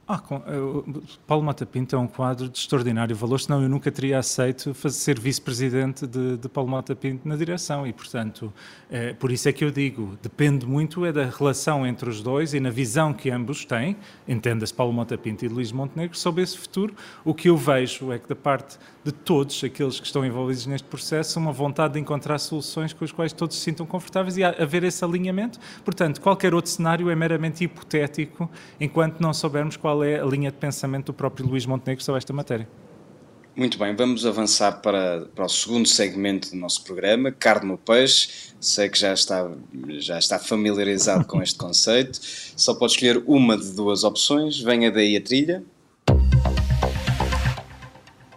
Ah, 0.05 0.19
com, 0.19 0.35
uh, 0.35 1.03
Paulo 1.25 1.49
é 1.49 1.97
um 1.97 2.07
quadro 2.07 2.49
de 2.49 2.57
extraordinário 2.57 3.15
valor, 3.15 3.39
senão 3.39 3.63
eu 3.63 3.69
nunca 3.69 3.89
teria 3.89 4.19
aceito 4.19 4.73
fazer, 4.73 4.97
ser 4.97 5.17
vice-presidente 5.17 6.05
de, 6.05 6.35
de, 6.35 6.49
Paulo 6.49 6.69
Mata 6.69 6.93
Pinto 6.93 7.25
na 7.25 7.37
direção 7.37 7.87
e, 7.87 7.93
portanto, 7.93 8.51
é, 8.91 9.13
por 9.13 9.31
isso 9.31 9.47
é 9.47 9.53
que 9.53 9.63
eu 9.63 9.71
digo, 9.71 10.17
depende 10.21 10.65
muito 10.65 11.05
é 11.05 11.13
da 11.13 11.23
relação 11.23 11.87
entre 11.87 12.09
os 12.09 12.21
dois 12.21 12.53
e 12.53 12.59
na 12.59 12.69
visão 12.69 13.13
que 13.13 13.29
ambos 13.29 13.63
têm, 13.63 13.95
entenda-se 14.27 14.73
Paulo 14.73 14.91
Mata 14.91 15.17
Pinto 15.17 15.45
e 15.45 15.47
Luís 15.47 15.71
Montenegro, 15.71 16.17
sobre 16.17 16.43
esse 16.43 16.57
futuro. 16.57 16.93
O 17.23 17.33
que 17.33 17.47
eu 17.49 17.55
vejo 17.55 18.11
é 18.11 18.19
que 18.19 18.27
da 18.27 18.35
parte 18.35 18.77
de 19.05 19.11
todos 19.11 19.63
aqueles 19.63 19.99
que 19.99 20.05
estão 20.05 20.25
envolvidos 20.25 20.65
neste 20.65 20.87
processo, 20.87 21.39
uma 21.39 21.51
vontade 21.51 21.93
de 21.93 21.99
encontrar 21.99 22.39
soluções 22.39 22.93
com 22.93 23.03
as 23.03 23.11
quais 23.11 23.33
todos 23.33 23.57
se 23.57 23.63
sintam 23.63 23.85
confortáveis 23.85 24.37
e 24.37 24.43
haver 24.43 24.83
esse 24.83 25.03
alinhamento. 25.03 25.59
Portanto, 25.83 26.21
qualquer 26.21 26.53
outro 26.53 26.71
cenário 26.71 27.09
é 27.09 27.15
meramente 27.15 27.63
hipotético 27.63 28.49
enquanto 28.79 29.19
não 29.19 29.33
soubermos 29.33 29.75
qual 29.75 29.92
qual 29.93 30.03
é 30.03 30.19
a 30.19 30.25
linha 30.25 30.51
de 30.51 30.57
pensamento 30.57 31.07
do 31.07 31.13
próprio 31.13 31.45
Luís 31.45 31.67
Montenegro 31.67 32.03
sobre 32.03 32.17
esta 32.17 32.33
matéria. 32.33 32.67
Muito 33.55 33.77
bem, 33.77 33.95
vamos 33.95 34.25
avançar 34.25 34.81
para, 34.81 35.27
para 35.35 35.45
o 35.45 35.49
segundo 35.49 35.87
segmento 35.87 36.49
do 36.49 36.57
nosso 36.57 36.83
programa, 36.83 37.31
carne 37.31 37.67
no 37.67 37.77
peixe. 37.77 38.55
Sei 38.59 38.89
que 38.89 38.97
já 38.97 39.13
está, 39.13 39.51
já 39.99 40.17
está 40.17 40.39
familiarizado 40.39 41.25
com 41.25 41.43
este 41.43 41.55
conceito. 41.59 42.19
Só 42.57 42.73
pode 42.73 42.93
escolher 42.93 43.23
uma 43.27 43.55
de 43.55 43.71
duas 43.73 44.03
opções. 44.03 44.59
Venha 44.59 44.91
daí 44.91 45.15
a 45.15 45.21
trilha. 45.21 45.63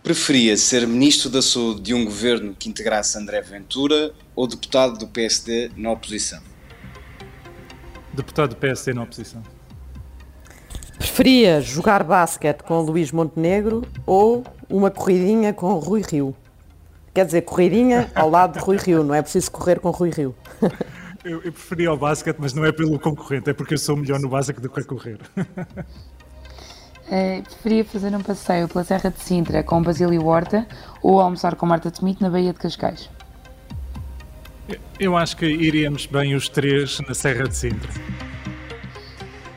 Preferia 0.03 0.59
ser 0.59 0.87
Ministro 0.87 1.31
da 1.31 1.41
Saúde 1.41 1.81
de 1.81 1.95
um 1.95 2.05
governo 2.05 2.55
que 2.55 2.69
integrasse 2.69 3.17
André 3.17 3.41
Ventura 3.41 4.13
ou 4.35 4.47
deputado 4.47 4.99
do 4.99 5.09
PSD 5.09 5.71
na 5.75 5.91
oposição? 5.91 6.43
Deputado 8.13 8.51
do 8.51 8.57
PSD 8.57 8.93
na 8.93 9.05
oposição. 9.05 9.56
Preferia 11.17 11.63
jogar 11.63 12.05
basquete 12.05 12.61
com 12.61 12.79
Luís 12.83 13.11
Montenegro 13.11 13.89
ou 14.05 14.45
uma 14.69 14.91
corridinha 14.91 15.51
com 15.55 15.73
Rui 15.79 16.03
Rio? 16.07 16.37
Quer 17.15 17.25
dizer, 17.25 17.41
corridinha 17.41 18.11
ao 18.15 18.29
lado 18.29 18.53
de 18.53 18.59
Rui 18.59 18.77
Rio, 18.77 19.03
não 19.03 19.15
é 19.15 19.23
preciso 19.23 19.51
correr 19.51 19.81
com 19.81 19.91
Rui 19.91 20.11
Rio. 20.11 20.35
Eu, 21.25 21.43
eu 21.43 21.51
preferia 21.51 21.93
o 21.93 21.97
basquete, 21.97 22.37
mas 22.39 22.53
não 22.55 22.65
é 22.65 22.71
pelo 22.71 23.01
concorrente, 23.01 23.51
é 23.51 23.53
porque 23.53 23.75
eu 23.75 23.79
sou 23.79 23.97
melhor 23.97 24.21
no 24.21 24.29
basquete 24.29 24.61
do 24.61 24.69
que 24.69 24.79
a 24.79 24.85
correr. 24.85 25.19
É, 27.11 27.43
preferia 27.51 27.85
fazer 27.85 28.15
um 28.15 28.23
passeio 28.23 28.69
pela 28.69 28.85
Serra 28.85 29.11
de 29.11 29.19
Sintra 29.19 29.61
com 29.65 29.83
Basílio 29.83 30.25
Horta 30.25 30.69
ou 31.03 31.21
almoçar 31.21 31.57
com 31.57 31.67
Marta 31.67 31.91
Tomito 31.91 32.23
na 32.23 32.31
Baía 32.31 32.53
de 32.53 32.61
Cascais? 32.61 33.11
Eu 35.01 35.17
acho 35.17 35.37
que 35.37 35.47
iríamos 35.47 36.07
bem 36.07 36.37
os 36.37 36.49
três 36.49 37.01
na 37.01 37.13
Serra 37.13 37.49
de 37.49 37.57
Sintra. 37.57 37.91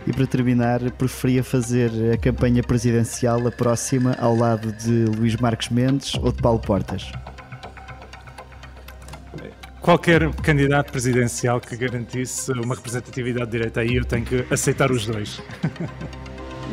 E 0.10 0.12
para 0.12 0.26
terminar, 0.26 0.82
preferia 0.94 1.44
fazer 1.44 1.92
a 2.12 2.18
campanha 2.18 2.64
presidencial 2.64 3.46
a 3.48 3.52
próxima 3.52 4.18
ao 4.20 4.36
lado 4.36 4.72
de 4.72 5.06
Luís 5.06 5.36
Marques 5.36 5.70
Mendes 5.70 6.16
ou 6.16 6.32
de 6.32 6.42
Paulo 6.42 6.58
Portas? 6.58 7.12
Qualquer 9.80 10.34
candidato 10.38 10.92
presidencial 10.92 11.62
que 11.62 11.78
garantisse 11.78 12.52
uma 12.54 12.74
representatividade 12.74 13.52
direta 13.52 13.82
aí, 13.82 13.98
eu 13.98 14.04
tenho 14.04 14.26
que 14.26 14.44
aceitar 14.52 14.92
os 14.92 15.06
dois. 15.06 15.40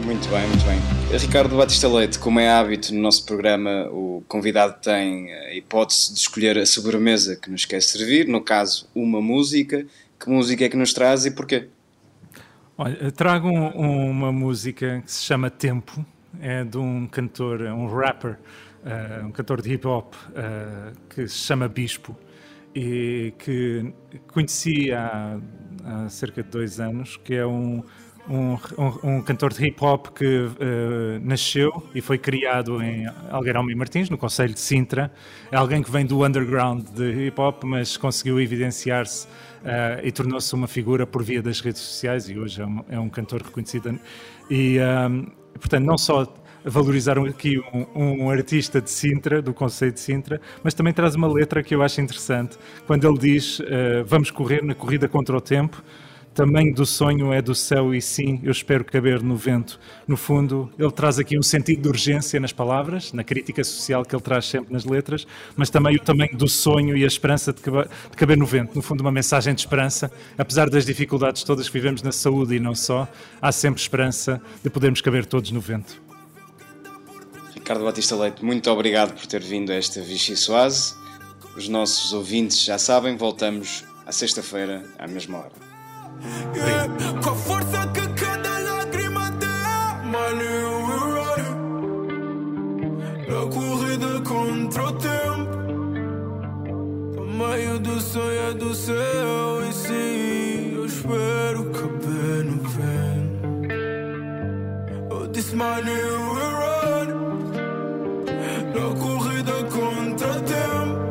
Muito 0.02 0.28
bem, 0.30 0.46
muito 0.48 0.64
bem. 0.64 1.18
Ricardo 1.18 1.56
Batista 1.56 1.88
Leite, 1.88 2.18
como 2.18 2.40
é 2.40 2.50
hábito 2.50 2.94
no 2.94 3.02
nosso 3.02 3.24
programa, 3.26 3.86
o 3.90 4.24
convidado 4.28 4.76
tem 4.82 5.32
a 5.32 5.54
hipótese 5.54 6.12
de 6.12 6.20
escolher 6.20 6.58
a 6.58 6.64
sobremesa 6.64 7.36
que 7.36 7.50
nos 7.50 7.66
quer 7.66 7.82
servir, 7.82 8.28
no 8.28 8.40
caso, 8.40 8.88
uma 8.94 9.20
música. 9.20 9.86
Que 10.18 10.30
música 10.30 10.64
é 10.64 10.68
que 10.70 10.76
nos 10.76 10.94
traz 10.94 11.26
e 11.26 11.30
porquê? 11.30 11.68
Olha, 12.78 13.10
trago 13.10 13.48
um, 13.48 14.10
uma 14.10 14.30
música 14.30 15.00
que 15.00 15.10
se 15.10 15.24
chama 15.24 15.48
Tempo, 15.48 16.04
é 16.38 16.62
de 16.62 16.76
um 16.76 17.06
cantor, 17.06 17.62
um 17.62 17.86
rapper, 17.86 18.38
uh, 18.84 19.26
um 19.26 19.30
cantor 19.30 19.62
de 19.62 19.72
hip 19.72 19.86
hop 19.86 20.12
uh, 20.12 20.94
que 21.08 21.26
se 21.26 21.38
chama 21.38 21.68
Bispo 21.68 22.14
e 22.76 23.32
que 23.38 23.90
conheci 24.28 24.92
há, 24.92 25.40
há 25.82 26.08
cerca 26.10 26.42
de 26.42 26.50
dois 26.50 26.78
anos, 26.78 27.16
que 27.16 27.34
é 27.34 27.46
um, 27.46 27.82
um, 28.28 28.58
um, 29.02 29.22
cantor 29.22 29.54
de 29.54 29.66
hip 29.66 29.82
hop 29.82 30.08
que 30.08 30.26
uh, 30.26 30.50
nasceu 31.22 31.82
e 31.94 32.02
foi 32.02 32.18
criado 32.18 32.82
em 32.82 33.06
Algueirão 33.30 33.70
e 33.70 33.74
Martins, 33.74 34.10
no 34.10 34.18
Conselho 34.18 34.52
de 34.52 34.60
Sintra. 34.60 35.10
É 35.50 35.56
alguém 35.56 35.82
que 35.82 35.90
vem 35.90 36.04
do 36.04 36.22
underground 36.22 36.86
de 36.90 37.28
hip 37.28 37.40
hop, 37.40 37.64
mas 37.64 37.96
conseguiu 37.96 38.38
evidenciar-se 38.38 39.26
uh, 39.26 40.04
e 40.04 40.12
tornou-se 40.12 40.54
uma 40.54 40.68
figura 40.68 41.06
por 41.06 41.22
via 41.22 41.40
das 41.40 41.62
redes 41.62 41.80
sociais 41.80 42.28
e 42.28 42.38
hoje 42.38 42.60
é 42.60 42.66
um, 42.66 42.84
é 42.90 43.00
um 43.00 43.08
cantor 43.08 43.40
reconhecido. 43.40 43.98
E, 44.50 44.76
um, 44.78 45.24
portanto, 45.58 45.86
não 45.86 45.96
só 45.96 46.30
valorizaram 46.66 47.24
aqui 47.24 47.58
um, 47.72 48.24
um, 48.24 48.30
artista 48.30 48.80
de 48.80 48.90
Sintra, 48.90 49.40
do 49.40 49.54
Conselho 49.54 49.92
de 49.92 50.00
Sintra, 50.00 50.40
mas 50.62 50.74
também 50.74 50.92
traz 50.92 51.14
uma 51.14 51.32
letra 51.32 51.62
que 51.62 51.74
eu 51.74 51.82
acho 51.82 52.00
interessante, 52.00 52.58
quando 52.86 53.08
ele 53.08 53.18
diz 53.18 53.60
uh, 53.60 54.04
vamos 54.04 54.30
correr 54.30 54.62
na 54.62 54.74
corrida 54.74 55.08
contra 55.08 55.36
o 55.36 55.40
tempo, 55.40 55.82
tamanho 56.36 56.74
do 56.74 56.84
sonho 56.84 57.32
é 57.32 57.40
do 57.40 57.54
céu 57.54 57.94
e 57.94 58.02
sim, 58.02 58.38
eu 58.42 58.52
espero 58.52 58.84
caber 58.84 59.22
no 59.22 59.34
vento. 59.34 59.80
No 60.06 60.18
fundo, 60.18 60.70
ele 60.78 60.90
traz 60.90 61.18
aqui 61.18 61.38
um 61.38 61.42
sentido 61.42 61.80
de 61.80 61.88
urgência 61.88 62.38
nas 62.38 62.52
palavras, 62.52 63.10
na 63.14 63.24
crítica 63.24 63.64
social 63.64 64.04
que 64.04 64.14
ele 64.14 64.22
traz 64.22 64.44
sempre 64.44 64.70
nas 64.70 64.84
letras, 64.84 65.26
mas 65.56 65.70
também 65.70 65.96
o 65.96 65.98
tamanho 65.98 66.36
do 66.36 66.46
sonho 66.46 66.94
e 66.94 67.04
a 67.04 67.06
esperança 67.06 67.54
de 67.54 67.62
caber, 67.62 67.88
de 68.10 68.16
caber 68.18 68.36
no 68.36 68.44
vento. 68.44 68.74
No 68.74 68.82
fundo, 68.82 69.00
uma 69.00 69.10
mensagem 69.10 69.54
de 69.54 69.62
esperança. 69.62 70.12
Apesar 70.36 70.68
das 70.68 70.84
dificuldades 70.84 71.42
todas 71.42 71.68
que 71.68 71.72
vivemos 71.72 72.02
na 72.02 72.12
saúde 72.12 72.54
e 72.54 72.60
não 72.60 72.74
só, 72.74 73.08
há 73.40 73.50
sempre 73.50 73.80
esperança 73.80 74.38
de 74.62 74.68
podermos 74.68 75.00
caber 75.00 75.24
todos 75.24 75.50
no 75.50 75.60
vento. 75.60 76.05
Ricardo 77.66 77.84
Batista 77.84 78.14
Leite, 78.14 78.44
muito 78.44 78.70
obrigado 78.70 79.12
por 79.12 79.26
ter 79.26 79.42
vindo 79.42 79.72
a 79.72 79.74
esta 79.74 80.00
Vichy 80.00 80.36
Soase. 80.36 80.94
Os 81.56 81.68
nossos 81.68 82.12
ouvintes 82.12 82.62
já 82.62 82.78
sabem, 82.78 83.16
voltamos 83.16 83.82
à 84.06 84.12
sexta-feira, 84.12 84.84
à 84.96 85.08
mesma 85.08 85.38
hora. 85.38 85.50
Com 87.24 87.30
a 87.30 87.34
força 87.34 87.88
que 87.88 88.06
cada 88.20 88.58
lágrima 88.60 89.32
tem, 89.32 89.48
mano, 90.12 90.44
Na 93.26 93.46
corrida 93.52 94.20
contra 94.20 94.84
o 94.84 94.92
tempo, 94.92 95.56
no 97.16 97.26
meio 97.26 97.80
do 97.80 98.00
sonho 98.00 98.54
do 98.54 98.72
céu, 98.76 99.68
e 99.68 99.72
sim, 99.72 100.72
eu 100.72 100.86
espero 100.86 101.68
caber 101.72 102.44
no 102.44 102.62
vento. 102.62 103.66
Eu 105.10 105.26
disse, 105.26 105.56
mano, 105.56 106.85
Na 108.76 108.88
corrida 109.00 109.56
contra 109.76 110.32
tempo, 110.54 111.06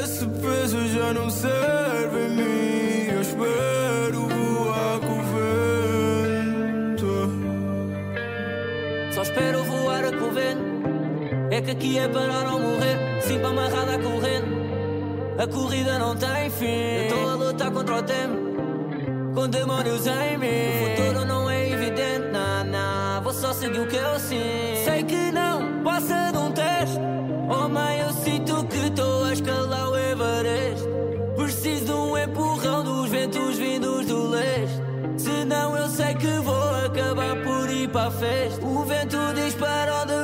esse 0.00 0.24
peso 0.26 0.80
já 0.88 1.12
não 1.12 1.28
serve 1.28 2.18
em 2.26 2.30
mim 2.36 2.92
espero 3.22 4.28
voar 4.28 5.00
com 5.00 5.18
o 5.18 5.22
vento. 6.94 7.12
Só 9.12 9.22
espero 9.22 9.64
voar 9.64 10.04
com 10.12 10.26
o 10.26 10.30
vento. 10.30 10.62
É 11.50 11.60
que 11.60 11.70
aqui 11.72 11.98
é 11.98 12.06
para 12.08 12.44
não 12.44 12.60
morrer, 12.60 13.20
sempre 13.22 13.46
amarrada 13.46 13.94
a 13.96 13.98
corrente. 13.98 14.52
A 15.38 15.46
corrida 15.46 15.98
não 15.98 16.14
tem 16.14 16.50
fim. 16.50 17.06
Estou 17.06 17.28
a 17.28 17.34
lutar 17.34 17.70
contra 17.72 17.96
o 17.96 18.02
tempo, 18.02 18.36
com 19.34 19.48
demônios 19.48 20.06
em 20.06 20.38
mim. 20.38 20.46
O 20.46 20.96
futuro 20.96 21.24
não 21.24 21.50
é 21.50 21.70
evidente, 21.70 22.28
nah, 22.30 22.62
nah. 22.64 23.20
Vou 23.20 23.32
só 23.32 23.52
seguir 23.52 23.80
o 23.80 23.86
que 23.86 23.96
eu 23.96 24.20
sinto. 24.20 24.84
Sei 24.84 25.02
que 25.02 25.32
não 25.32 25.51
que 36.22 36.38
vou 36.38 36.74
acabar 36.86 37.34
por 37.42 37.68
ir 37.68 37.88
para 37.88 38.06
a 38.06 38.10
festa. 38.12 38.64
O 38.64 38.84
vento 38.84 39.18
diz 39.34 39.54
para 39.54 40.02
onde 40.02 40.21